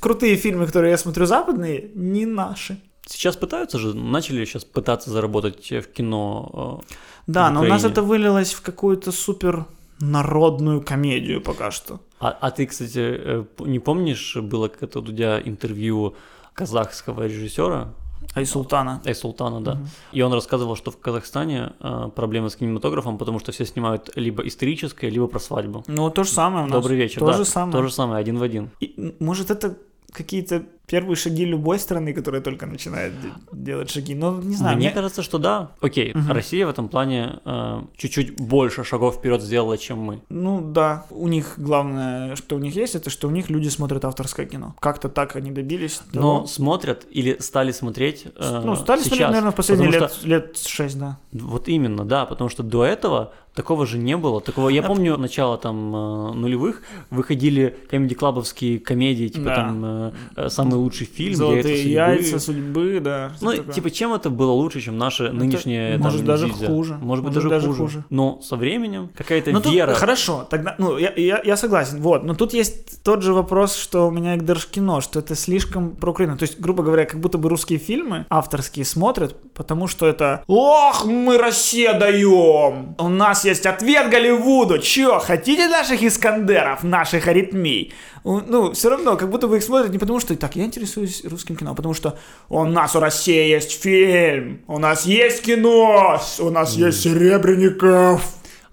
крутые 0.00 0.36
фильмы, 0.36 0.66
которые 0.66 0.90
я 0.90 0.98
смотрю, 0.98 1.26
западные, 1.26 1.90
не 1.94 2.26
наши? 2.26 2.80
Сейчас 3.06 3.36
пытаются 3.36 3.78
же, 3.78 3.94
начали 3.94 4.44
сейчас 4.44 4.64
пытаться 4.64 5.10
заработать 5.10 5.70
в 5.70 5.92
кино. 5.92 6.82
э, 6.88 6.94
Да, 7.26 7.48
В 7.48 7.52
но 7.54 7.60
у 7.60 7.64
нас 7.64 7.84
это 7.84 8.02
вылилось 8.02 8.52
в 8.52 8.62
какую-то 8.62 9.12
супер 9.12 9.64
народную 10.00 10.80
комедию 10.82 11.40
пока 11.40 11.70
что. 11.70 12.00
А, 12.20 12.36
а 12.40 12.50
ты, 12.50 12.66
кстати, 12.66 12.98
э, 12.98 13.44
не 13.60 13.78
помнишь, 13.78 14.36
было 14.36 14.68
как-то 14.68 14.98
у 14.98 15.02
Дудя 15.02 15.40
интервью 15.40 16.14
казахского 16.54 17.26
режиссера 17.26 17.94
Айсултана. 18.34 19.00
Айсултана, 19.04 19.60
да. 19.60 19.74
Мгм. 19.74 19.88
И 20.12 20.22
он 20.22 20.32
рассказывал, 20.32 20.76
что 20.76 20.90
в 20.90 20.98
Казахстане 20.98 21.72
э, 21.80 22.10
проблемы 22.14 22.50
с 22.50 22.56
кинематографом, 22.56 23.18
потому 23.18 23.38
что 23.38 23.52
все 23.52 23.64
снимают 23.64 24.10
либо 24.16 24.46
историческое, 24.46 25.10
либо 25.10 25.26
про 25.26 25.38
свадьбу. 25.38 25.84
Ну, 25.86 26.10
то 26.10 26.24
же 26.24 26.30
самое 26.30 26.64
у 26.64 26.68
нас. 26.68 26.72
Добрый 26.72 26.96
вечер. 26.96 27.20
То 27.20 27.26
да, 27.26 27.32
же 27.34 27.44
самое. 27.44 27.72
То 27.72 27.82
же 27.82 27.92
самое, 27.92 28.20
один 28.20 28.38
в 28.38 28.42
один. 28.42 28.70
И, 28.80 29.14
может, 29.18 29.50
это 29.50 29.76
какие-то 30.12 30.64
первые 30.86 31.16
шаги 31.16 31.44
любой 31.44 31.78
страны, 31.78 32.14
которая 32.14 32.40
только 32.40 32.64
начинает 32.64 33.12
де- 33.20 33.28
делать 33.52 33.90
шаги. 33.90 34.14
Но 34.14 34.40
не 34.40 34.54
знаю, 34.56 34.76
Мне 34.78 34.86
мне- 34.86 34.94
кажется, 34.94 35.22
что 35.22 35.36
да. 35.36 35.72
Окей, 35.82 36.14
Мгм. 36.14 36.32
Россия 36.32 36.66
в 36.66 36.70
этом 36.70 36.88
плане 36.88 37.40
э, 37.44 37.82
чуть-чуть 37.98 38.40
больше 38.40 38.84
шагов 38.84 39.16
вперед 39.16 39.42
сделала, 39.42 39.76
чем 39.76 39.98
мы. 39.98 40.22
Ну 40.30 40.62
да, 40.62 41.04
у 41.10 41.28
них 41.28 41.54
главное, 41.58 42.36
что 42.36 42.56
у 42.56 42.58
них 42.58 42.74
есть, 42.74 42.94
это 42.94 43.10
что 43.10 43.28
у 43.28 43.30
них 43.30 43.50
люди 43.50 43.68
смотрят 43.68 44.02
авторское 44.06 44.46
кино. 44.46 44.74
Как-то 44.80 45.10
так 45.10 45.36
они 45.36 45.50
добились. 45.50 46.00
Но 46.14 46.20
того. 46.36 46.46
смотрят 46.46 47.06
или 47.10 47.36
стали 47.38 47.70
смотреть 47.72 48.24
э, 48.34 48.62
ну, 48.64 48.74
стали 48.74 49.00
сейчас. 49.00 49.08
смотреть, 49.08 49.28
наверное, 49.28 49.52
в 49.52 49.56
последние 49.56 49.90
лет, 49.90 50.10
что- 50.10 50.26
лет 50.26 50.56
шесть, 50.56 50.98
да. 50.98 51.18
Вот 51.32 51.68
именно, 51.68 52.06
да, 52.06 52.24
потому 52.24 52.48
что 52.48 52.62
до 52.62 52.84
этого 52.86 53.34
такого 53.58 53.86
же 53.86 53.98
не 53.98 54.16
было. 54.16 54.40
Такого, 54.40 54.68
я 54.68 54.82
А- 54.82 54.86
помню, 54.86 55.16
начало 55.16 55.58
там 55.58 55.76
э, 55.94 56.32
нулевых 56.34 56.82
выходили 57.10 57.76
комедий-клабовские 57.90 58.78
комедии, 58.78 59.26
типа 59.28 59.44
Да. 59.46 59.54
там 59.56 59.84
э, 59.84 60.12
э, 60.36 60.48
самый 60.48 60.74
лучший 60.76 61.06
фильм, 61.06 61.34
Золотые 61.34 61.92
«Яйца 61.92 61.92
судьбы». 61.92 62.20
яйца, 62.22 62.38
судьбы, 62.38 63.00
да. 63.00 63.32
Ну, 63.40 63.52
такое. 63.56 63.74
типа, 63.74 63.90
чем 63.90 64.12
это 64.12 64.30
было 64.30 64.52
лучше, 64.52 64.80
чем 64.80 64.96
наши 64.96 65.30
нынешние 65.32 65.92
там, 65.94 66.02
может, 66.02 66.24
даже 66.24 66.46
ниндзя? 66.46 66.66
хуже. 66.66 66.98
Может 67.02 67.24
быть, 67.24 67.34
даже, 67.34 67.48
даже 67.48 67.66
хуже. 67.66 67.78
хуже. 67.82 68.04
Но 68.10 68.40
со 68.42 68.54
временем 68.56 69.10
какая-то 69.16 69.50
Ну, 69.50 69.60
тут, 69.60 69.72
вера. 69.74 69.92
хорошо, 69.94 70.46
тогда, 70.48 70.74
ну, 70.78 70.96
я, 70.98 71.12
я, 71.16 71.40
я 71.44 71.56
согласен, 71.56 72.00
вот, 72.00 72.22
но 72.24 72.34
тут 72.34 72.54
есть 72.54 73.02
тот 73.02 73.22
же 73.22 73.32
вопрос, 73.32 73.74
что 73.76 74.06
у 74.06 74.10
меня 74.12 74.36
к 74.36 74.44
Держкино, 74.44 75.00
что 75.00 75.18
это 75.18 75.34
слишком 75.34 75.96
про 75.96 76.10
Украину, 76.12 76.36
то 76.36 76.44
есть, 76.44 76.60
грубо 76.60 76.82
говоря, 76.84 77.04
как 77.06 77.20
будто 77.20 77.38
бы 77.38 77.48
русские 77.48 77.78
фильмы 77.80 78.24
авторские 78.30 78.84
смотрят, 78.84 79.34
потому 79.52 79.88
что 79.88 80.06
это 80.06 80.44
«Ох, 80.46 81.04
мы 81.06 81.38
Россия 81.38 81.98
даем! 81.98 82.94
У 82.98 83.08
нас 83.08 83.44
есть 83.48 83.66
ответ 83.66 84.10
Голливуду! 84.10 84.78
Чё, 84.78 85.18
хотите 85.18 85.68
наших 85.68 86.02
Искандеров, 86.02 86.82
наших 86.82 87.26
аритмий?» 87.28 87.92
Ну, 88.24 88.72
все 88.72 88.90
равно, 88.90 89.16
как 89.16 89.30
будто 89.30 89.48
бы 89.48 89.56
их 89.56 89.62
смотрят 89.62 89.90
не 89.90 89.98
потому, 89.98 90.20
что 90.20 90.36
«Так, 90.36 90.56
я 90.56 90.64
интересуюсь 90.64 91.24
русским 91.24 91.56
кино», 91.56 91.70
а 91.70 91.74
потому 91.74 91.94
что 91.94 92.18
«У 92.48 92.64
нас 92.64 92.94
у 92.94 93.00
России 93.00 93.48
есть 93.48 93.82
фильм! 93.82 94.60
У 94.66 94.78
нас 94.78 95.06
есть 95.06 95.42
кино! 95.42 96.20
У 96.38 96.50
нас 96.50 96.74
есть 96.74 97.00
Серебренников!» 97.02 98.22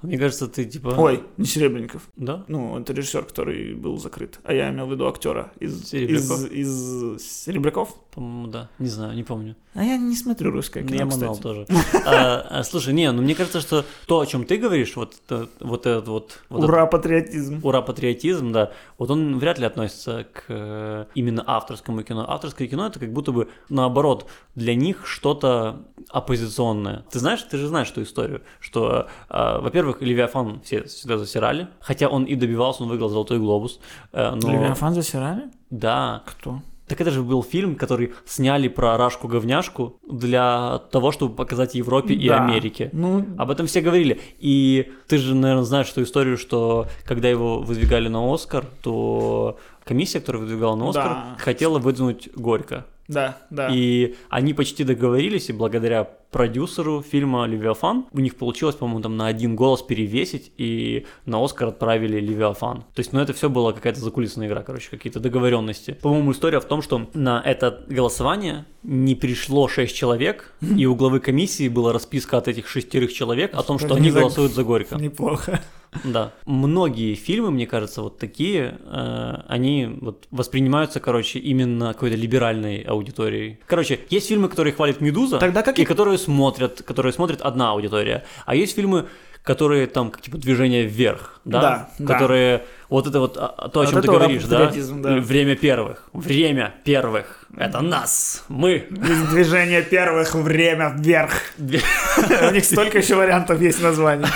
Мне 0.01 0.17
кажется, 0.19 0.47
ты 0.47 0.65
типа... 0.65 0.89
Ой, 0.97 1.23
не 1.37 1.45
Серебренников. 1.45 2.03
Да? 2.15 2.43
Ну, 2.47 2.79
это 2.79 2.93
режиссер, 2.93 3.23
который 3.23 3.73
был 3.73 3.97
закрыт. 3.97 4.39
А 4.43 4.53
я 4.53 4.69
имел 4.69 4.87
в 4.87 4.91
виду 4.91 5.07
актера 5.07 5.51
из 5.59 5.89
Серебряков? 5.89 6.51
Из, 6.51 7.03
из 7.03 7.43
Серебряков? 7.43 7.95
По-моему, 8.13 8.47
да. 8.47 8.69
Не 8.77 8.87
знаю, 8.87 9.15
не 9.15 9.23
помню. 9.23 9.55
А 9.75 9.83
я 9.83 9.97
не 9.97 10.15
смотрю 10.15 10.51
русское 10.51 10.83
кино, 10.83 10.95
Я 10.95 11.05
манал 11.05 11.37
тоже. 11.37 11.67
А, 12.05 12.47
а, 12.49 12.63
Слушай, 12.63 12.93
не, 12.93 13.11
ну 13.11 13.21
мне 13.21 13.35
кажется, 13.35 13.59
что 13.59 13.83
то, 14.07 14.21
о 14.21 14.25
чем 14.25 14.45
ты 14.45 14.55
говоришь, 14.55 14.95
вот 14.95 15.15
это- 15.27 15.49
вот 15.59 15.85
этот 15.85 16.07
вот... 16.07 16.39
вот 16.47 16.59
этот 16.59 16.69
Ура, 16.69 16.85
патриотизм. 16.85 17.59
Ура, 17.61 17.81
патриотизм, 17.81 18.53
да. 18.53 18.71
Вот 18.97 19.11
он 19.11 19.37
вряд 19.37 19.59
ли 19.59 19.65
относится 19.65 20.27
к 20.31 20.45
э, 20.47 21.05
именно 21.13 21.43
авторскому 21.45 22.03
кино. 22.03 22.25
Авторское 22.25 22.69
кино 22.69 22.87
это 22.87 22.99
как 23.01 23.11
будто 23.11 23.33
бы 23.33 23.49
наоборот 23.67 24.27
для 24.55 24.75
них 24.75 25.05
что-то 25.05 25.81
оппозиционное. 26.09 27.03
Ты 27.11 27.19
знаешь, 27.19 27.41
ты 27.43 27.57
же 27.57 27.67
знаешь 27.67 27.91
эту 27.91 28.03
историю, 28.03 28.43
что, 28.61 29.07
э, 29.29 29.59
во-первых, 29.59 30.01
Левиафан 30.01 30.61
все 30.61 30.83
всегда 30.83 31.17
засирали, 31.17 31.67
хотя 31.81 32.07
он 32.07 32.23
и 32.23 32.35
добивался, 32.35 32.83
он 32.83 32.89
выиграл 32.89 33.09
Золотой 33.09 33.39
глобус. 33.39 33.81
э, 34.13 34.31
но... 34.35 34.51
Левиафан 34.53 34.93
засирали? 34.93 35.51
Да. 35.69 36.23
Кто? 36.25 36.61
Так 36.87 37.01
это 37.01 37.09
же 37.09 37.23
был 37.23 37.41
фильм, 37.41 37.75
который 37.75 38.13
сняли 38.25 38.67
про 38.67 38.95
Рашку-говняшку 38.97 39.99
для 40.07 40.79
того, 40.91 41.11
чтобы 41.11 41.35
показать 41.35 41.73
Европе 41.73 42.13
и 42.13 42.27
Да. 42.27 42.43
Америке. 42.45 42.89
Ну, 42.93 43.25
Об 43.37 43.49
этом 43.49 43.65
все 43.65 43.81
говорили. 43.81 44.19
И 44.39 44.91
ты 45.07 45.17
же, 45.17 45.33
наверное, 45.33 45.63
знаешь 45.63 45.89
эту 45.91 46.03
историю, 46.03 46.37
что 46.37 46.87
когда 47.03 47.27
его 47.27 47.59
выдвигали 47.61 48.07
на 48.07 48.31
Оскар, 48.31 48.65
то 48.83 49.57
комиссия, 49.83 50.19
которая 50.19 50.43
выдвигала 50.43 50.75
на 50.75 50.89
Оскар, 50.89 51.05
Да. 51.09 51.35
хотела 51.39 51.79
выдвинуть 51.79 52.29
Горько. 52.35 52.85
Да, 53.07 53.37
да. 53.49 53.69
И 53.71 54.15
они 54.29 54.53
почти 54.53 54.83
договорились, 54.83 55.49
и 55.49 55.53
благодаря 55.53 56.09
продюсеру 56.31 57.01
фильма 57.01 57.45
«Левиафан» 57.45 58.07
у 58.11 58.19
них 58.19 58.35
получилось, 58.35 58.75
по-моему, 58.75 59.01
там 59.01 59.15
на 59.15 59.27
один 59.27 59.55
голос 59.55 59.81
перевесить, 59.81 60.51
и 60.57 61.05
на 61.25 61.43
Оскар 61.43 61.69
отправили 61.69 62.19
«Левиафан». 62.19 62.79
То 62.79 62.99
есть, 62.99 63.13
ну, 63.13 63.19
это 63.21 63.33
все 63.33 63.49
была 63.49 63.73
какая-то 63.73 63.99
закулисная 64.01 64.47
игра, 64.47 64.63
короче, 64.63 64.89
какие-то 64.89 65.19
договоренности. 65.19 65.97
По-моему, 66.01 66.31
история 66.31 66.59
в 66.59 66.65
том, 66.65 66.81
что 66.81 67.09
на 67.13 67.41
это 67.45 67.85
голосование 67.87 68.65
не 68.83 69.15
пришло 69.15 69.67
шесть 69.67 69.95
человек, 69.95 70.53
и 70.77 70.85
у 70.85 70.95
главы 70.95 71.19
комиссии 71.19 71.69
была 71.69 71.93
расписка 71.93 72.37
от 72.37 72.47
этих 72.47 72.67
шестерых 72.67 73.13
человек 73.13 73.51
о 73.53 73.63
том, 73.63 73.77
что 73.77 73.87
Что 73.89 73.95
они 73.97 74.11
за- 74.11 74.19
голосуют 74.19 74.53
за 74.53 74.63
Горько. 74.65 74.95
Неплохо. 74.95 75.61
Да. 76.03 76.31
Многие 76.45 77.15
фильмы, 77.15 77.51
мне 77.51 77.67
кажется, 77.67 78.01
вот 78.01 78.17
такие, 78.19 78.77
э, 78.83 79.35
они 79.47 79.87
вот 80.01 80.27
воспринимаются, 80.31 80.99
короче, 80.99 81.39
именно 81.39 81.93
какой-то 81.93 82.15
либеральной 82.15 82.81
аудиторией. 82.81 83.59
Короче, 83.67 83.99
есть 84.09 84.27
фильмы, 84.27 84.49
которые 84.49 84.73
хвалит 84.73 85.01
Медуза, 85.01 85.39
Тогда 85.39 85.61
как 85.61 85.79
и 85.79 85.83
и- 85.83 85.85
которые 85.85 86.17
смотрят, 86.17 86.81
которые 86.81 87.13
смотрит 87.13 87.41
одна 87.41 87.71
аудитория. 87.71 88.23
А 88.45 88.55
есть 88.55 88.75
фильмы, 88.75 89.07
которые 89.43 89.85
там, 89.87 90.09
как, 90.09 90.21
типа, 90.21 90.37
движение 90.37 90.83
вверх, 90.85 91.39
да? 91.45 91.61
Да, 91.61 91.89
да. 91.99 92.17
Вот 92.89 93.07
это 93.07 93.19
вот, 93.19 93.37
а, 93.37 93.69
то, 93.69 93.81
о 93.81 93.83
Вот 93.83 93.91
чем 93.91 94.01
ты 94.01 94.07
это 94.07 94.11
ура, 94.11 94.25
говоришь, 94.25 94.43
да? 94.45 94.71
да. 94.71 95.15
Время 95.17 95.55
первых. 95.55 96.09
Время 96.13 96.73
первых. 96.83 97.45
Это 97.57 97.81
нас. 97.81 98.43
Мы. 98.49 98.87
Движение 98.89 99.81
первых, 99.81 100.35
время 100.35 100.93
вверх. 100.97 101.31
У 101.57 102.53
них 102.53 102.65
столько 102.65 102.97
еще 102.97 103.15
вариантов 103.15 103.61
есть 103.61 103.81
названий. 103.81 104.25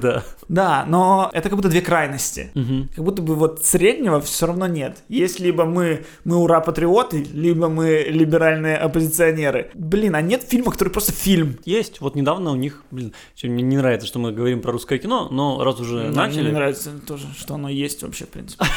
Да. 0.00 0.22
Да, 0.48 0.84
но 0.86 1.30
это 1.32 1.48
как 1.48 1.56
будто 1.56 1.68
две 1.68 1.80
крайности. 1.80 2.50
Как 2.94 3.04
будто 3.04 3.22
бы 3.22 3.34
вот 3.34 3.64
среднего 3.64 4.20
все 4.20 4.46
равно 4.46 4.66
нет. 4.66 4.98
Есть 5.08 5.40
либо 5.40 5.64
мы, 5.64 6.04
мы 6.24 6.36
ура-патриоты, 6.36 7.26
либо 7.32 7.68
мы 7.68 8.06
либеральные 8.08 8.76
оппозиционеры. 8.76 9.70
Блин, 9.74 10.14
а 10.14 10.20
нет 10.20 10.44
фильма, 10.48 10.70
который 10.72 10.90
просто 10.90 11.12
фильм. 11.12 11.58
Есть. 11.64 12.00
Вот 12.00 12.14
недавно 12.14 12.50
у 12.50 12.56
них, 12.56 12.84
блин, 12.90 13.12
мне 13.42 13.62
не 13.62 13.76
нравится, 13.76 14.06
что 14.06 14.18
мы 14.18 14.32
говорим 14.32 14.60
про 14.60 14.72
русское 14.72 14.98
кино, 14.98 15.28
но 15.30 15.62
раз 15.64 15.80
уже 15.80 16.10
начали. 16.10 16.40
Мне 16.40 16.48
не 16.50 16.54
нравится 16.54 16.90
тоже, 17.06 17.26
что 17.38 17.54
оно 17.54 17.68
есть 17.76 18.02
вообще, 18.02 18.24
в 18.24 18.28
принципе. 18.28 18.64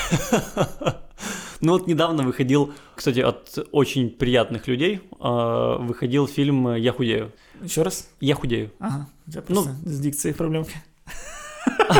Ну 1.61 1.73
вот 1.73 1.87
недавно 1.87 2.23
выходил, 2.23 2.71
кстати, 2.95 3.19
от 3.19 3.57
очень 3.73 4.09
приятных 4.09 4.67
людей, 4.69 5.01
э, 5.19 5.77
выходил 5.79 6.25
фильм 6.25 6.73
«Я 6.75 6.93
худею». 6.93 7.33
Еще 7.61 7.81
раз? 7.81 8.07
«Я 8.21 8.35
худею». 8.35 8.71
Ага, 8.79 9.09
Ну, 9.49 9.65
с 9.83 9.99
дикцией 9.99 10.33
проблемки. 10.33 10.71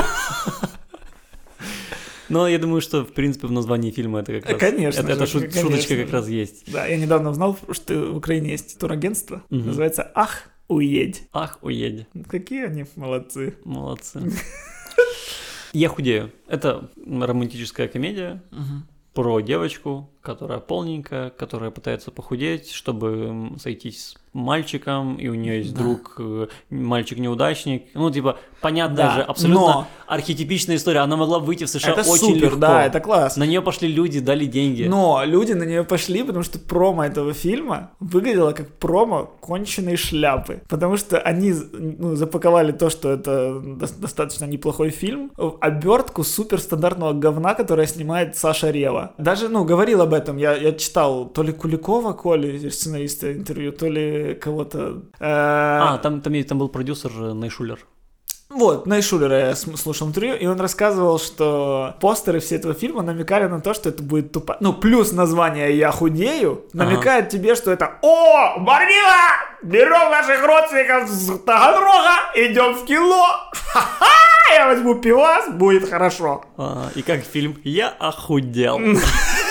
Но 2.30 2.46
я 2.48 2.58
думаю, 2.58 2.80
что, 2.80 3.04
в 3.04 3.12
принципе, 3.12 3.48
в 3.48 3.52
названии 3.52 3.90
фильма 3.90 4.20
это 4.20 4.40
как 4.40 4.48
Э, 4.48 4.52
раз... 4.52 4.60
конечно 4.60 5.00
Это, 5.00 5.12
это 5.12 5.26
же, 5.26 5.38
шут- 5.38 5.40
конечно 5.52 5.70
шуточка 5.72 5.96
как 5.96 6.12
раз 6.12 6.28
есть. 6.28 6.72
Да, 6.72 6.86
я 6.86 6.96
недавно 6.96 7.30
узнал, 7.30 7.58
что 7.72 8.12
в 8.12 8.16
Украине 8.16 8.52
есть 8.52 8.78
турагентство, 8.78 9.42
Мгм. 9.50 9.66
называется 9.66 10.10
«Ах, 10.14 10.44
уедь». 10.68 11.24
Ах, 11.32 11.58
уедь. 11.60 12.06
Какие 12.28 12.64
они 12.66 12.86
молодцы. 12.96 13.56
Молодцы. 13.64 14.20
«Я 15.72 15.88
худею». 15.88 16.32
Это 16.48 16.90
романтическая 16.96 17.88
комедия 17.88 18.42
про 19.14 19.40
девочку, 19.40 20.10
которая 20.22 20.58
полненькая, 20.58 21.30
которая 21.30 21.70
пытается 21.70 22.10
похудеть, 22.10 22.70
чтобы 22.70 23.52
сойтись 23.58 23.98
с 24.10 24.14
мальчиком, 24.32 25.16
и 25.16 25.28
у 25.28 25.34
нее 25.34 25.58
есть 25.58 25.74
Да. 25.74 25.82
друг, 25.82 26.14
э, 26.18 26.46
мальчик-неудачник. 26.70 27.86
Ну, 27.94 28.10
типа, 28.10 28.38
понятная 28.60 28.96
Да, 29.08 29.14
же, 29.16 29.22
абсолютно 29.22 29.60
но- 29.66 29.86
архетипичная 30.06 30.76
история. 30.76 31.00
Она 31.00 31.16
могла 31.16 31.38
выйти 31.38 31.64
в 31.64 31.68
США 31.70 31.92
Это 31.92 32.02
очень 32.02 32.34
супер, 32.34 32.42
легко. 32.44 32.56
да, 32.58 32.84
это 32.86 33.00
класс. 33.00 33.36
На 33.36 33.44
нее 33.44 33.62
пошли 33.62 33.88
люди, 33.88 34.20
дали 34.20 34.44
деньги. 34.46 34.84
Но 34.84 35.22
люди 35.24 35.52
на 35.52 35.64
нее 35.64 35.82
пошли, 35.84 36.22
потому 36.22 36.44
что 36.44 36.58
промо 36.58 37.06
этого 37.06 37.32
фильма 37.32 37.90
выглядело 38.00 38.52
как 38.52 38.68
промо 38.78 39.24
конченой 39.40 39.96
шляпы. 39.96 40.62
Потому 40.68 40.96
что 40.96 41.18
они 41.18 41.52
ну, 41.72 42.14
запаковали 42.14 42.72
то, 42.72 42.90
что 42.90 43.10
это 43.10 43.60
дос- 43.60 43.98
достаточно 44.00 44.44
неплохой 44.44 44.90
фильм, 44.90 45.32
в 45.36 45.56
обертку 45.60 46.22
суперстандартного 46.24 47.14
говна, 47.14 47.54
которое 47.54 47.86
снимает 47.86 48.36
Саша 48.36 48.70
Рева. 48.70 49.12
Даже, 49.18 49.48
ну, 49.48 49.64
говорил 49.64 50.02
об 50.10 50.14
этом, 50.14 50.36
я, 50.38 50.56
я 50.56 50.72
читал 50.72 51.26
то 51.26 51.42
ли 51.42 51.52
Куликова, 51.52 52.12
Коли, 52.12 52.68
сценариста 52.70 53.32
интервью, 53.32 53.72
то 53.72 53.86
ли 53.86 54.34
кого-то... 54.34 55.02
э, 55.20 55.24
А, 55.24 55.98
там, 55.98 56.20
там, 56.20 56.44
там 56.44 56.58
был 56.58 56.68
продюсер 56.68 57.12
э, 57.16 57.32
Найшулер. 57.32 57.78
Вот, 58.48 58.86
Найшулера 58.86 59.38
я 59.38 59.54
слушал 59.54 60.08
интервью, 60.08 60.34
и 60.34 60.46
он 60.46 60.60
рассказывал, 60.60 61.20
что 61.20 61.94
постеры 62.00 62.40
все 62.40 62.56
этого 62.56 62.74
фильма 62.74 63.02
намекали 63.02 63.46
на 63.46 63.60
то, 63.60 63.74
что 63.74 63.90
это 63.90 64.02
будет 64.02 64.32
тупо... 64.32 64.56
Ну, 64.58 64.72
плюс 64.72 65.12
название 65.12 65.78
«Я 65.78 65.92
худею» 65.92 66.64
намекает 66.72 67.28
тебе, 67.28 67.54
что 67.54 67.70
это 67.70 67.98
«О, 68.02 68.58
Барвила! 68.58 69.30
Берем 69.62 70.10
наших 70.10 70.44
родственников 70.44 71.08
с 71.08 71.38
Таганрога, 71.44 72.16
идем 72.34 72.74
в 72.74 72.84
кино! 72.86 73.24
Ха-ха! 73.72 74.06
Я 74.56 74.66
возьму 74.66 74.96
пивас, 74.96 75.48
будет 75.52 75.88
хорошо!» 75.88 76.44
А, 76.56 76.88
и 76.96 77.02
как 77.02 77.20
фильм 77.22 77.56
«Я 77.62 77.88
охудел». 78.00 78.80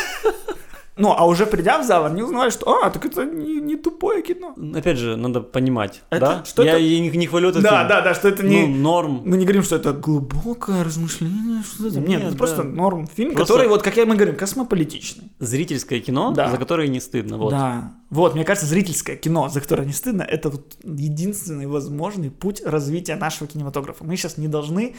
Ну, 1.01 1.13
а 1.17 1.25
уже 1.25 1.45
придя 1.45 1.81
в 1.81 1.85
зал, 1.85 2.03
они 2.07 2.21
узнали, 2.23 2.49
что 2.49 2.69
«А, 2.83 2.89
так 2.89 3.05
это 3.05 3.23
не, 3.23 3.61
не 3.61 3.77
тупое 3.77 4.21
кино». 4.21 4.53
Опять 4.75 4.97
же, 4.97 5.15
надо 5.15 5.39
понимать, 5.39 6.01
Это- 6.09 6.19
да? 6.19 6.43
что 6.43 6.61
Я 6.61 6.73
это? 6.73 6.81
не, 6.81 7.09
не 7.09 7.25
хвалю 7.25 7.49
этот 7.51 7.63
Да, 7.63 7.69
фильм. 7.69 7.87
да, 7.87 8.01
да, 8.01 8.13
что 8.13 8.27
это 8.27 8.45
не... 8.45 8.67
Ну, 8.67 8.75
норм. 8.75 9.21
Мы 9.23 9.37
не 9.37 9.45
говорим, 9.45 9.63
что 9.63 9.77
это 9.77 9.93
глубокое 9.93 10.83
размышление, 10.83 11.63
что 11.63 11.87
это. 11.87 11.99
Нет, 12.01 12.09
Нет, 12.09 12.21
это 12.23 12.31
да. 12.31 12.37
просто 12.37 12.63
норм 12.63 13.07
фильм, 13.07 13.33
Просто- 13.33 13.53
который, 13.53 13.69
вот 13.69 13.81
как 13.81 13.95
я 13.95 14.05
мы 14.05 14.15
говорим, 14.17 14.35
космополитичный. 14.35 15.31
Зрительское 15.39 16.01
кино, 16.01 16.33
Да. 16.35 16.49
за 16.51 16.57
которое 16.57 16.89
не 16.89 16.99
стыдно. 16.99 17.37
Вот. 17.37 17.51
Да. 17.51 17.93
Вот, 18.09 18.35
мне 18.35 18.43
кажется, 18.43 18.67
зрительское 18.67 19.15
кино, 19.15 19.47
за 19.47 19.61
которое 19.61 19.85
не 19.85 19.93
стыдно, 19.93 20.23
это 20.23 20.49
вот 20.49 20.75
единственный 20.83 21.67
возможный 21.67 22.29
путь 22.29 22.61
развития 22.65 23.15
нашего 23.15 23.47
кинематографа. 23.47 24.03
Мы 24.03 24.17
сейчас 24.17 24.37
не 24.37 24.49
должны 24.49 24.95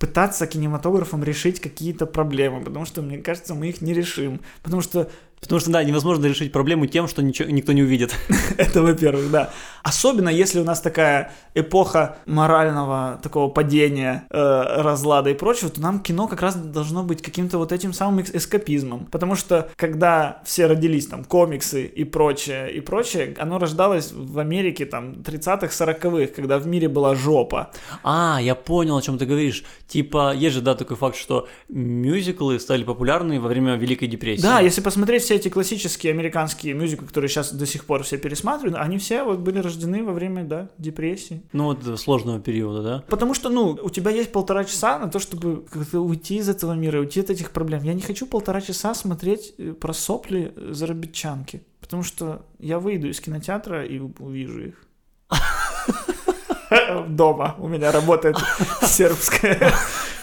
пытаться 0.00 0.46
кинематографом 0.46 1.22
решить 1.22 1.60
какие-то 1.60 2.06
проблемы, 2.06 2.64
потому 2.64 2.86
что, 2.86 3.02
мне 3.02 3.18
кажется, 3.18 3.54
мы 3.54 3.68
их 3.68 3.82
не 3.82 3.92
решим. 3.92 4.40
Потому 4.62 4.80
что 4.80 5.10
Потому 5.40 5.60
что, 5.60 5.70
да, 5.70 5.82
невозможно 5.82 6.26
решить 6.26 6.52
проблему 6.52 6.86
тем, 6.86 7.08
что 7.08 7.22
ничего, 7.22 7.50
никто 7.50 7.72
не 7.72 7.82
увидит. 7.82 8.14
это, 8.58 8.82
во-первых, 8.82 9.30
да. 9.30 9.50
Особенно, 9.82 10.28
если 10.28 10.60
у 10.60 10.64
нас 10.64 10.80
такая 10.80 11.32
эпоха 11.54 12.18
морального 12.26 13.18
такого 13.22 13.48
падения, 13.48 14.26
э, 14.30 14.82
разлада 14.82 15.30
и 15.30 15.34
прочего, 15.34 15.70
то 15.70 15.80
нам 15.80 16.00
кино 16.00 16.28
как 16.28 16.42
раз 16.42 16.56
должно 16.56 17.02
быть 17.02 17.22
каким-то 17.22 17.58
вот 17.58 17.72
этим 17.72 17.92
самым 17.94 18.20
эс- 18.22 18.30
эскапизмом. 18.34 19.06
Потому 19.06 19.34
что, 19.34 19.70
когда 19.76 20.42
все 20.44 20.66
родились, 20.66 21.06
там, 21.06 21.24
комиксы 21.24 21.86
и 21.86 22.04
прочее, 22.04 22.70
и 22.72 22.80
прочее, 22.80 23.34
оно 23.38 23.58
рождалось 23.58 24.12
в 24.12 24.38
Америке, 24.38 24.84
там, 24.84 25.12
30-х, 25.12 25.68
40-х, 25.68 26.34
когда 26.36 26.58
в 26.58 26.66
мире 26.66 26.88
была 26.88 27.14
жопа. 27.14 27.70
А, 28.04 28.38
я 28.42 28.54
понял, 28.54 28.98
о 28.98 29.02
чем 29.02 29.16
ты 29.16 29.24
говоришь. 29.24 29.64
Типа, 29.88 30.34
есть 30.34 30.54
же, 30.54 30.60
да, 30.60 30.74
такой 30.74 30.96
факт, 30.96 31.16
что 31.16 31.48
мюзиклы 31.68 32.60
стали 32.60 32.84
популярны 32.84 33.40
во 33.40 33.48
время 33.48 33.76
Великой 33.76 34.08
депрессии. 34.08 34.42
Да, 34.42 34.60
если 34.60 34.82
посмотреть 34.82 35.29
все 35.30 35.36
эти 35.36 35.48
классические 35.48 36.12
американские 36.12 36.74
мюзиклы, 36.74 37.06
которые 37.06 37.28
сейчас 37.28 37.52
до 37.52 37.64
сих 37.64 37.84
пор 37.84 38.02
все 38.02 38.18
пересматривают, 38.18 38.76
они 38.76 38.98
все 38.98 39.22
вот 39.22 39.38
были 39.38 39.60
рождены 39.60 40.02
во 40.02 40.12
время, 40.12 40.42
да, 40.42 40.68
депрессии. 40.76 41.40
Ну, 41.52 41.66
вот 41.66 42.00
сложного 42.00 42.40
периода, 42.40 42.82
да? 42.82 43.04
Потому 43.06 43.34
что, 43.34 43.48
ну, 43.48 43.78
у 43.80 43.90
тебя 43.90 44.10
есть 44.10 44.32
полтора 44.32 44.64
часа 44.64 44.98
на 44.98 45.08
то, 45.08 45.20
чтобы 45.20 45.64
как-то 45.70 46.00
уйти 46.00 46.38
из 46.38 46.48
этого 46.48 46.72
мира, 46.72 46.98
уйти 46.98 47.20
от 47.20 47.30
этих 47.30 47.52
проблем. 47.52 47.84
Я 47.84 47.94
не 47.94 48.00
хочу 48.00 48.26
полтора 48.26 48.60
часа 48.60 48.92
смотреть 48.92 49.54
э, 49.56 49.72
про 49.72 49.92
сопли 49.92 50.52
зарабитчанки, 50.56 51.62
потому 51.80 52.02
что 52.02 52.44
я 52.58 52.80
выйду 52.80 53.06
из 53.06 53.20
кинотеатра 53.20 53.86
и 53.86 54.00
увижу 54.00 54.60
их. 54.62 54.84
Дома 57.06 57.54
у 57.60 57.68
меня 57.68 57.92
работает 57.92 58.36
сербская 58.82 59.74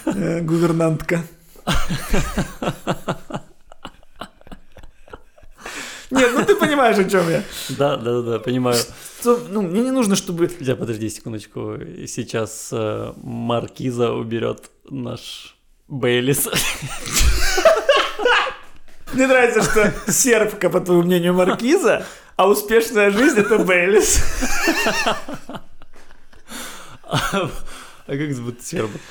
э, 0.06 0.42
гувернантка. 0.42 1.22
Нет, 6.10 6.32
ну 6.34 6.46
ты 6.46 6.56
понимаешь, 6.56 6.98
о 6.98 7.04
чем 7.04 7.30
я? 7.30 7.44
Да, 7.70 7.98
да, 7.98 8.22
да, 8.22 8.40
понимаю. 8.40 8.78
Что, 9.20 9.40
ну, 9.50 9.62
мне 9.62 9.82
не 9.82 9.92
нужно, 9.92 10.16
чтобы... 10.16 10.48
Хотя, 10.48 10.76
подожди 10.76 11.10
секундочку. 11.10 11.78
Сейчас 12.08 12.70
э, 12.72 13.14
Маркиза 13.18 14.14
уберет 14.14 14.72
наш 14.90 15.58
Бейлис. 15.88 16.48
Мне 19.14 19.28
нравится, 19.28 19.64
что 19.64 19.94
сербка, 20.12 20.70
по 20.70 20.80
твоему 20.80 21.04
мнению, 21.04 21.34
маркиза, 21.34 22.06
а 22.36 22.48
успешная 22.48 23.12
жизнь— 23.12 23.40
это 23.42 23.58
Бейлис. 23.58 24.22
А 27.10 27.50
как 28.06 28.34
зовут 28.34 28.62
сербов? 28.62 29.02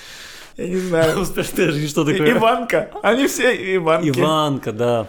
Я 0.57 0.69
не 0.69 0.77
знаю. 0.77 1.21
Успешная 1.21 1.71
жизнь, 1.73 1.89
что 1.89 2.05
такое? 2.05 2.33
Иванка. 2.33 2.91
Они 3.03 3.27
все 3.27 3.77
Иванки. 3.77 4.09
Иванка, 4.09 4.73
да. 4.73 5.09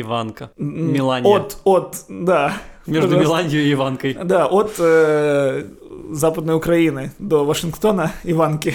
Иванка. 0.00 0.50
Милания. 0.56 1.28
От, 1.28 1.58
от, 1.64 2.04
да. 2.08 2.54
Между 2.86 3.16
Пожалуйста. 3.16 3.56
И 3.56 3.72
Иванкой. 3.72 4.14
Да, 4.24 4.46
от 4.46 4.74
э, 4.78 5.64
Западной 6.10 6.54
Украины 6.54 7.12
до 7.18 7.44
Вашингтона 7.44 8.12
Иванки. 8.24 8.74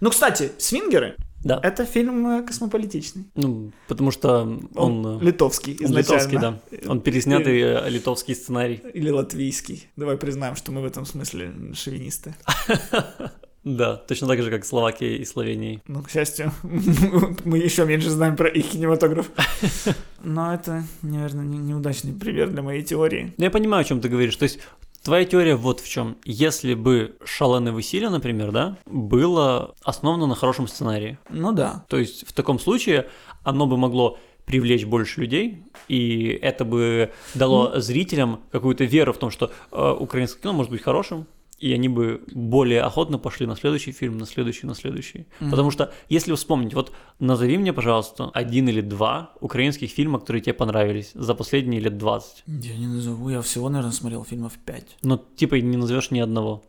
Ну, 0.00 0.10
кстати, 0.10 0.50
«Свингеры» 0.58 1.14
Да.— 1.44 1.60
это 1.62 1.84
фильм 1.84 2.26
э, 2.26 2.42
космополитичный. 2.42 3.24
Ну, 3.34 3.72
потому 3.88 4.10
что 4.10 4.42
он... 4.42 4.68
Он 4.74 5.20
э, 5.20 5.24
литовский 5.24 5.76
он 5.80 5.86
изначально. 5.86 5.98
литовский, 5.98 6.38
да. 6.38 6.58
Он 6.88 7.00
переснятый 7.00 7.60
э, 7.60 7.88
литовский 7.88 8.34
сценарий. 8.34 8.80
Или 8.94 9.10
латвийский. 9.10 9.88
Давай 9.96 10.16
признаем, 10.16 10.56
что 10.56 10.72
мы 10.72 10.80
в 10.80 10.84
этом 10.84 11.04
смысле 11.04 11.52
шовинисты. 11.74 12.34
Да, 13.64 13.96
точно 13.96 14.26
так 14.28 14.42
же, 14.42 14.50
как 14.50 14.64
Словакия 14.64 15.16
и 15.16 15.24
Словения. 15.24 15.80
Ну, 15.86 16.02
к 16.02 16.10
счастью, 16.10 16.50
мы 17.44 17.58
еще 17.58 17.84
меньше 17.84 18.10
знаем 18.10 18.36
про 18.36 18.48
их 18.48 18.70
кинематограф. 18.70 19.30
Но 20.24 20.52
это, 20.54 20.84
наверное, 21.02 21.44
не- 21.44 21.58
неудачный 21.58 22.12
пример 22.12 22.48
для 22.50 22.62
моей 22.62 22.82
теории. 22.82 23.32
Ну, 23.36 23.44
Я 23.44 23.50
понимаю, 23.50 23.82
о 23.82 23.84
чем 23.84 24.00
ты 24.00 24.08
говоришь. 24.08 24.36
То 24.36 24.44
есть 24.44 24.58
твоя 25.04 25.24
теория 25.24 25.54
вот 25.56 25.80
в 25.80 25.88
чем. 25.88 26.16
Если 26.24 26.74
бы 26.74 27.14
«Шаленое 27.24 27.76
веселье», 27.76 28.08
например, 28.10 28.50
да, 28.52 28.78
было 28.86 29.74
основано 29.82 30.26
на 30.26 30.34
хорошем 30.34 30.66
сценарии, 30.68 31.18
Ну 31.30 31.52
да. 31.52 31.84
то 31.88 31.98
есть 31.98 32.26
в 32.28 32.32
таком 32.32 32.58
случае 32.58 33.08
оно 33.44 33.66
бы 33.66 33.76
могло 33.76 34.18
привлечь 34.44 34.84
больше 34.84 35.20
людей, 35.20 35.62
и 35.86 36.36
это 36.42 36.64
бы 36.64 37.12
дало 37.34 37.78
зрителям 37.80 38.40
какую-то 38.50 38.82
веру 38.84 39.12
в 39.12 39.18
том, 39.18 39.30
что 39.30 39.52
э, 39.70 39.96
украинское 40.00 40.42
кино 40.42 40.52
может 40.52 40.70
быть 40.72 40.82
хорошим, 40.82 41.26
и 41.62 41.72
они 41.72 41.88
бы 41.88 42.22
более 42.34 42.82
охотно 42.82 43.18
пошли 43.18 43.46
на 43.46 43.54
следующий 43.56 43.92
фильм, 43.92 44.18
на 44.18 44.26
следующий, 44.26 44.66
на 44.66 44.74
следующий. 44.74 45.26
Потому 45.38 45.70
что, 45.70 45.92
если 46.08 46.34
вспомнить, 46.34 46.74
вот 46.74 46.92
назови 47.20 47.56
мне, 47.56 47.72
пожалуйста, 47.72 48.30
один 48.34 48.68
или 48.68 48.80
два 48.80 49.30
украинских 49.40 49.90
фильма, 49.90 50.18
которые 50.18 50.42
тебе 50.42 50.54
понравились 50.54 51.12
за 51.14 51.34
последние 51.34 51.80
лет 51.80 51.98
20. 51.98 52.42
Я 52.46 52.76
не 52.76 52.86
назову, 52.88 53.30
я 53.30 53.40
всего, 53.42 53.68
наверное, 53.68 53.92
смотрел 53.92 54.24
фильмов 54.24 54.52
5. 54.66 54.96
Но 55.04 55.16
типа 55.36 55.54
не 55.54 55.76
назовешь 55.76 56.10
ни 56.10 56.18
одного. 56.18 56.64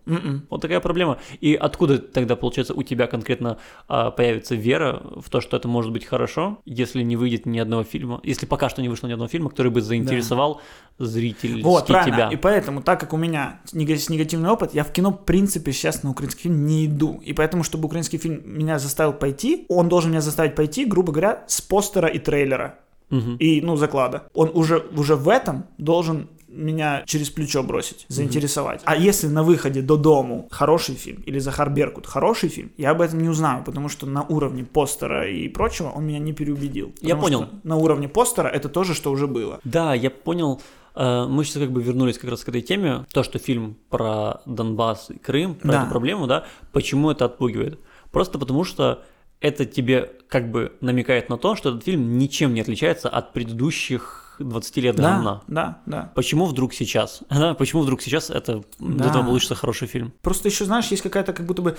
Вот 0.49 0.61
такая 0.61 0.79
проблема. 0.79 1.17
И 1.41 1.55
откуда 1.55 1.97
тогда, 1.97 2.35
получается, 2.35 2.73
у 2.75 2.83
тебя 2.83 3.07
конкретно 3.07 3.57
а, 3.87 4.11
появится 4.11 4.53
вера 4.55 5.01
в 5.15 5.29
то, 5.29 5.41
что 5.41 5.57
это 5.57 5.67
может 5.67 5.91
быть 5.91 6.05
хорошо, 6.05 6.59
если 6.65 7.01
не 7.01 7.15
выйдет 7.15 7.47
ни 7.47 7.57
одного 7.57 7.83
фильма, 7.83 8.19
если 8.23 8.45
пока 8.45 8.69
что 8.69 8.81
не 8.83 8.89
вышло 8.89 9.07
ни 9.07 9.13
одного 9.13 9.27
фильма, 9.29 9.49
который 9.49 9.71
бы 9.71 9.81
заинтересовал 9.81 10.61
зрительский 10.99 11.63
Вот, 11.63 11.87
правильно. 11.87 12.15
тебя. 12.17 12.29
И 12.29 12.35
поэтому, 12.35 12.81
так 12.83 12.99
как 12.99 13.13
у 13.13 13.17
меня 13.17 13.61
нега- 13.73 14.11
негативный 14.11 14.49
опыт, 14.51 14.73
я 14.73 14.82
в 14.83 14.91
кино, 14.91 15.11
в 15.11 15.25
принципе, 15.25 15.71
сейчас 15.71 16.03
на 16.03 16.11
украинский 16.11 16.43
фильм 16.43 16.65
не 16.65 16.85
иду. 16.85 17.21
И 17.23 17.33
поэтому, 17.33 17.63
чтобы 17.63 17.85
украинский 17.85 18.19
фильм 18.19 18.41
меня 18.45 18.79
заставил 18.79 19.13
пойти, 19.13 19.65
он 19.69 19.89
должен 19.89 20.11
меня 20.11 20.21
заставить 20.21 20.55
пойти, 20.55 20.85
грубо 20.85 21.11
говоря, 21.11 21.43
с 21.47 21.61
постера 21.61 22.07
и 22.07 22.19
трейлера. 22.19 22.79
Мгм. 23.09 23.37
И, 23.37 23.61
ну, 23.61 23.75
заклада. 23.75 24.23
Он 24.33 24.49
уже, 24.53 24.77
уже 24.95 25.15
в 25.15 25.29
этом 25.29 25.65
должен 25.77 26.29
меня 26.53 27.03
через 27.05 27.29
плечо 27.29 27.63
бросить, 27.63 28.05
заинтересовать. 28.07 28.81
А 28.85 28.95
если 28.95 29.27
на 29.27 29.43
выходе 29.43 29.81
до 29.81 29.97
дому 29.97 30.47
хороший 30.51 30.95
фильм, 30.95 31.21
или 31.25 31.39
Захар 31.39 31.69
Беркут 31.69 32.05
хороший 32.05 32.49
фильм, 32.49 32.71
я 32.77 32.91
об 32.91 33.01
этом 33.01 33.21
не 33.21 33.29
узнаю, 33.29 33.63
потому 33.63 33.89
что 33.89 34.05
на 34.05 34.23
уровне 34.23 34.63
постера 34.63 35.27
и 35.27 35.47
прочего 35.47 35.89
он 35.89 36.05
меня 36.05 36.19
не 36.19 36.33
переубедил. 36.33 36.93
Я 37.01 37.15
понял. 37.15 37.47
На 37.63 37.75
уровне 37.75 38.07
постера 38.07 38.47
это 38.47 38.69
тоже, 38.69 38.93
что 38.93 39.11
уже 39.11 39.27
было. 39.27 39.59
Да, 39.63 39.93
я 39.93 40.09
понял. 40.09 40.61
Э, 40.95 41.25
Мы 41.27 41.43
сейчас 41.43 41.57
как 41.63 41.71
бы 41.71 41.81
вернулись 41.81 42.17
как 42.17 42.29
раз 42.29 42.43
к 42.43 42.49
этой 42.49 42.61
теме, 42.61 43.05
то, 43.13 43.23
что 43.23 43.39
фильм 43.39 43.77
про 43.89 44.41
Донбасс 44.45 45.09
и 45.09 45.17
Крым, 45.17 45.55
про 45.55 45.71
Да. 45.71 45.81
эту 45.81 45.89
проблему, 45.89 46.27
да, 46.27 46.45
почему 46.71 47.11
это 47.11 47.25
отпугивает? 47.25 47.79
Просто 48.11 48.37
потому 48.39 48.63
что 48.63 49.03
это 49.39 49.65
тебе 49.65 50.11
как 50.29 50.51
бы 50.51 50.73
намекает 50.81 51.29
на 51.29 51.37
то, 51.37 51.55
что 51.55 51.69
этот 51.69 51.83
фильм 51.83 52.17
ничем 52.17 52.53
не 52.53 52.61
отличается 52.61 53.09
от 53.09 53.33
предыдущих 53.33 54.35
20 54.39 54.77
лет 54.77 54.95
Да, 54.95 55.13
говна. 55.15 55.41
да, 55.47 55.81
да. 55.85 56.11
Почему 56.15 56.45
вдруг 56.45 56.73
сейчас? 56.73 57.21
Да, 57.29 57.53
почему 57.53 57.81
вдруг 57.81 58.01
сейчас 58.01 58.29
это 58.29 58.63
Да. 58.79 59.09
этого 59.09 59.23
получится 59.23 59.55
хороший 59.55 59.87
фильм? 59.87 60.13
Просто 60.21 60.47
еще, 60.49 60.65
знаешь, 60.65 60.87
есть 60.87 61.03
какая-то 61.03 61.33
как 61.33 61.45
будто 61.45 61.61
бы... 61.61 61.77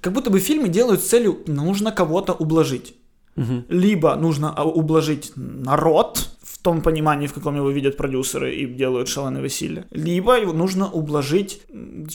Как 0.00 0.12
будто 0.14 0.30
бы 0.30 0.40
фильмы 0.40 0.68
делают 0.68 1.00
с 1.02 1.08
целью, 1.08 1.40
нужно 1.46 1.92
кого-то 1.92 2.32
ублажить. 2.32 2.94
Мгм. 3.36 3.64
Либо 3.68 4.14
нужно 4.16 4.52
а, 4.56 4.64
ублажить 4.64 5.32
народ, 5.36 6.30
том 6.62 6.82
понимании, 6.82 7.26
в 7.26 7.32
каком 7.32 7.56
его 7.56 7.70
видят 7.70 7.96
продюсеры 7.96 8.54
и 8.54 8.66
делают 8.66 9.08
шаленое 9.08 9.42
веселье. 9.44 9.86
Либо 9.90 10.38
его 10.40 10.52
нужно 10.52 10.90
ублажить 10.90 11.62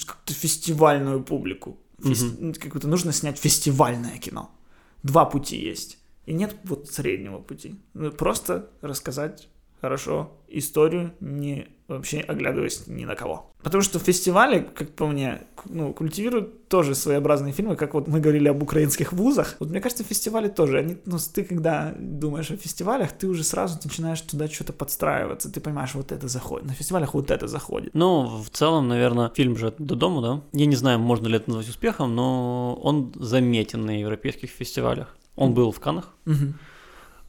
как-то 0.05 0.33
фестивальную 0.33 1.23
публику. 1.23 1.77
Фес- 1.99 2.53
Как-то 2.59 2.87
нужно 2.87 3.11
снять 3.13 3.37
фестивальное 3.39 4.17
кино. 4.17 4.49
Два 5.03 5.25
пути 5.25 5.57
есть. 5.57 5.97
И 6.25 6.33
нет 6.33 6.55
вот 6.63 6.87
среднего 6.89 7.39
пути. 7.39 7.75
Просто 8.17 8.69
рассказать 8.81 9.47
хорошо 9.81 10.31
историю, 10.47 11.13
не 11.19 11.67
вообще 11.87 12.19
оглядываясь 12.19 12.87
ни 12.87 13.05
на 13.05 13.15
кого. 13.15 13.51
Потому 13.63 13.81
что 13.83 13.99
фестивали, 13.99 14.67
как 14.75 14.89
по 14.91 15.07
мне, 15.07 15.41
ну, 15.65 15.93
культивируют 15.93 16.67
тоже 16.67 16.95
своеобразные 16.95 17.53
фильмы, 17.53 17.75
как 17.75 17.93
вот 17.93 18.07
мы 18.07 18.19
говорили 18.19 18.47
об 18.47 18.61
украинских 18.63 19.13
вузах. 19.13 19.55
Вот 19.59 19.69
мне 19.69 19.81
кажется, 19.81 20.03
фестивали 20.03 20.47
тоже, 20.49 20.79
они, 20.79 20.97
ну, 21.05 21.17
ты 21.33 21.43
когда 21.43 21.93
думаешь 21.97 22.51
о 22.51 22.57
фестивалях, 22.57 23.11
ты 23.11 23.27
уже 23.27 23.43
сразу 23.43 23.79
начинаешь 23.83 24.21
туда 24.21 24.47
что-то 24.47 24.73
подстраиваться, 24.73 25.51
ты 25.51 25.61
понимаешь, 25.61 25.93
вот 25.95 26.11
это 26.11 26.27
заходит, 26.27 26.67
на 26.67 26.73
фестивалях 26.73 27.13
вот 27.13 27.31
это 27.31 27.47
заходит. 27.47 27.91
Ну, 27.93 28.25
в 28.43 28.49
целом, 28.49 28.87
наверное, 28.87 29.31
фильм 29.35 29.55
же 29.57 29.73
до 29.77 29.95
дома, 29.95 30.21
да? 30.21 30.41
Я 30.53 30.65
не 30.65 30.75
знаю, 30.75 30.99
можно 30.99 31.27
ли 31.27 31.35
это 31.37 31.49
назвать 31.49 31.69
успехом, 31.69 32.15
но 32.15 32.75
он 32.83 33.13
заметен 33.15 33.85
на 33.85 33.99
европейских 33.99 34.49
фестивалях. 34.49 35.15
Он 35.35 35.53
был 35.53 35.71
в 35.71 35.79
Каннах, 35.79 36.13
Мгм. 36.25 36.55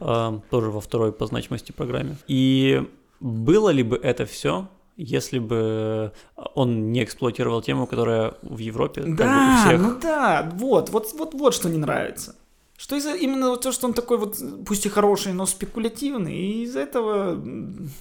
э, 0.00 0.40
тоже 0.50 0.70
во 0.70 0.80
второй 0.80 1.12
по 1.12 1.26
значимости 1.26 1.72
программе. 1.72 2.16
И 2.28 2.86
было 3.20 3.70
ли 3.70 3.82
бы 3.82 3.96
это 3.96 4.26
все, 4.26 4.68
если 4.96 5.38
бы 5.38 6.12
он 6.54 6.92
не 6.92 7.02
эксплуатировал 7.04 7.60
тему, 7.62 7.86
которая 7.86 8.34
в 8.42 8.58
Европе 8.58 9.02
как 9.02 9.10
бы 9.10 9.14
у 9.14 9.16
Да, 9.18 9.64
всех 9.66 9.80
ну 9.80 9.98
да, 10.00 10.50
вот, 10.54 10.90
вот, 10.90 11.12
вот, 11.18 11.34
вот 11.34 11.54
что 11.54 11.68
не 11.68 11.78
нравится. 11.78 12.35
Что 12.78 12.96
из-за 12.96 13.14
именно 13.14 13.48
вот 13.48 13.62
то, 13.62 13.72
что 13.72 13.86
он 13.86 13.94
такой 13.94 14.18
вот, 14.18 14.36
пусть 14.66 14.84
и 14.84 14.90
хороший, 14.90 15.32
но 15.32 15.46
спекулятивный, 15.46 16.36
и 16.36 16.64
из-за 16.64 16.80
этого 16.80 17.42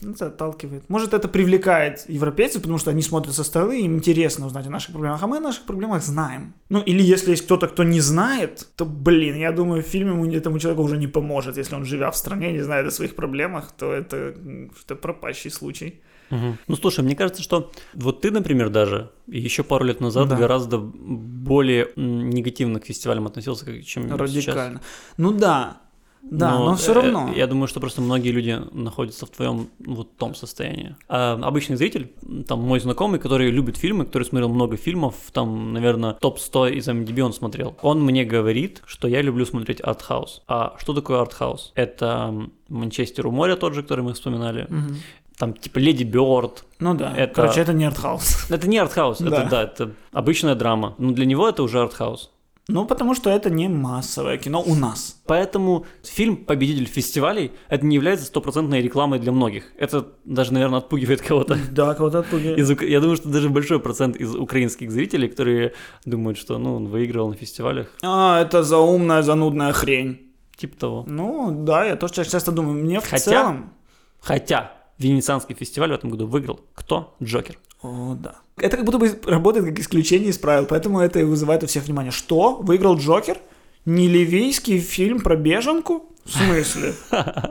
это 0.01 0.28
отталкивает. 0.28 0.89
Может, 0.89 1.13
это 1.13 1.30
привлекает 1.30 2.03
европейцев, 2.09 2.61
потому 2.61 2.78
что 2.78 2.91
они 2.91 3.01
смотрят 3.01 3.34
со 3.34 3.43
стороны, 3.43 3.82
им 3.82 3.95
интересно 3.95 4.45
узнать 4.47 4.67
о 4.67 4.69
наших 4.69 4.91
проблемах, 4.91 5.23
а 5.23 5.28
мы 5.28 5.38
о 5.38 5.39
наших 5.41 5.63
проблемах 5.63 6.03
знаем. 6.03 6.53
Ну, 6.69 6.82
или 6.82 7.01
если 7.01 7.32
есть 7.32 7.45
кто-то, 7.45 7.67
кто 7.67 7.84
не 7.84 8.01
знает, 8.01 8.67
то, 8.76 8.86
блин, 8.86 9.38
я 9.38 9.51
думаю, 9.51 9.82
фильм 9.82 10.09
ему, 10.09 10.26
этому 10.26 10.59
человеку 10.59 10.84
уже 10.84 10.97
не 10.97 11.07
поможет. 11.07 11.57
Если 11.57 11.76
он, 11.76 11.86
живя 11.86 12.11
в 12.11 12.17
стране, 12.17 12.51
не 12.51 12.61
знает 12.61 12.88
о 12.88 12.91
своих 12.91 13.15
проблемах, 13.15 13.71
то 13.71 13.93
это, 13.93 14.36
это 14.84 14.95
пропащий 14.95 15.51
случай. 15.51 16.01
Мгм. 16.30 16.57
Ну 16.67 16.76
слушай, 16.76 17.03
мне 17.03 17.15
кажется, 17.15 17.43
что 17.43 17.71
вот 17.93 18.21
ты, 18.21 18.32
например, 18.32 18.69
даже 18.69 19.11
еще 19.28 19.63
пару 19.63 19.86
лет 19.86 19.99
назад 19.99 20.30
Да. 20.30 20.36
гораздо 20.36 20.78
более 20.78 21.89
негативно 21.95 22.80
к 22.80 22.86
фестивалям 22.86 23.28
относился, 23.28 23.65
чем 23.84 24.03
сейчас. 24.03 24.19
Радикально. 24.19 24.82
Ну 25.17 25.32
да, 25.32 25.82
да, 26.30 26.57
но, 26.57 26.76
все 26.76 26.91
э, 26.91 26.95
равно. 26.95 27.32
Я 27.36 27.45
думаю, 27.45 27.67
что 27.67 27.80
просто 27.80 28.01
многие 28.01 28.30
люди 28.30 28.59
находятся 28.71 29.26
в 29.26 29.30
твоем 29.30 29.69
вот 29.80 30.17
том 30.17 30.34
состоянии. 30.34 30.95
А 31.07 31.39
обычный 31.41 31.76
зритель, 31.76 32.13
там 32.47 32.61
мой 32.61 32.80
знакомый, 32.80 33.19
который 33.19 33.51
любит 33.51 33.78
фильмы, 33.78 34.05
который 34.05 34.23
смотрел 34.23 34.49
много 34.49 34.76
фильмов, 34.76 35.15
там, 35.32 35.73
наверное, 35.73 36.13
топ-100 36.13 36.73
IMDb 36.73 37.21
он 37.21 37.34
смотрел. 37.34 37.78
Он 37.82 38.03
мне 38.03 38.26
говорит, 38.26 38.82
что 38.86 39.07
я 39.07 39.21
люблю 39.21 39.45
смотреть 39.45 39.82
артхаус. 39.84 40.41
А 40.47 40.76
что 40.80 40.93
такое 40.93 41.21
артхаус? 41.21 41.73
Это 41.76 42.49
Манчестер 42.69 43.28
у 43.28 43.32
моря 43.32 43.55
тот 43.55 43.76
же, 43.76 43.84
который 43.84 44.03
мы 44.03 44.13
вспоминали. 44.13 44.65
Мгм. 44.69 44.97
Там 45.38 45.53
типа 45.53 45.79
Леди 45.79 46.03
Бёрд. 46.03 46.63
Ну 46.79 46.93
да, 46.93 47.13
Это- 47.15 47.33
короче, 47.33 47.61
это 47.61 47.73
не 47.73 47.86
артхаус. 47.86 48.45
Это 48.49 48.67
не 48.69 48.77
артхаус, 48.77 49.19
Да. 49.19 49.27
это 49.41 49.49
да, 49.49 49.63
это 49.63 49.91
обычная 50.13 50.55
драма. 50.55 50.95
Но 50.97 51.11
для 51.11 51.25
него 51.25 51.47
это 51.49 51.61
уже 51.63 51.81
артхаус. 51.81 52.31
Ну, 52.67 52.86
потому 52.88 53.13
что 53.13 53.29
это 53.29 53.51
не 53.51 53.67
массовое 53.69 54.38
кино 54.39 54.59
у 54.65 54.73
нас. 54.73 55.21
Поэтому 55.27 55.86
фильм 56.03 56.36
«Победитель 56.36 56.88
фестивалей» 56.88 57.51
это 57.69 57.86
не 57.86 57.93
является 57.95 58.25
стопроцентной 58.25 58.81
рекламой 58.81 59.19
для 59.19 59.31
многих. 59.31 59.65
Это 59.77 60.07
даже, 60.25 60.51
наверное, 60.51 60.79
отпугивает 60.79 61.21
кого-то. 61.21 61.57
Да, 61.71 61.93
кого-то 61.93 62.19
отпугивает. 62.19 62.57
Из 62.57 62.81
Я 62.81 63.01
думаю, 63.01 63.17
что 63.17 63.29
даже 63.29 63.49
большой 63.49 63.79
процент 63.79 64.15
из 64.15 64.33
украинских 64.36 64.89
зрителей, 64.91 65.27
которые 65.27 65.73
думают, 66.05 66.39
что 66.39 66.57
ну, 66.57 66.75
он 66.77 66.88
выигрывал 66.88 67.29
на 67.29 67.36
фестивалях. 67.36 67.88
А, 68.01 68.41
это 68.41 68.63
заумная, 68.63 69.21
занудная 69.21 69.71
хрень. 69.71 70.31
Типа 70.57 70.75
того. 70.79 71.03
Ну, 71.07 71.51
да, 71.65 71.86
я 71.86 71.95
тоже 71.97 72.13
ча- 72.15 72.25
часто 72.25 72.51
думаю, 72.51 72.83
мне 72.83 72.99
в 72.99 73.03
Хотя- 73.07 73.17
целом... 73.31 73.73
Хотя 74.21 74.71
Венецианский 74.97 75.55
фестиваль 75.55 75.91
в 75.91 75.93
этом 75.93 76.09
году 76.09 76.25
выиграл 76.27 76.61
кто? 76.73 77.15
Джокер. 77.21 77.57
О, 77.81 78.15
да. 78.15 78.35
Это 78.57 78.77
как 78.77 78.85
будто 78.85 78.97
бы 78.97 79.19
работает 79.25 79.65
как 79.65 79.79
исключение 79.79 80.29
из 80.29 80.37
правил, 80.37 80.65
поэтому 80.65 80.99
это 80.99 81.19
и 81.19 81.23
вызывает 81.23 81.63
у 81.63 81.67
всех 81.67 81.85
внимание. 81.85 82.11
Что? 82.11 82.55
Выиграл 82.55 82.97
Джокер? 82.97 83.37
Не 83.85 84.07
ливийский 84.07 84.79
фильм 84.79 85.19
про 85.19 85.35
беженку? 85.35 86.09
В 86.23 86.31
смысле? 86.31 86.95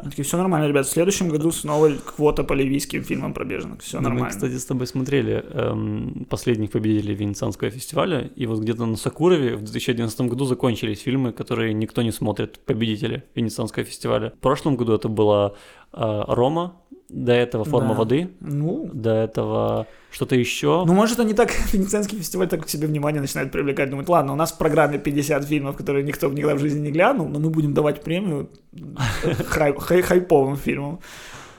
Такие, 0.03 0.25
все 0.25 0.37
нормально, 0.37 0.67
ребят, 0.67 0.87
в 0.87 0.91
следующем 0.91 1.29
году 1.29 1.53
снова 1.53 1.93
квота 1.93 2.43
по 2.43 2.55
ливийским 2.55 3.05
фильмам 3.05 3.33
про 3.33 3.45
беженок. 3.45 3.83
Все 3.83 3.99
Ну, 3.99 4.03
Мы, 4.03 4.09
нормально. 4.09 4.31
кстати, 4.35 4.59
с 4.59 4.65
тобой 4.65 4.89
смотрели 4.89 5.45
эм, 5.53 6.27
последних 6.29 6.73
победителей 6.73 7.15
Венецианского 7.15 7.71
фестиваля, 7.71 8.33
и 8.35 8.47
вот 8.47 8.59
где-то 8.59 8.85
на 8.85 8.97
Сакурове 8.97 9.55
в 9.55 9.63
2011 9.63 10.21
году 10.23 10.45
закончились 10.47 11.03
фильмы, 11.03 11.33
которые 11.33 11.73
никто 11.73 12.03
не 12.03 12.11
смотрит, 12.11 12.59
победители 12.65 13.23
Венецианского 13.37 13.85
фестиваля. 13.85 14.31
В 14.31 14.41
прошлом 14.41 14.75
году 14.75 14.95
это 14.95 15.09
была 15.09 15.55
э, 15.93 16.23
Рома, 16.27 16.81
до 17.15 17.33
этого 17.33 17.65
Форма 17.65 17.91
Да. 17.91 17.95
воды, 17.95 18.29
Ну, 18.41 18.91
до 18.93 19.11
этого 19.11 19.87
что-то 20.11 20.35
еще. 20.37 20.85
Ну, 20.87 20.93
может, 20.95 21.21
они 21.21 21.33
так, 21.35 21.51
Венецианский 21.73 22.19
фестиваль 22.19 22.49
так 22.49 22.65
к 22.67 22.69
себе 22.69 22.87
внимание 22.87 23.21
начинает 23.21 23.53
привлекать. 23.53 23.91
Думают, 23.91 24.09
ладно, 24.09 24.33
у 24.33 24.37
нас 24.37 24.53
в 24.53 24.59
программе 24.59 24.99
50 24.99 25.45
фильмов, 25.45 25.77
которые 25.77 26.05
никто 26.05 26.29
никогда 26.29 26.55
в 26.57 26.59
жизни 26.61 26.81
не 26.81 26.91
глянул, 26.91 27.29
но 27.29 27.39
мы 27.39 27.51
будем 27.51 27.73
давать 27.75 28.03
премию 28.03 28.49
хай- 29.47 29.75
хай- 29.79 30.03
хайповым 30.03 30.57
фильмам. 30.57 30.99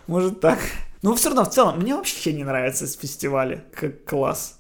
Может 0.07 0.39
так. 0.39 0.59
Но 1.01 1.13
все 1.13 1.29
равно, 1.29 1.43
в 1.45 1.49
целом, 1.49 1.79
мне 1.79 1.93
вообще 1.95 2.33
не 2.33 2.43
нравятся 2.43 2.87
фестивали 2.87 3.63
как 3.79 4.05
класс. 4.05 4.59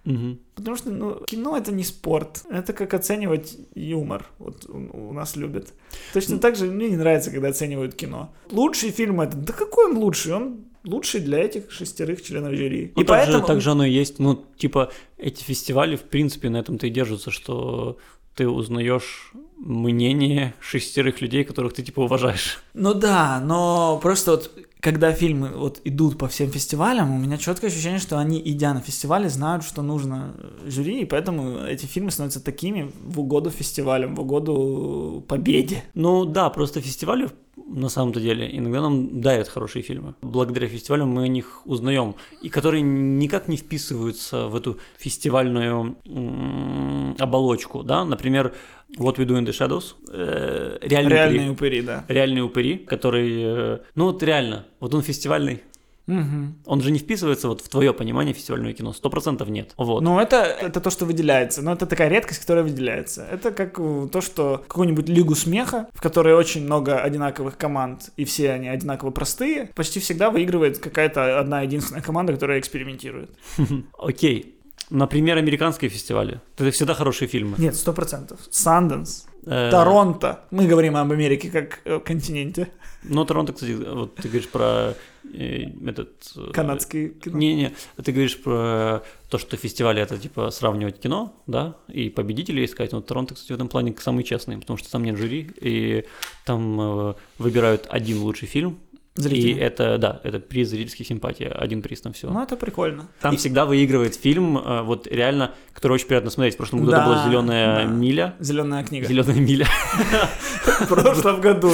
Потому 0.55 0.77
что 0.77 0.91
ну, 0.91 1.15
кино 1.25 1.57
это 1.57 1.71
не 1.71 1.83
спорт. 1.83 2.43
Это 2.51 2.71
как 2.73 2.93
оценивать 2.93 3.57
юмор. 3.73 4.25
Вот 4.37 4.65
у, 4.69 5.09
у 5.09 5.13
нас 5.13 5.35
любят. 5.35 5.73
Точно 6.13 6.37
так 6.37 6.55
же 6.55 6.65
мне 6.65 6.89
не 6.89 6.97
нравится, 6.97 7.31
когда 7.31 7.47
оценивают 7.49 7.95
кино. 7.95 8.31
Лучший 8.51 8.91
фильм 8.91 9.21
это. 9.21 9.35
Да 9.37 9.53
какой 9.53 9.85
он 9.91 9.97
лучший? 9.97 10.33
Он 10.33 10.57
лучший 10.85 11.21
для 11.21 11.39
этих 11.39 11.71
шестерых 11.71 12.21
членов 12.21 12.53
жюри. 12.53 12.93
Ну, 12.95 13.03
так, 13.03 13.29
же, 13.29 13.41
так 13.41 13.61
же 13.61 13.71
оно 13.71 13.85
и 13.85 13.91
есть. 13.91 14.19
Ну, 14.19 14.45
типа, 14.57 14.91
эти 15.17 15.43
фестивали, 15.43 15.95
в 15.95 16.03
принципе, 16.03 16.49
на 16.49 16.57
этом-то 16.57 16.87
и 16.87 16.89
держатся, 16.89 17.31
что 17.31 17.97
ты 18.35 18.47
узнаешь 18.47 19.31
мнение 19.57 20.53
шестерых 20.59 21.21
людей, 21.21 21.43
которых 21.43 21.73
ты, 21.73 21.83
типа, 21.83 22.01
уважаешь. 22.01 22.59
Ну 22.73 22.93
да, 22.93 23.39
но 23.39 23.99
просто 24.01 24.31
вот 24.31 24.51
когда 24.85 25.11
фильмы 25.13 25.49
вот 25.49 25.81
идут 25.83 26.19
по 26.19 26.27
всем 26.27 26.51
фестивалям, 26.51 27.11
у 27.11 27.17
меня 27.17 27.39
четкое 27.39 27.71
ощущение, 27.71 27.97
что 27.97 28.19
они, 28.19 28.39
идя 28.45 28.71
на 28.71 28.81
фестивали, 28.81 29.27
знают, 29.29 29.63
что 29.63 29.81
нужно 29.81 30.35
э, 30.37 30.69
жюри, 30.69 31.01
и 31.01 31.05
поэтому 31.05 31.65
эти 31.65 31.87
фильмы 31.87 32.11
становятся 32.11 32.39
такими 32.39 32.91
в 33.03 33.19
угоду 33.19 33.49
фестивалям, 33.49 34.13
в 34.13 34.21
угоду 34.21 35.25
победе. 35.27 35.83
Ну 35.95 36.25
да, 36.25 36.51
просто 36.51 36.81
фестивали 36.81 37.31
на 37.67 37.89
самом-то 37.89 38.19
деле 38.19 38.49
иногда 38.57 38.81
нам 38.81 39.21
дарят 39.21 39.47
хорошие 39.47 39.81
фильмы. 39.83 40.15
Благодаря 40.21 40.67
фестивалям 40.67 41.09
мы 41.09 41.23
о 41.23 41.27
них 41.27 41.61
узнаем, 41.65 42.15
и 42.41 42.49
которые 42.49 42.81
никак 42.81 43.47
не 43.47 43.57
вписываются 43.57 44.47
в 44.47 44.55
эту 44.55 44.77
фестивальную 44.97 45.95
м, 46.05 47.15
оболочку, 47.19 47.83
да, 47.83 48.05
например, 48.05 48.53
What 48.97 49.15
We 49.17 49.25
Do 49.25 49.37
in 49.39 49.45
the 49.45 49.51
Shadows, 49.51 49.95
э, 50.11 50.77
реальные, 50.81 51.09
Реальные 51.15 51.51
упыри, 51.51 51.79
упыри, 51.79 51.81
да. 51.81 52.05
реальные 52.07 52.43
упыри, 52.43 52.77
который, 52.77 53.41
э, 53.43 53.79
ну 53.95 54.05
вот 54.05 54.21
реально, 54.23 54.65
вот 54.79 54.93
он 54.93 55.01
фестивальный, 55.01 55.61
Мгм. 56.07 56.55
он 56.65 56.81
же 56.81 56.91
не 56.91 56.99
вписывается 56.99 57.47
вот 57.47 57.61
в 57.61 57.69
твое 57.69 57.93
понимание 57.93 58.33
фестивального 58.33 58.73
кино, 58.73 58.93
сто 58.93 59.09
процентов 59.09 59.49
нет, 59.49 59.73
вот. 59.77 60.01
Ну, 60.01 60.19
это, 60.19 60.37
это 60.37 60.79
то, 60.79 60.89
что 60.89 61.05
выделяется. 61.05 61.61
Но 61.61 61.73
это 61.73 61.85
такая 61.85 62.09
редкость, 62.09 62.41
которая 62.41 62.63
выделяется. 62.63 63.25
Это 63.31 63.51
как 63.51 63.79
э, 63.79 64.07
то, 64.11 64.21
что 64.21 64.63
какую-нибудь 64.67 65.09
лигу 65.09 65.35
смеха, 65.35 65.87
в 65.93 66.01
которой 66.01 66.35
очень 66.35 66.63
много 66.63 66.99
одинаковых 66.99 67.57
команд, 67.57 68.11
и 68.17 68.25
все 68.25 68.51
они 68.51 68.67
одинаково 68.67 69.11
простые, 69.11 69.71
почти 69.75 69.99
всегда 69.99 70.29
выигрывает 70.29 70.77
какая-то 70.77 71.39
одна 71.39 71.61
единственная 71.61 72.01
команда, 72.01 72.33
которая 72.33 72.59
экспериментирует. 72.59 73.31
Окей, 73.97 74.59
например, 74.89 75.37
американские 75.37 75.89
фестивали, 75.89 76.41
это 76.57 76.71
всегда 76.71 76.93
хорошие 76.93 77.27
фильмы. 77.27 77.55
Нет, 77.57 77.75
сто 77.75 77.93
процентов. 77.93 78.39
Санденс, 78.51 79.27
Торонто. 79.45 80.41
Мы 80.51 80.67
говорим 80.67 80.95
об 80.97 81.11
Америке 81.11 81.49
как 81.49 82.03
континенте. 82.03 82.69
Ну, 83.07 83.25
Торонто, 83.25 83.53
кстати, 83.53 83.73
вот 83.73 84.15
ты 84.15 84.27
говоришь 84.27 84.49
про 84.49 84.95
э, 85.31 85.65
этот... 85.85 86.31
э, 86.35 86.51
Канадский 86.53 87.09
кино. 87.09 87.37
Не-не, 87.37 87.73
ты 88.03 88.11
говоришь 88.11 88.41
про 88.41 89.03
то, 89.29 89.37
что 89.37 89.57
фестивали 89.57 90.01
это 90.01 90.17
типа 90.17 90.49
сравнивать 90.49 90.99
кино, 90.99 91.33
да, 91.45 91.75
и 91.87 92.09
победителей 92.09 92.65
искать. 92.65 92.91
Но 92.91 93.01
Торонто, 93.01 93.35
кстати, 93.35 93.51
в 93.51 93.55
этом 93.55 93.67
плане 93.67 93.95
самый 93.99 94.23
честный, 94.23 94.57
потому 94.57 94.77
что 94.77 94.91
там 94.91 95.03
нет 95.03 95.17
жюри, 95.17 95.51
и 95.61 96.05
там 96.45 96.79
э, 96.81 97.13
выбирают 97.37 97.87
один 97.89 98.19
лучший 98.19 98.47
фильм. 98.47 98.79
И 99.17 99.21
Зрители. 99.21 99.57
это, 99.61 99.97
да, 99.97 100.19
это 100.25 100.39
приз 100.41 100.69
зрительских 100.69 101.07
симпатий, 101.07 101.47
один 101.47 101.81
приз 101.81 102.03
на 102.03 102.11
все. 102.11 102.29
Ну, 102.29 102.43
это 102.43 102.57
прикольно. 102.57 103.07
Там 103.21 103.33
И 103.33 103.37
всегда 103.37 103.65
выигрывает 103.65 104.13
фильм, 104.15 104.57
э, 104.57 104.81
вот 104.81 105.07
реально, 105.07 105.53
который 105.73 105.93
очень 105.93 106.07
приятно 106.07 106.29
смотреть. 106.29 106.55
В 106.55 106.57
прошлом 106.57 106.81
году 106.81 106.91
это 106.91 106.99
Да, 107.01 107.05
была 107.05 107.27
зеленая 107.29 107.75
да. 107.77 107.83
миля. 107.85 108.35
Зеленая 108.41 108.83
книга. 108.83 109.07
Зеленая 109.07 109.39
миля. 109.39 109.67
В 110.81 110.87
прошлом 110.87 111.39
году. 111.39 111.71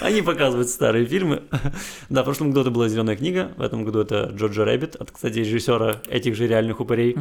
Они 0.00 0.20
показывают 0.22 0.68
старые 0.68 1.06
фильмы. 1.06 1.42
Да, 2.08 2.22
в 2.22 2.24
прошлом 2.24 2.48
году 2.50 2.62
это 2.62 2.70
была 2.70 2.88
«Зеленая 2.88 3.14
книга», 3.14 3.52
в 3.56 3.62
этом 3.62 3.84
году 3.84 4.00
это 4.00 4.32
«Jojo 4.34 4.64
Rabbit», 4.64 4.96
от, 4.96 5.10
кстати, 5.12 5.38
режиссера 5.38 6.00
этих 6.08 6.34
же 6.34 6.48
реальных 6.48 6.80
упырей. 6.80 7.16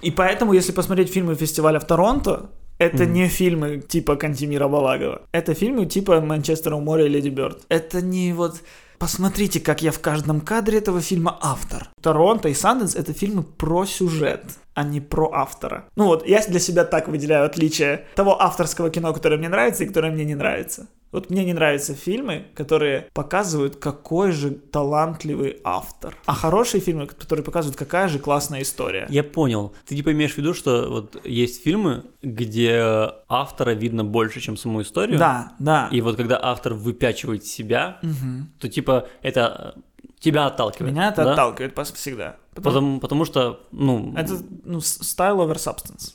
И 0.00 0.10
поэтому, 0.10 0.54
если 0.54 0.72
посмотреть 0.72 1.12
фильмы 1.12 1.34
фестиваля 1.34 1.78
в 1.78 1.86
Торонто, 1.86 2.50
это 2.78 3.04
Мгм. 3.04 3.12
не 3.12 3.28
фильмы 3.28 3.78
типа 3.78 4.16
Кантимира 4.16 4.68
Балагова. 4.68 5.22
Это 5.32 5.54
фильмы 5.54 5.86
типа 5.86 6.20
Манчестера 6.20 6.76
у 6.76 6.80
моря 6.80 7.06
и 7.06 7.08
Леди 7.08 7.28
Бёрд. 7.28 7.62
Это 7.68 8.00
не 8.00 8.32
вот... 8.32 8.60
Посмотрите, 8.98 9.58
как 9.58 9.82
я 9.82 9.90
в 9.90 9.98
каждом 9.98 10.40
кадре 10.40 10.78
этого 10.78 11.00
фильма 11.00 11.36
автор. 11.42 11.88
Торонто 12.00 12.48
и 12.48 12.54
Санденс— 12.54 12.94
это 12.96 13.12
фильмы 13.12 13.42
про 13.42 13.84
сюжет, 13.84 14.44
а 14.74 14.84
не 14.84 15.00
про 15.00 15.28
автора. 15.32 15.86
Ну 15.96 16.04
вот, 16.06 16.24
я 16.24 16.40
для 16.46 16.60
себя 16.60 16.84
так 16.84 17.08
выделяю 17.08 17.44
отличие 17.44 18.04
того 18.14 18.40
авторского 18.40 18.90
кино, 18.90 19.12
которое 19.12 19.38
мне 19.38 19.48
нравится 19.48 19.82
и 19.82 19.88
которое 19.88 20.12
мне 20.12 20.24
не 20.24 20.36
нравится. 20.36 20.86
Вот 21.12 21.30
мне 21.30 21.44
не 21.44 21.52
нравятся 21.52 21.94
фильмы, 21.94 22.46
которые 22.54 23.08
показывают, 23.12 23.76
какой 23.76 24.32
же 24.32 24.50
талантливый 24.50 25.58
автор. 25.62 26.16
А 26.26 26.34
хорошие 26.34 26.80
фильмы, 26.80 27.06
которые 27.06 27.44
показывают, 27.44 27.78
какая 27.78 28.08
же 28.08 28.18
классная 28.18 28.62
история. 28.62 29.06
Я 29.10 29.22
понял. 29.22 29.74
Ты 29.86 29.94
типа 29.94 30.12
имеешь 30.12 30.32
в 30.34 30.38
виду, 30.38 30.54
что 30.54 30.88
вот 30.88 31.24
есть 31.26 31.62
фильмы, 31.62 32.04
где 32.22 33.10
автора 33.28 33.70
видно 33.72 34.04
больше, 34.04 34.40
чем 34.40 34.56
саму 34.56 34.80
историю? 34.82 35.18
Да, 35.18 35.52
да. 35.58 35.88
И 35.92 36.00
вот 36.00 36.16
когда 36.16 36.38
автор 36.42 36.74
выпячивает 36.74 37.44
себя, 37.44 37.98
Мгм. 38.02 38.50
то 38.58 38.68
типа 38.68 39.08
это 39.22 39.74
тебя 40.18 40.46
отталкивает. 40.46 40.92
Меня 40.94 41.08
это 41.10 41.24
да? 41.24 41.32
отталкивает 41.32 41.76
всегда. 41.94 42.36
Потому- 42.54 42.72
Потому, 42.72 43.00
потому 43.00 43.24
что, 43.24 43.66
ну, 43.72 44.14
Это 44.16 44.34
ну, 44.64 44.78
style 44.78 45.36
over 45.38 45.56
substance. 45.56 46.14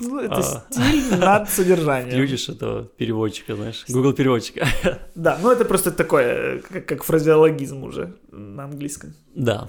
Ну, 0.00 0.18
Это 0.20 0.34
А. 0.38 0.66
стиль 0.70 1.18
над 1.18 1.48
содержанием. 1.48 2.10
включишь 2.10 2.48
этого 2.48 2.84
переводчика, 2.96 3.54
знаешь, 3.56 3.84
Google 3.88 4.12
переводчика. 4.12 4.66
Да, 5.14 5.38
ну 5.42 5.50
это 5.50 5.64
просто 5.64 5.90
такое, 5.92 6.60
как, 6.60 6.86
как 6.86 7.02
фразеологизм 7.04 7.84
уже 7.84 8.14
на 8.32 8.64
английском. 8.64 9.14
да. 9.34 9.68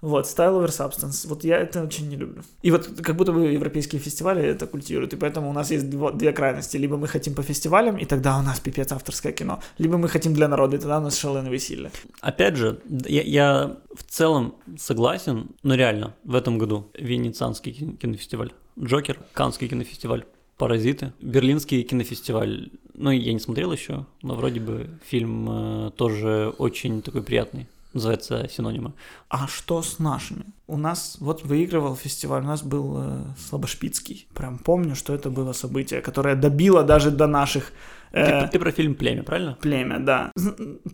Вот, 0.00 0.24
style 0.24 0.56
over 0.64 0.68
substance. 0.68 1.28
Вот 1.28 1.44
я 1.44 1.58
это 1.58 1.84
очень 1.84 2.08
не 2.08 2.16
люблю. 2.16 2.42
И 2.62 2.70
вот 2.70 2.88
как 3.02 3.16
будто 3.16 3.32
бы 3.32 3.52
европейские 3.52 4.00
фестивали 4.00 4.42
это 4.42 4.66
культивируют, 4.66 5.12
и 5.12 5.16
поэтому 5.16 5.50
у 5.50 5.52
нас 5.52 5.70
есть 5.70 5.84
дво- 5.86 6.16
две 6.16 6.32
крайности. 6.32 6.78
Либо 6.78 6.96
мы 6.96 7.06
хотим 7.06 7.34
по 7.34 7.42
фестивалям, 7.42 7.96
и 7.98 8.04
тогда 8.06 8.38
у 8.38 8.42
нас 8.42 8.60
пипец 8.60 8.92
авторское 8.92 9.32
кино. 9.32 9.60
Либо 9.78 9.98
мы 9.98 10.08
хотим 10.08 10.32
для 10.34 10.48
народа, 10.48 10.76
и 10.76 10.78
тогда 10.78 10.98
у 10.98 11.02
нас 11.02 11.18
шаленое 11.18 11.52
веселье. 11.52 11.90
Опять 12.20 12.56
же, 12.56 12.80
я, 13.06 13.22
я 13.22 13.76
в 13.94 14.02
целом 14.04 14.54
согласен, 14.78 15.50
но 15.62 15.74
реально, 15.74 16.14
в 16.24 16.34
этом 16.34 16.58
году 16.58 16.90
Венецианский 16.98 17.72
кин- 17.72 17.96
кинофестиваль, 17.96 18.52
Джокер, 18.78 19.18
Каннский 19.34 19.68
кинофестиваль, 19.68 20.24
Паразиты, 20.56 21.12
Берлинский 21.20 21.82
кинофестиваль. 21.82 22.70
Ну, 22.94 23.10
я 23.10 23.32
не 23.32 23.38
смотрел 23.38 23.72
еще, 23.72 24.06
но 24.22 24.34
вроде 24.34 24.60
бы 24.60 24.88
фильм 25.06 25.48
э, 25.86 25.90
тоже 25.96 26.52
очень 26.58 27.00
такой 27.02 27.22
приятный. 27.22 27.66
Называется 27.92 28.48
«Синонимы». 28.48 28.92
А 29.28 29.48
что 29.48 29.82
с 29.82 29.98
нашими? 29.98 30.44
У 30.68 30.76
нас 30.76 31.16
вот 31.20 31.44
выигрывал 31.44 31.96
фестиваль, 31.96 32.42
у 32.42 32.46
нас 32.46 32.62
был 32.62 32.96
э, 32.98 33.22
Слабошпицкий. 33.48 34.28
Прям 34.32 34.58
помню, 34.58 34.94
что 34.94 35.12
это 35.12 35.28
было 35.28 35.52
событие, 35.52 36.00
которое 36.00 36.36
добило 36.36 36.84
даже 36.84 37.10
до 37.10 37.26
наших 37.26 37.72
Ты, 38.12 38.18
э, 38.18 38.48
ты 38.48 38.60
про 38.60 38.70
фильм 38.70 38.94
«Племя», 38.94 39.24
правильно? 39.24 39.58
племя, 39.60 39.98
да. 39.98 40.30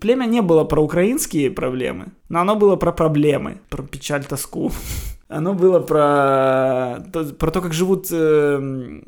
Племя 0.00 0.24
не 0.24 0.40
было 0.40 0.64
про 0.64 0.80
украинские 0.82 1.50
проблемы, 1.50 2.06
но 2.30 2.40
оно 2.40 2.56
было 2.56 2.76
про 2.76 2.92
проблемы, 2.92 3.60
про 3.68 3.82
печаль, 3.82 4.24
тоску. 4.24 4.72
Оно 5.28 5.54
было 5.54 5.80
про 5.80 7.00
про 7.38 7.50
то 7.50 7.60
как 7.60 7.72
живут 7.72 8.06
э, 8.12 9.02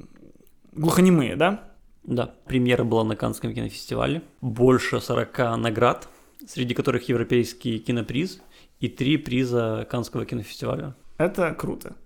глухонемые, 0.73 1.37
да? 1.37 1.61
Да. 2.03 2.35
Премьера 2.47 2.85
была 2.85 3.05
на 3.05 3.17
Каннском 3.17 3.55
кинофестивале. 3.55 4.23
Больше 4.41 5.01
40 5.01 5.39
наград, 5.59 6.09
среди 6.47 6.75
которых 6.75 7.09
Европейский 7.09 7.79
киноприз 7.79 8.41
и 8.81 8.89
три 8.89 9.17
приза 9.17 9.87
Каннского 9.91 10.25
кинофестиваля. 10.25 10.95
Это 11.17 11.55
круто. 11.55 11.97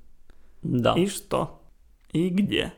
Да. 0.63 0.95
И 0.95 1.07
что? 1.07 1.63
И 2.13 2.29
где? 2.29 2.73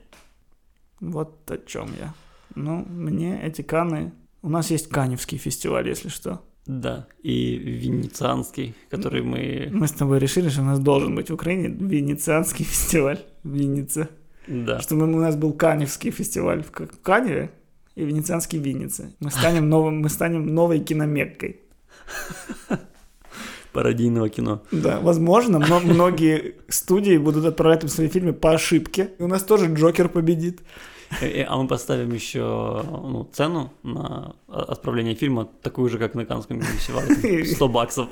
Вот 1.00 1.50
о 1.50 1.58
чем 1.58 1.88
я. 2.00 2.14
Ну, 2.54 2.84
мне 2.88 3.40
эти 3.42 3.62
Каны... 3.62 4.12
У 4.42 4.48
нас 4.48 4.70
есть 4.70 4.88
Каневский 4.88 5.38
фестиваль, 5.38 5.88
если 5.88 6.08
что. 6.08 6.42
Да, 6.66 7.06
и 7.22 7.56
венецианский, 7.56 8.74
который 8.88 9.22
мы... 9.22 9.68
Мы 9.70 9.86
с 9.86 9.92
тобой 9.92 10.18
решили, 10.18 10.48
что 10.48 10.62
у 10.62 10.64
нас 10.64 10.78
должен 10.78 11.14
быть 11.14 11.30
в 11.30 11.34
Украине 11.34 11.68
венецианский 11.68 12.64
фестиваль 12.64 13.18
в 13.42 13.50
Виннице. 13.50 14.08
Да. 14.46 14.80
Что 14.80 14.94
мы, 14.94 15.04
у 15.04 15.20
нас 15.20 15.36
был 15.36 15.52
Каневский 15.52 16.10
фестиваль 16.10 16.62
в 16.62 16.70
Каневе 16.70 17.50
и 17.96 18.04
венецианский 18.04 18.58
в 18.58 18.62
Виннице. 18.62 19.14
Мы 19.20 19.30
станем, 19.30 19.68
новым, 19.68 20.00
мы 20.00 20.08
станем 20.08 20.46
новой 20.54 20.80
киномеккой. 20.80 21.60
Пародийного 23.72 24.28
кино. 24.28 24.62
Да, 24.70 25.00
возможно, 25.00 25.58
но 25.58 25.80
многие 25.80 26.54
студии 26.68 27.16
будут 27.18 27.44
отправлять 27.44 27.82
им 27.82 27.88
свои 27.88 28.08
фильмы 28.08 28.32
по 28.32 28.52
ошибке. 28.52 29.10
И 29.18 29.22
у 29.22 29.26
нас 29.26 29.42
тоже 29.42 29.66
Джокер 29.72 30.08
победит. 30.08 30.60
Э, 31.20 31.26
э, 31.26 31.42
А 31.42 31.56
мы 31.56 31.66
поставим 31.66 32.12
еще 32.12 32.40
ну, 32.84 33.28
цену 33.32 33.72
на 33.82 34.36
о- 34.46 34.62
отправление 34.72 35.16
фильма, 35.16 35.48
такую 35.62 35.88
же, 35.90 35.98
как 35.98 36.14
на 36.14 36.24
Канском 36.24 36.60
фестивале. 36.62 37.44
100 37.44 37.68
баксов. 37.68 38.08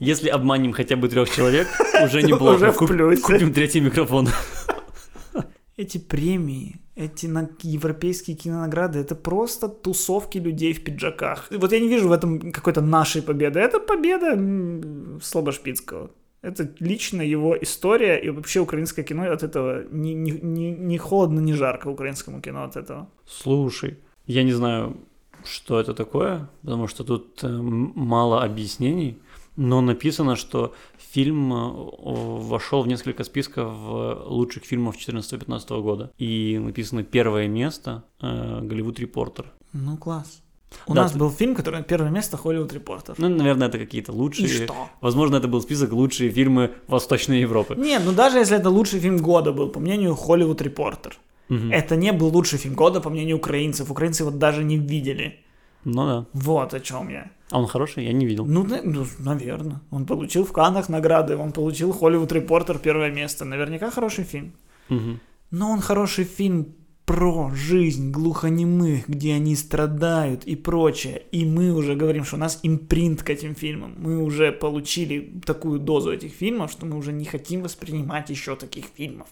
Если 0.00 0.28
обманем 0.28 0.72
хотя 0.72 0.96
бы 0.96 1.08
трех 1.08 1.30
человек, 1.30 1.68
уже 2.04 2.22
неплохо. 2.22 2.56
уже 2.56 2.72
в 2.72 2.86
плюсе. 2.86 3.22
Купим 3.22 3.52
третий 3.52 3.80
микрофон. 3.80 4.28
Эти 5.78 5.98
премии, 5.98 6.80
эти 6.94 7.26
на- 7.26 7.50
европейские 7.62 8.36
кинонаграды, 8.36 8.98
это 8.98 9.14
просто 9.14 9.68
тусовки 9.68 10.38
людей 10.38 10.72
в 10.72 10.82
пиджаках. 10.82 11.48
Вот 11.50 11.72
я 11.72 11.80
не 11.80 11.88
вижу 11.88 12.08
в 12.08 12.12
этом 12.12 12.52
какой-то 12.52 12.80
нашей 12.80 13.20
победы. 13.22 13.60
Это 13.60 13.78
победа 13.78 14.26
м, 14.32 15.20
Слабошпицкого. 15.22 16.10
Это 16.42 16.68
лично 16.80 17.22
его 17.22 17.54
история, 17.62 18.16
и 18.24 18.30
вообще 18.30 18.60
украинское 18.60 19.04
кино 19.04 19.30
от 19.32 19.42
этого 19.42 19.84
не, 19.90 20.14
не, 20.14 20.30
не, 20.30 20.70
не 20.72 20.98
холодно, 20.98 21.40
не 21.40 21.52
жарко 21.54 21.88
украинскому 21.88 22.40
кино 22.40 22.64
от 22.64 22.76
этого. 22.76 23.08
Слушай, 23.26 23.98
я 24.26 24.44
не 24.44 24.52
знаю, 24.52 24.96
что 25.44 25.78
это 25.80 25.92
такое, 25.92 26.48
потому 26.62 26.88
что 26.88 27.04
тут 27.04 27.44
э, 27.44 27.48
мало 27.48 28.44
объяснений, 28.44 29.18
но 29.56 29.80
написано, 29.80 30.36
что 30.36 30.74
фильм 31.12 31.52
э, 31.52 31.72
вошел 32.48 32.82
в 32.82 32.88
несколько 32.88 33.24
списков 33.24 33.72
э, 33.74 34.22
лучших 34.26 34.64
фильмов 34.64 34.96
2014-2015 34.96 35.82
года. 35.82 36.10
И 36.18 36.58
написано 36.58 37.02
первое 37.02 37.48
место 37.48 38.02
э, 38.20 38.60
Голливуд 38.62 38.98
Репортер. 39.00 39.46
Ну, 39.72 39.96
класс. 39.96 40.42
У 40.86 40.94
Да, 40.94 41.02
нас 41.02 41.12
ты- 41.12 41.18
был 41.18 41.30
фильм, 41.30 41.54
который 41.54 41.82
первое 41.84 42.10
место 42.10 42.36
Холливуд 42.36 42.72
Репортер. 42.72 43.14
Ну, 43.18 43.28
наверное, 43.28 43.68
это 43.68 43.78
какие-то 43.78 44.12
лучшие. 44.12 44.46
И 44.48 44.64
что? 44.64 44.74
Возможно, 45.00 45.36
это 45.36 45.48
был 45.48 45.60
список 45.62 45.92
лучшие 45.92 46.30
фильмы 46.30 46.70
Восточной 46.88 47.40
Европы. 47.40 47.74
Не, 47.76 47.98
ну 47.98 48.12
даже 48.12 48.38
если 48.38 48.56
это 48.58 48.68
лучший 48.68 49.00
фильм 49.00 49.16
года 49.18 49.52
был, 49.52 49.68
по 49.70 49.80
мнению 49.80 50.14
Холливуд 50.14 50.60
Репортер. 50.62 51.16
Мгм. 51.48 51.70
Это 51.72 51.96
не 51.96 52.12
был 52.12 52.28
лучший 52.28 52.58
фильм 52.58 52.74
года, 52.74 53.00
по 53.00 53.08
мнению 53.10 53.36
украинцев. 53.36 53.90
Украинцы 53.90 54.24
его 54.24 54.32
даже 54.32 54.64
не 54.64 54.76
видели. 54.76 55.38
Ну 55.86 56.06
да. 56.06 56.26
Вот 56.32 56.74
о 56.74 56.80
чем 56.80 57.08
я. 57.08 57.30
А 57.50 57.60
он 57.60 57.66
хороший? 57.66 58.04
Я 58.04 58.12
не 58.12 58.26
видел. 58.26 58.44
Ну, 58.44 58.66
ну, 58.84 59.06
наверное. 59.18 59.80
Он 59.90 60.04
получил 60.04 60.44
в 60.44 60.52
Каннах 60.52 60.88
награды, 60.88 61.36
он 61.36 61.52
получил 61.52 61.92
Холливуд 61.92 62.32
Репортер 62.32 62.78
первое 62.78 63.12
место. 63.12 63.44
Наверняка 63.44 63.90
хороший 63.90 64.24
фильм. 64.24 64.52
Мгм. 64.88 65.20
Но 65.52 65.70
он 65.70 65.80
хороший 65.80 66.24
фильм 66.24 66.74
про 67.04 67.52
жизнь 67.54 68.10
глухонемых, 68.10 69.08
где 69.08 69.34
они 69.34 69.54
страдают 69.54 70.42
и 70.44 70.56
прочее. 70.56 71.22
И 71.30 71.44
мы 71.44 71.72
уже 71.72 71.94
говорим, 71.94 72.24
что 72.24 72.34
у 72.34 72.40
нас 72.40 72.58
импринт 72.64 73.22
к 73.22 73.30
этим 73.30 73.54
фильмам. 73.54 73.94
Мы 73.96 74.20
уже 74.20 74.50
получили 74.50 75.40
такую 75.46 75.78
дозу 75.78 76.10
этих 76.10 76.32
фильмов, 76.32 76.72
что 76.72 76.84
мы 76.84 76.96
уже 76.96 77.12
не 77.12 77.24
хотим 77.24 77.62
воспринимать 77.62 78.30
еще 78.30 78.56
таких 78.56 78.86
фильмов. 78.96 79.28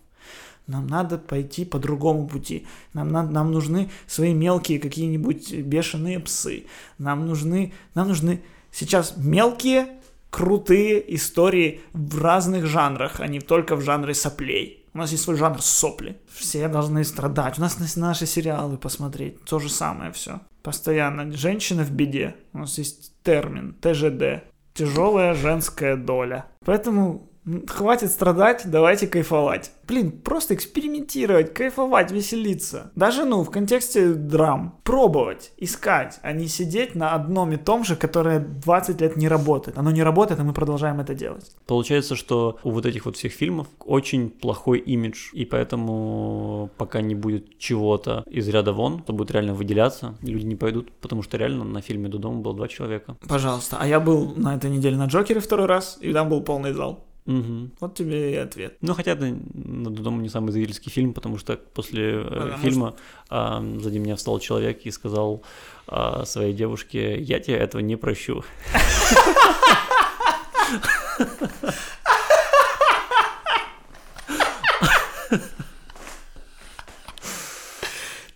Нам 0.67 0.87
надо 0.87 1.19
пойти 1.19 1.65
по 1.65 1.79
другому 1.79 2.27
пути. 2.27 2.67
Нам, 2.95 3.09
надо, 3.09 3.33
нам 3.33 3.53
нужны 3.53 3.91
свои 4.07 4.33
мелкие 4.33 4.79
какие-нибудь 4.79 5.53
бешеные 5.53 6.21
псы. 6.21 6.65
Нам 6.99 7.27
нужны, 7.27 7.73
нам 7.95 8.09
нужны 8.09 8.43
сейчас 8.73 9.15
мелкие, 9.17 9.89
крутые 10.31 11.15
истории 11.15 11.83
в 11.93 12.21
разных 12.21 12.67
жанрах, 12.67 13.21
а 13.21 13.27
не 13.27 13.41
только 13.41 13.77
в 13.77 13.83
жанре 13.83 14.15
соплей. 14.15 14.85
У 14.95 14.99
нас 14.99 15.11
есть 15.11 15.25
свой 15.25 15.37
жанр 15.37 15.61
сопли. 15.61 16.19
Все 16.29 16.69
должны 16.69 17.05
страдать. 17.05 17.59
У 17.59 17.61
нас 17.61 17.79
есть 17.81 17.97
наши 17.97 18.27
сериалы 18.27 18.77
посмотреть. 18.77 19.45
То 19.45 19.59
же 19.59 19.69
самое 19.69 20.13
все. 20.13 20.41
Постоянно. 20.63 21.31
Женщина 21.33 21.83
в 21.83 21.91
беде. 21.91 22.37
У 22.53 22.59
нас 22.59 22.79
есть 22.79 23.13
термин. 23.23 23.75
ТЖД. 23.81 24.45
Тяжелая 24.73 25.35
женская 25.35 25.97
доля. 25.97 26.47
Поэтому 26.65 27.29
хватит 27.67 28.11
страдать, 28.11 28.63
давайте 28.65 29.07
кайфовать. 29.07 29.73
Блин, 29.87 30.13
просто 30.13 30.55
экспериментировать, 30.55 31.53
кайфовать, 31.53 32.11
веселиться. 32.11 32.91
Даже, 32.95 33.25
ну, 33.25 33.43
в 33.43 33.51
контексте 33.51 34.15
драм. 34.15 34.79
Пробовать, 34.83 35.53
искать, 35.59 36.19
а 36.23 36.33
не 36.33 36.49
сидеть 36.49 36.95
на 36.95 37.13
одном 37.13 37.53
и 37.53 37.57
том 37.57 37.85
же, 37.85 37.97
которое 37.97 38.39
20 38.41 39.01
лет 39.01 39.17
не 39.17 39.29
работает. 39.29 39.77
Оно 39.77 39.91
не 39.91 40.03
работает, 40.03 40.41
а 40.41 40.45
мы 40.45 40.53
продолжаем 40.53 41.01
это 41.01 41.15
делать. 41.15 41.55
Получается, 41.67 42.17
что 42.17 42.59
у 42.63 42.71
вот 42.71 42.87
этих 42.87 43.05
вот 43.05 43.17
всех 43.17 43.33
фильмов 43.33 43.67
очень 43.81 44.31
плохой 44.31 44.79
имидж, 44.79 45.31
и 45.35 45.45
поэтому 45.45 46.71
пока 46.79 47.03
не 47.03 47.15
будет 47.15 47.59
чего-то 47.59 48.25
из 48.27 48.49
ряда 48.49 48.73
вон, 48.73 49.03
то 49.03 49.13
будет 49.13 49.31
реально 49.31 49.55
выделяться, 49.55 50.15
люди 50.23 50.47
не 50.47 50.57
пойдут, 50.57 50.91
потому 50.93 51.23
что 51.23 51.37
реально 51.37 51.65
на 51.65 51.83
фильме 51.83 52.09
до 52.09 52.19
дома 52.19 52.41
было 52.41 52.55
два 52.55 52.69
человека. 52.69 53.17
Пожалуйста. 53.29 53.77
А 53.81 53.87
я 53.87 54.01
был 54.01 54.33
на 54.37 54.55
этой 54.57 54.71
неделе 54.71 54.97
на 54.97 55.07
Джокере 55.07 55.41
второй 55.41 55.67
раз, 55.67 55.99
и 56.01 56.13
там 56.13 56.29
был 56.29 56.41
полный 56.41 56.73
зал. 56.73 57.05
Мгм. 57.27 57.73
Вот 57.81 57.95
тебе 57.95 58.35
и 58.35 58.37
ответ. 58.37 58.77
Ну, 58.83 58.93
хотя 58.93 59.13
это 59.13 59.25
на 59.55 59.91
до 59.91 60.03
дома 60.03 60.21
не 60.21 60.29
самый 60.29 60.53
зрительский 60.53 60.93
фильм, 60.93 61.15
потому 61.15 61.39
что 61.39 61.57
после 61.57 62.21
э, 62.21 62.23
Потому 62.25 62.59
фильма 62.59 62.97
а, 63.31 63.65
сзади 63.79 63.97
меня 63.97 64.17
встал 64.17 64.39
человек 64.41 64.83
и 64.85 64.91
сказал 64.91 65.43
а, 65.87 66.27
своей 66.27 66.53
девушке, 66.53 67.19
я 67.19 67.41
тебе 67.41 67.57
этого 67.57 67.81
не 67.81 67.97
прощу. 67.97 68.45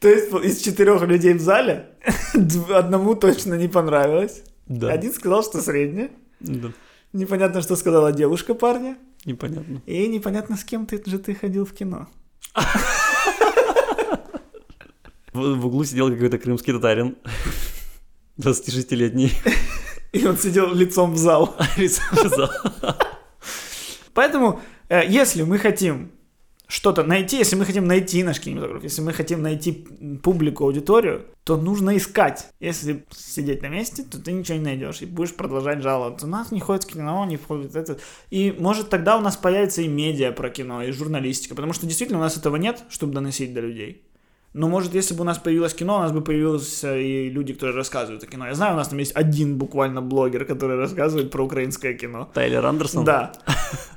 То 0.00 0.08
есть 0.08 0.32
из 0.32 0.62
четырех 0.62 1.02
людей 1.02 1.34
в 1.34 1.40
зале 1.40 1.90
одному 2.70 3.16
точно 3.16 3.54
не 3.54 3.68
понравилось. 3.68 4.44
Да. 4.66 4.90
Один 4.92 5.12
сказал, 5.12 5.42
что 5.42 5.60
среднее. 5.60 6.10
Да. 6.40 6.68
Непонятно, 7.12 7.62
что 7.62 7.76
сказала 7.76 8.12
девушка 8.12 8.54
парня. 8.54 8.98
Непонятно. 9.24 9.82
И 9.86 10.06
непонятно, 10.08 10.56
с 10.56 10.64
кем 10.64 10.86
ты 10.86 11.02
же 11.08 11.18
ты 11.18 11.34
ходил 11.34 11.64
в 11.64 11.72
кино. 11.72 12.08
В, 15.32 15.54
в 15.54 15.66
углу 15.66 15.84
сидел 15.84 16.10
какой-то 16.10 16.38
крымский 16.38 16.72
татарин. 16.72 17.16
26-летний. 18.38 19.32
И 20.12 20.26
он 20.26 20.36
сидел 20.36 20.72
лицом 20.74 21.12
в 21.12 21.16
зал. 21.16 21.56
Сказал. 21.88 22.50
Поэтому, 24.14 24.60
э, 24.88 25.06
если 25.06 25.42
мы 25.42 25.58
хотим 25.58 26.10
что-то 26.68 27.02
найти, 27.02 27.38
если 27.38 27.56
мы 27.56 27.64
хотим 27.64 27.86
найти 27.86 28.22
наш 28.22 28.40
кинематограф, 28.40 28.82
если 28.82 29.00
мы 29.00 29.14
хотим 29.14 29.40
найти 29.40 29.86
публику, 30.22 30.64
аудиторию, 30.64 31.24
то 31.42 31.56
нужно 31.56 31.96
искать. 31.96 32.46
Если 32.60 33.06
сидеть 33.10 33.62
на 33.62 33.68
месте, 33.68 34.02
то 34.02 34.22
ты 34.22 34.32
ничего 34.32 34.58
не 34.58 34.64
найдешь 34.64 35.00
и 35.00 35.06
будешь 35.06 35.34
продолжать 35.34 35.82
жаловаться. 35.82 36.26
У 36.26 36.28
нас 36.28 36.52
не 36.52 36.60
ходит 36.60 36.84
кино, 36.84 37.24
не 37.24 37.38
входит 37.38 37.74
это. 37.74 37.98
И 38.28 38.54
может 38.58 38.90
тогда 38.90 39.16
у 39.16 39.22
нас 39.22 39.38
появится 39.38 39.80
и 39.80 39.88
медиа 39.88 40.30
про 40.30 40.50
кино, 40.50 40.82
и 40.82 40.92
журналистика, 40.92 41.54
потому 41.54 41.72
что 41.72 41.86
действительно 41.86 42.18
у 42.18 42.22
нас 42.22 42.36
этого 42.36 42.56
нет, 42.56 42.84
чтобы 42.90 43.14
доносить 43.14 43.54
до 43.54 43.60
людей. 43.60 44.02
Но 44.58 44.66
может, 44.66 44.92
если 44.92 45.14
бы 45.14 45.20
у 45.20 45.24
нас 45.24 45.38
появилось 45.38 45.72
кино, 45.72 45.98
у 45.98 46.00
нас 46.00 46.10
бы 46.10 46.20
появились 46.20 46.82
и 46.82 47.30
люди, 47.30 47.52
которые 47.52 47.76
рассказывают 47.76 48.24
о 48.24 48.26
кино. 48.26 48.48
Я 48.48 48.54
знаю, 48.54 48.74
у 48.74 48.76
нас 48.76 48.88
там 48.88 48.98
есть 48.98 49.12
один 49.14 49.56
буквально 49.56 50.02
блогер, 50.02 50.44
который 50.44 50.76
рассказывает 50.76 51.30
про 51.30 51.44
украинское 51.44 51.94
кино. 51.94 52.28
Тайлер 52.34 52.66
Андерсон? 52.66 53.04
Да. 53.04 53.32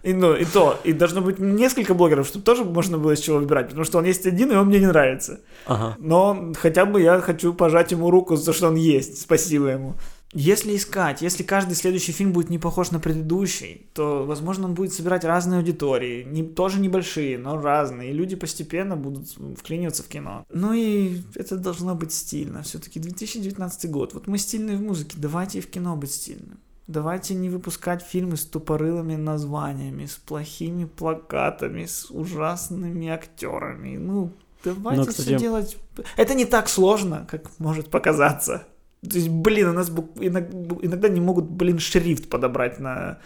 И, 0.04 0.14
ну, 0.14 0.36
и 0.36 0.46
то. 0.46 0.80
И 0.84 0.94
должно 0.94 1.22
быть 1.22 1.40
несколько 1.40 1.96
блогеров, 1.96 2.28
чтобы 2.28 2.46
тоже 2.46 2.64
можно 2.64 3.00
было 3.00 3.16
с 3.16 3.20
чего 3.20 3.40
выбирать. 3.40 3.70
Потому 3.70 3.86
что 3.86 3.98
он 3.98 4.06
есть 4.06 4.28
один, 4.28 4.52
и 4.52 4.56
он 4.56 4.68
мне 4.68 4.80
не 4.80 4.88
нравится. 4.88 5.40
Ага. 5.66 5.96
Но 5.98 6.54
хотя 6.56 6.86
бы 6.86 7.02
я 7.02 7.20
хочу 7.22 7.56
пожать 7.56 7.92
ему 7.92 8.12
руку 8.12 8.36
за 8.36 8.46
то, 8.46 8.54
что 8.54 8.68
он 8.68 8.76
есть. 8.76 9.20
Спасибо 9.20 9.66
ему. 9.66 9.96
Если 10.34 10.76
искать, 10.78 11.22
если 11.22 11.44
каждый 11.44 11.76
следующий 11.76 12.14
фильм 12.14 12.32
будет 12.32 12.50
не 12.50 12.58
похож 12.58 12.92
на 12.92 13.00
предыдущий, 13.00 13.88
то, 13.94 14.26
возможно, 14.26 14.66
он 14.66 14.74
будет 14.76 14.94
собирать 14.94 15.26
разные 15.26 15.58
аудитории, 15.60 16.24
не, 16.24 16.44
тоже 16.44 16.80
небольшие, 16.80 17.38
но 17.38 17.62
разные, 17.62 18.12
и 18.12 18.14
люди 18.14 18.36
постепенно 18.36 18.96
будут 18.96 19.28
вклиниваться 19.58 20.04
в 20.04 20.08
кино. 20.08 20.46
Ну 20.50 20.74
и 20.74 21.22
это 21.36 21.58
должно 21.58 21.96
быть 21.96 22.14
стильно. 22.14 22.64
Все-таки 22.64 23.00
2019 23.00 23.92
год. 23.92 24.14
Вот 24.14 24.28
мы 24.28 24.38
стильные 24.38 24.78
в 24.78 24.82
музыке, 24.82 25.18
давайте 25.20 25.58
и 25.60 25.62
в 25.62 25.70
кино 25.70 25.96
быть 25.98 26.14
стильным. 26.14 26.60
Давайте 26.88 27.36
не 27.36 27.50
выпускать 27.50 28.02
фильмы 28.02 28.38
с 28.38 28.46
тупорылыми 28.46 29.16
названиями, 29.16 30.06
с 30.06 30.16
плохими 30.16 30.86
плакатами, 30.86 31.86
с 31.86 32.10
ужасными 32.10 33.08
актерами. 33.08 33.98
Ну, 33.98 34.32
давайте 34.64 35.02
Ну, 35.02 35.06
кстати- 35.08 35.28
все 35.28 35.38
делать. 35.38 35.78
Это 36.18 36.34
не 36.34 36.46
так 36.46 36.70
сложно, 36.70 37.28
как 37.30 37.52
может 37.60 37.90
показаться. 37.90 38.66
То 39.02 39.16
есть, 39.18 39.30
блин, 39.30 39.70
у 39.70 39.74
нас 39.74 39.90
иногда 39.90 41.10
не 41.10 41.22
могут, 41.22 41.46
блин, 41.46 41.80
шрифт 41.80 42.30
подобрать 42.30 42.80
на, 42.80 43.18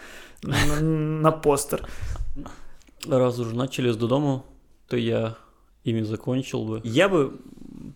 на, 0.42 0.80
на 0.80 1.32
постер. 1.32 1.86
Раз 3.06 3.38
уже 3.38 3.54
начали 3.54 3.90
с 3.90 3.96
Додому, 3.96 4.44
то 4.88 4.96
я 4.96 5.36
ими 5.84 6.02
закончил 6.02 6.64
бы. 6.64 6.80
Я 6.84 7.08
бы 7.08 7.32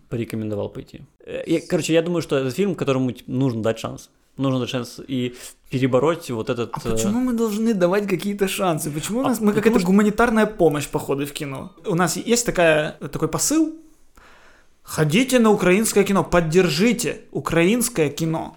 порекомендовал 0.09 0.69
пойти. 0.69 1.01
Э, 1.25 1.43
я, 1.47 1.59
короче, 1.67 1.93
я 1.93 2.01
думаю, 2.01 2.21
что 2.21 2.37
это 2.37 2.51
фильм, 2.51 2.75
которому 2.75 3.11
нужно 3.27 3.63
дать 3.63 3.79
шанс. 3.79 4.09
Нужно 4.37 4.59
дать 4.59 4.69
шанс 4.69 4.99
и 5.07 5.35
перебороть 5.69 6.29
вот 6.31 6.49
этот... 6.49 6.71
А 6.73 6.79
почему 6.79 7.19
мы 7.19 7.33
должны 7.33 7.73
давать 7.73 8.07
какие-то 8.07 8.47
шансы? 8.47 8.91
Почему 8.91 9.19
у 9.19 9.23
нас, 9.23 9.39
а, 9.41 9.43
мы 9.43 9.53
какая-то 9.53 9.79
что... 9.79 9.87
гуманитарная 9.87 10.45
помощь, 10.45 10.87
походу, 10.87 11.25
в 11.25 11.31
кино? 11.31 11.71
У 11.85 11.95
нас 11.95 12.15
есть 12.15 12.45
такая, 12.45 12.91
такой 13.11 13.27
посыл. 13.27 13.73
Ходите 14.83 15.39
на 15.39 15.51
украинское 15.51 16.03
кино, 16.03 16.23
поддержите 16.23 17.21
украинское 17.31 18.09
кино. 18.09 18.55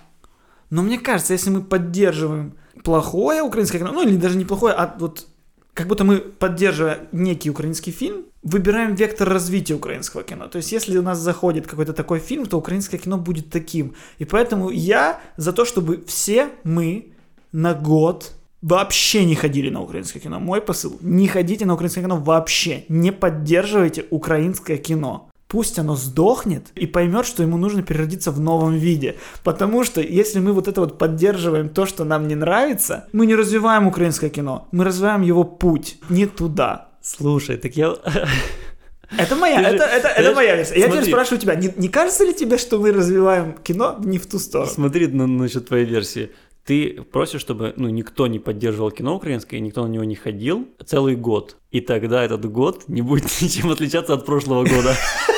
Но 0.70 0.82
мне 0.82 0.98
кажется, 0.98 1.32
если 1.32 1.50
мы 1.50 1.62
поддерживаем 1.62 2.54
плохое 2.82 3.42
украинское 3.42 3.80
кино, 3.80 3.92
ну 3.92 4.02
или 4.02 4.16
даже 4.16 4.36
не 4.36 4.44
плохое, 4.44 4.74
а 4.74 4.96
вот 4.98 5.26
как 5.74 5.88
будто 5.88 6.04
мы, 6.04 6.18
поддерживая 6.18 7.08
некий 7.12 7.50
украинский 7.50 7.92
фильм, 7.92 8.24
выбираем 8.42 8.94
вектор 8.94 9.28
развития 9.28 9.74
украинского 9.74 10.22
кино. 10.22 10.46
То 10.46 10.58
есть, 10.58 10.72
если 10.72 10.96
у 10.96 11.02
нас 11.02 11.18
заходит 11.18 11.66
какой-то 11.66 11.92
такой 11.92 12.20
фильм, 12.20 12.46
то 12.46 12.58
украинское 12.58 12.98
кино 12.98 13.18
будет 13.18 13.50
таким. 13.50 13.94
И 14.18 14.24
поэтому 14.24 14.70
я 14.70 15.20
за 15.36 15.52
то, 15.52 15.64
чтобы 15.64 16.04
все 16.06 16.50
мы 16.62 17.12
на 17.52 17.74
год 17.74 18.32
вообще 18.62 19.24
не 19.24 19.34
ходили 19.34 19.68
на 19.68 19.82
украинское 19.82 20.22
кино. 20.22 20.40
Мой 20.40 20.60
посыл. 20.60 20.96
Не 21.00 21.28
ходите 21.28 21.66
на 21.66 21.74
украинское 21.74 22.04
кино 22.04 22.16
вообще. 22.16 22.84
Не 22.88 23.12
поддерживайте 23.12 24.06
украинское 24.10 24.78
кино 24.78 25.28
пусть 25.54 25.78
оно 25.78 25.94
сдохнет 25.94 26.66
и 26.74 26.84
поймет, 26.84 27.26
что 27.26 27.44
ему 27.44 27.56
нужно 27.56 27.84
переродиться 27.84 28.32
в 28.32 28.40
новом 28.40 28.74
виде. 28.74 29.14
Потому 29.44 29.84
что 29.84 30.00
если 30.00 30.40
мы 30.40 30.52
вот 30.52 30.66
это 30.66 30.80
вот 30.80 30.98
поддерживаем 30.98 31.68
то, 31.68 31.86
что 31.86 32.04
нам 32.04 32.26
не 32.26 32.34
нравится, 32.34 33.06
мы 33.12 33.24
не 33.24 33.36
развиваем 33.36 33.86
украинское 33.86 34.30
кино, 34.30 34.66
мы 34.72 34.82
развиваем 34.82 35.22
его 35.22 35.44
путь 35.44 35.98
не 36.08 36.26
туда. 36.26 36.88
Слушай, 37.02 37.56
так 37.56 37.76
я... 37.76 37.94
Это 39.16 39.36
моя, 39.36 39.60
это, 39.60 39.84
же, 39.84 39.84
это, 39.84 40.08
это 40.08 40.34
моя 40.34 40.56
версия. 40.56 40.76
Я 40.76 40.88
теперь 40.88 41.04
спрашиваю 41.04 41.40
тебя, 41.40 41.54
не, 41.54 41.72
не 41.76 41.88
кажется 41.88 42.24
ли 42.24 42.34
тебе, 42.34 42.58
что 42.58 42.80
мы 42.80 42.90
развиваем 42.90 43.52
кино 43.52 43.96
не 44.02 44.18
в 44.18 44.26
ту 44.26 44.40
сторону? 44.40 44.68
Смотри 44.68 45.06
на, 45.06 45.28
насчет 45.28 45.68
твоей 45.68 45.84
версии. 45.84 46.30
Ты 46.64 47.00
просишь, 47.12 47.40
чтобы 47.40 47.74
ну, 47.76 47.90
никто 47.90 48.26
не 48.26 48.40
поддерживал 48.40 48.90
кино 48.90 49.14
украинское, 49.14 49.60
никто 49.60 49.86
на 49.86 49.92
него 49.92 50.02
не 50.02 50.16
ходил 50.16 50.66
целый 50.84 51.14
год. 51.14 51.58
И 51.70 51.80
тогда 51.80 52.24
этот 52.24 52.50
год 52.50 52.88
не 52.88 53.02
будет 53.02 53.26
ничем 53.40 53.70
отличаться 53.70 54.14
от 54.14 54.26
прошлого 54.26 54.64
года. 54.64 54.96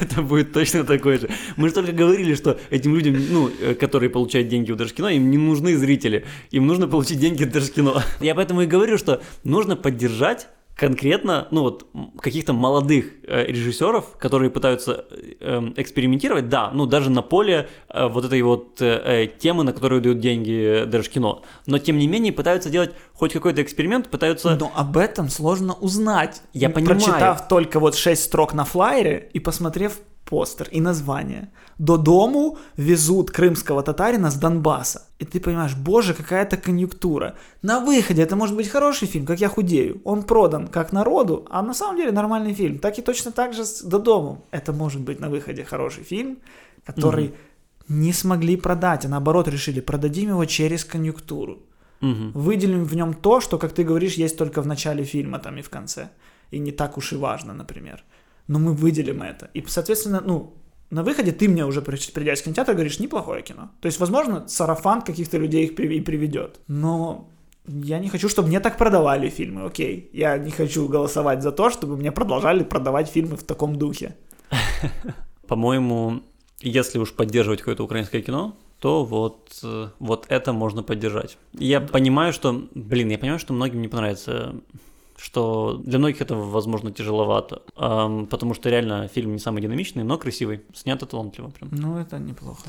это 0.00 0.22
будет 0.22 0.52
точно 0.52 0.84
такой 0.84 1.18
же. 1.18 1.28
Мы 1.56 1.68
же 1.68 1.74
только 1.74 1.92
говорили, 1.92 2.34
что 2.34 2.58
этим 2.70 2.94
людям, 2.94 3.16
ну, 3.30 3.50
э, 3.60 3.74
которые 3.74 4.10
получают 4.10 4.48
деньги 4.48 4.72
у 4.72 4.76
Держкино, 4.76 5.08
им 5.08 5.30
не 5.30 5.38
нужны 5.38 5.76
зрители, 5.76 6.24
им 6.50 6.66
нужно 6.66 6.88
получить 6.88 7.18
деньги 7.18 7.44
от 7.44 7.50
Держкино. 7.50 8.02
Я 8.20 8.34
поэтому 8.34 8.62
и 8.62 8.66
говорю, 8.66 8.98
что 8.98 9.22
нужно 9.44 9.76
поддержать 9.76 10.48
конкретно, 10.80 11.46
ну 11.50 11.60
вот, 11.60 11.86
каких-то 12.20 12.54
молодых 12.54 13.12
э, 13.24 13.44
режиссеров, 13.44 14.16
которые 14.16 14.50
пытаются 14.50 15.04
э, 15.10 15.72
экспериментировать, 15.76 16.48
да, 16.48 16.70
ну 16.72 16.86
даже 16.86 17.10
на 17.10 17.20
поле 17.20 17.68
э, 17.90 18.08
вот 18.08 18.24
этой 18.24 18.40
вот 18.40 18.80
э, 18.80 18.86
э 18.86 19.26
темы, 19.26 19.62
на 19.62 19.74
которую 19.74 20.00
дают 20.00 20.20
деньги 20.20 20.86
Держкино, 20.86 21.40
но 21.66 21.78
тем 21.78 21.98
не 21.98 22.08
менее 22.08 22.32
пытаются 22.32 22.70
делать 22.70 22.92
хоть 23.12 23.34
какой-то 23.34 23.60
эксперимент, 23.60 24.08
пытаются... 24.08 24.56
Но 24.58 24.72
об 24.74 24.96
этом 24.96 25.28
сложно 25.28 25.74
узнать. 25.74 26.40
Я 26.54 26.70
понимаю. 26.70 26.98
Прочитав 26.98 27.46
только 27.46 27.78
вот 27.78 27.94
шесть 27.94 28.24
строк 28.24 28.54
на 28.54 28.64
флайере 28.64 29.28
и 29.34 29.38
посмотрев 29.38 29.98
постер 30.24 30.68
и 30.72 30.80
название. 30.80 31.48
До 31.78 31.96
дому 31.96 32.58
везут 32.76 33.30
крымского 33.30 33.82
татарина 33.82 34.30
с 34.30 34.36
Донбасса. 34.36 35.02
И 35.18 35.24
ты 35.24 35.40
понимаешь, 35.40 35.74
боже, 35.74 36.14
какая-то 36.14 36.56
конъюнктура. 36.56 37.34
На 37.62 37.80
выходе 37.80 38.22
это 38.22 38.36
может 38.36 38.56
быть 38.56 38.68
хороший 38.68 39.08
фильм, 39.08 39.26
как 39.26 39.40
я 39.40 39.48
худею. 39.48 40.00
Он 40.04 40.22
продан 40.22 40.68
как 40.68 40.92
народу, 40.92 41.46
а 41.50 41.62
на 41.62 41.74
самом 41.74 41.96
деле 41.96 42.12
нормальный 42.12 42.54
фильм. 42.54 42.78
Так 42.78 42.98
и 42.98 43.02
точно 43.02 43.32
так 43.32 43.54
же 43.54 43.64
с 43.64 43.82
До 43.82 43.98
дому. 43.98 44.44
Это 44.52 44.72
может 44.72 45.00
быть 45.00 45.20
на 45.20 45.28
выходе 45.28 45.64
хороший 45.64 46.04
фильм, 46.04 46.38
который 46.86 47.26
угу. 47.26 47.34
не 47.88 48.12
смогли 48.12 48.56
продать, 48.56 49.04
а 49.04 49.08
наоборот 49.08 49.48
решили, 49.48 49.80
продадим 49.80 50.30
его 50.30 50.44
через 50.44 50.84
конъюнктуру. 50.84 51.58
Угу. 52.02 52.30
Выделим 52.34 52.84
в 52.84 52.94
нем 52.94 53.14
то, 53.14 53.40
что, 53.40 53.58
как 53.58 53.72
ты 53.72 53.84
говоришь, 53.84 54.14
есть 54.14 54.38
только 54.38 54.62
в 54.62 54.66
начале 54.66 55.04
фильма 55.04 55.38
там 55.38 55.58
и 55.58 55.62
в 55.62 55.70
конце. 55.70 56.08
И 56.52 56.58
не 56.60 56.72
так 56.72 56.98
уж 56.98 57.12
и 57.12 57.16
важно, 57.16 57.52
например 57.54 58.04
но 58.50 58.58
мы 58.58 58.72
выделим 58.72 59.22
это. 59.22 59.48
И, 59.54 59.64
соответственно, 59.68 60.20
ну, 60.26 60.54
на 60.90 61.04
выходе 61.04 61.30
ты 61.30 61.48
мне 61.48 61.64
уже, 61.64 61.82
придя 61.82 62.32
из 62.32 62.42
кинотеатра, 62.42 62.74
говоришь, 62.74 62.98
неплохое 62.98 63.42
кино. 63.42 63.70
То 63.80 63.86
есть, 63.86 64.00
возможно, 64.00 64.48
сарафан 64.48 65.02
каких-то 65.02 65.38
людей 65.38 65.66
их 65.66 65.78
и 65.78 66.00
приведет. 66.00 66.58
Но 66.66 67.28
я 67.68 68.00
не 68.00 68.08
хочу, 68.08 68.28
чтобы 68.28 68.48
мне 68.48 68.58
так 68.58 68.76
продавали 68.76 69.28
фильмы, 69.28 69.66
окей. 69.66 70.10
Я 70.12 70.36
не 70.36 70.50
хочу 70.50 70.88
голосовать 70.88 71.42
за 71.42 71.52
то, 71.52 71.70
чтобы 71.70 71.96
мне 71.96 72.10
продолжали 72.10 72.64
продавать 72.64 73.08
фильмы 73.08 73.36
в 73.36 73.44
таком 73.44 73.76
духе. 73.76 74.16
По-моему, 75.46 76.22
если 76.60 76.98
уж 76.98 77.12
поддерживать 77.12 77.60
какое-то 77.60 77.84
украинское 77.84 78.20
кино, 78.20 78.56
то 78.80 79.04
вот, 79.04 79.60
э, 79.62 79.90
вот 80.00 80.26
это 80.28 80.52
можно 80.52 80.82
поддержать. 80.82 81.38
Я 81.52 81.80
понимаю, 81.80 82.32
что, 82.32 82.64
блин, 82.74 83.10
я 83.10 83.18
понимаю, 83.18 83.38
что 83.38 83.52
многим 83.52 83.80
не 83.80 83.88
понравится 83.88 84.54
что 85.20 85.80
для 85.84 85.98
многих 85.98 86.22
это, 86.22 86.34
возможно, 86.34 86.90
тяжеловато, 86.90 87.62
эм, 87.76 88.26
потому 88.26 88.54
что 88.54 88.70
реально 88.70 89.08
фильм 89.08 89.32
не 89.32 89.38
самый 89.38 89.60
динамичный, 89.60 90.02
но 90.02 90.16
красивый, 90.18 90.62
снято 90.72 91.06
талантливо 91.06 91.50
прям. 91.50 91.68
Ну, 91.72 91.98
это 91.98 92.18
неплохо. 92.18 92.62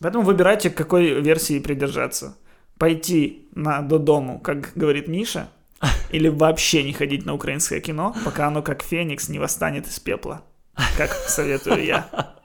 Поэтому 0.00 0.24
выбирайте, 0.24 0.70
к 0.70 0.76
какой 0.76 1.20
версии 1.20 1.58
придержаться. 1.58 2.36
Пойти 2.78 3.48
на 3.54 3.82
до 3.82 3.98
дому, 3.98 4.40
как 4.40 4.72
говорит 4.76 5.08
Миша, 5.08 5.48
или 6.12 6.28
вообще 6.28 6.84
не 6.84 6.92
ходить 6.92 7.26
на 7.26 7.34
украинское 7.34 7.80
кино, 7.80 8.14
пока 8.24 8.46
оно 8.46 8.62
как 8.62 8.82
феникс 8.82 9.28
не 9.28 9.40
восстанет 9.40 9.88
из 9.88 9.98
пепла, 9.98 10.42
как 10.96 11.10
советую 11.10 11.84
я. 11.84 12.36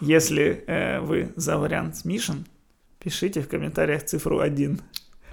Если 0.00 0.64
э, 0.66 1.00
вы 1.00 1.32
за 1.36 1.58
вариант 1.58 2.04
Мишин, 2.04 2.46
пишите 3.00 3.40
в 3.40 3.48
комментариях 3.48 4.04
цифру 4.04 4.38
1. 4.38 4.80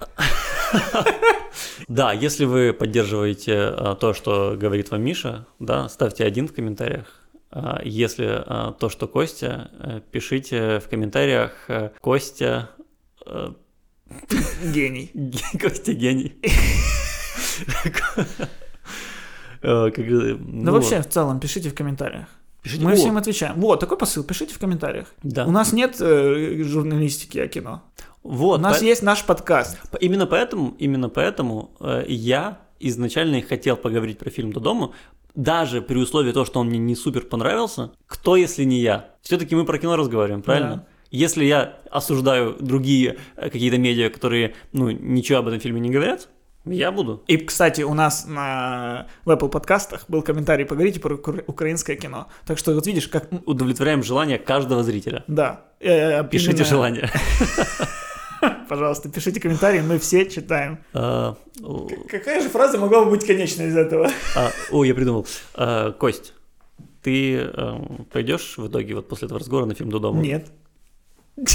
Да, 1.86 2.12
если 2.12 2.44
вы 2.44 2.72
поддерживаете 2.72 3.56
а, 3.56 3.94
то, 3.94 4.14
что 4.14 4.56
говорит 4.58 4.90
вам 4.90 5.02
Миша, 5.02 5.46
да, 5.58 5.88
ставьте 5.88 6.24
один 6.24 6.48
в 6.48 6.52
комментариях. 6.52 7.06
А, 7.50 7.80
если 7.84 8.26
а, 8.26 8.72
то, 8.72 8.88
что 8.88 9.06
Костя, 9.06 9.70
э, 9.80 10.00
пишите 10.10 10.80
в 10.80 10.88
комментариях 10.88 11.52
э, 11.68 11.90
Костя... 12.00 12.70
Э, 13.24 13.52
гений. 14.62 15.12
Костя 15.60 15.92
гений. 15.92 16.34
Ну, 19.60 20.72
вообще, 20.72 21.02
в 21.02 21.08
целом, 21.08 21.40
пишите 21.40 21.68
в 21.70 21.74
комментариях. 21.74 22.28
Пишите. 22.62 22.84
Мы 22.84 22.94
всем 22.94 23.16
отвечаем. 23.16 23.60
Вот, 23.60 23.80
такой 23.80 23.96
посыл, 23.96 24.24
пишите 24.24 24.54
в 24.54 24.58
комментариях. 24.58 25.08
Да. 25.22 25.46
У 25.46 25.50
нас 25.50 25.72
нет 25.72 25.96
э, 26.00 26.62
журналистики 26.62 27.38
о 27.38 27.48
кино. 27.48 27.82
Вот. 28.22 28.60
У 28.60 28.62
нас 28.62 28.78
по... 28.78 28.84
есть 28.84 29.02
наш 29.02 29.24
подкаст. 29.24 29.78
Именно 30.00 30.26
поэтому, 30.26 30.74
именно 30.78 31.08
поэтому 31.08 31.70
э, 31.80 32.04
я 32.08 32.58
изначально 32.80 33.42
хотел 33.42 33.76
поговорить 33.76 34.18
про 34.18 34.30
фильм 34.30 34.52
«До 34.52 34.60
дома», 34.60 34.92
даже 35.34 35.82
при 35.82 35.98
условии 35.98 36.32
того, 36.32 36.44
что 36.44 36.60
он 36.60 36.68
мне 36.68 36.78
не 36.78 36.96
супер 36.96 37.22
понравился, 37.22 37.92
кто, 38.06 38.36
если 38.36 38.64
не 38.64 38.80
я? 38.80 39.10
Все-таки 39.22 39.54
мы 39.54 39.64
про 39.64 39.78
кино 39.78 39.96
разговариваем, 39.96 40.42
правильно? 40.42 40.76
Да. 40.76 40.86
Если 41.10 41.44
я 41.44 41.78
осуждаю 41.90 42.56
другие 42.58 43.18
э, 43.36 43.48
какие-то 43.48 43.78
медиа, 43.78 44.10
которые, 44.10 44.54
ну, 44.72 44.90
ничего 44.90 45.38
об 45.38 45.48
этом 45.48 45.60
фильме 45.60 45.80
не 45.80 45.90
говорят, 45.90 46.28
я 46.64 46.90
буду. 46.90 47.22
И, 47.28 47.36
кстати, 47.38 47.82
у 47.82 47.94
нас 47.94 48.26
на 48.26 49.06
в 49.24 49.30
Apple 49.30 49.48
подкастах 49.48 50.04
был 50.08 50.22
комментарий 50.22 50.66
«Поговорите 50.66 51.00
про 51.00 51.14
украинское 51.14 51.96
кино». 51.96 52.28
Так 52.46 52.58
что 52.58 52.74
вот 52.74 52.86
видишь, 52.86 53.08
как... 53.08 53.28
Удовлетворяем 53.46 54.02
желание 54.02 54.38
каждого 54.38 54.82
зрителя. 54.82 55.24
Да. 55.28 55.64
Э, 55.80 56.24
Пишите 56.24 56.50
именно... 56.50 56.64
желание. 56.64 57.10
Пожалуйста, 58.68 59.08
пишите 59.08 59.40
комментарии, 59.40 59.80
мы 59.80 59.98
все 59.98 60.28
читаем. 60.28 60.78
А, 60.92 61.36
какая 62.08 62.40
же 62.40 62.48
фраза 62.48 62.78
могла 62.78 63.04
бы 63.04 63.10
быть 63.12 63.26
конечной 63.26 63.68
из 63.68 63.76
этого? 63.76 64.10
А, 64.36 64.50
о, 64.70 64.84
я 64.84 64.94
придумал. 64.94 65.26
А, 65.54 65.92
Кость, 65.92 66.34
ты 67.02 67.50
пойдешь 68.12 68.54
в 68.56 68.68
итоге 68.68 68.94
вот 68.94 69.08
после 69.08 69.26
этого 69.26 69.40
разговора 69.40 69.66
на 69.66 69.74
фильм 69.74 69.90
до 69.90 69.98
дома? 69.98 70.20
Нет. 70.20 70.46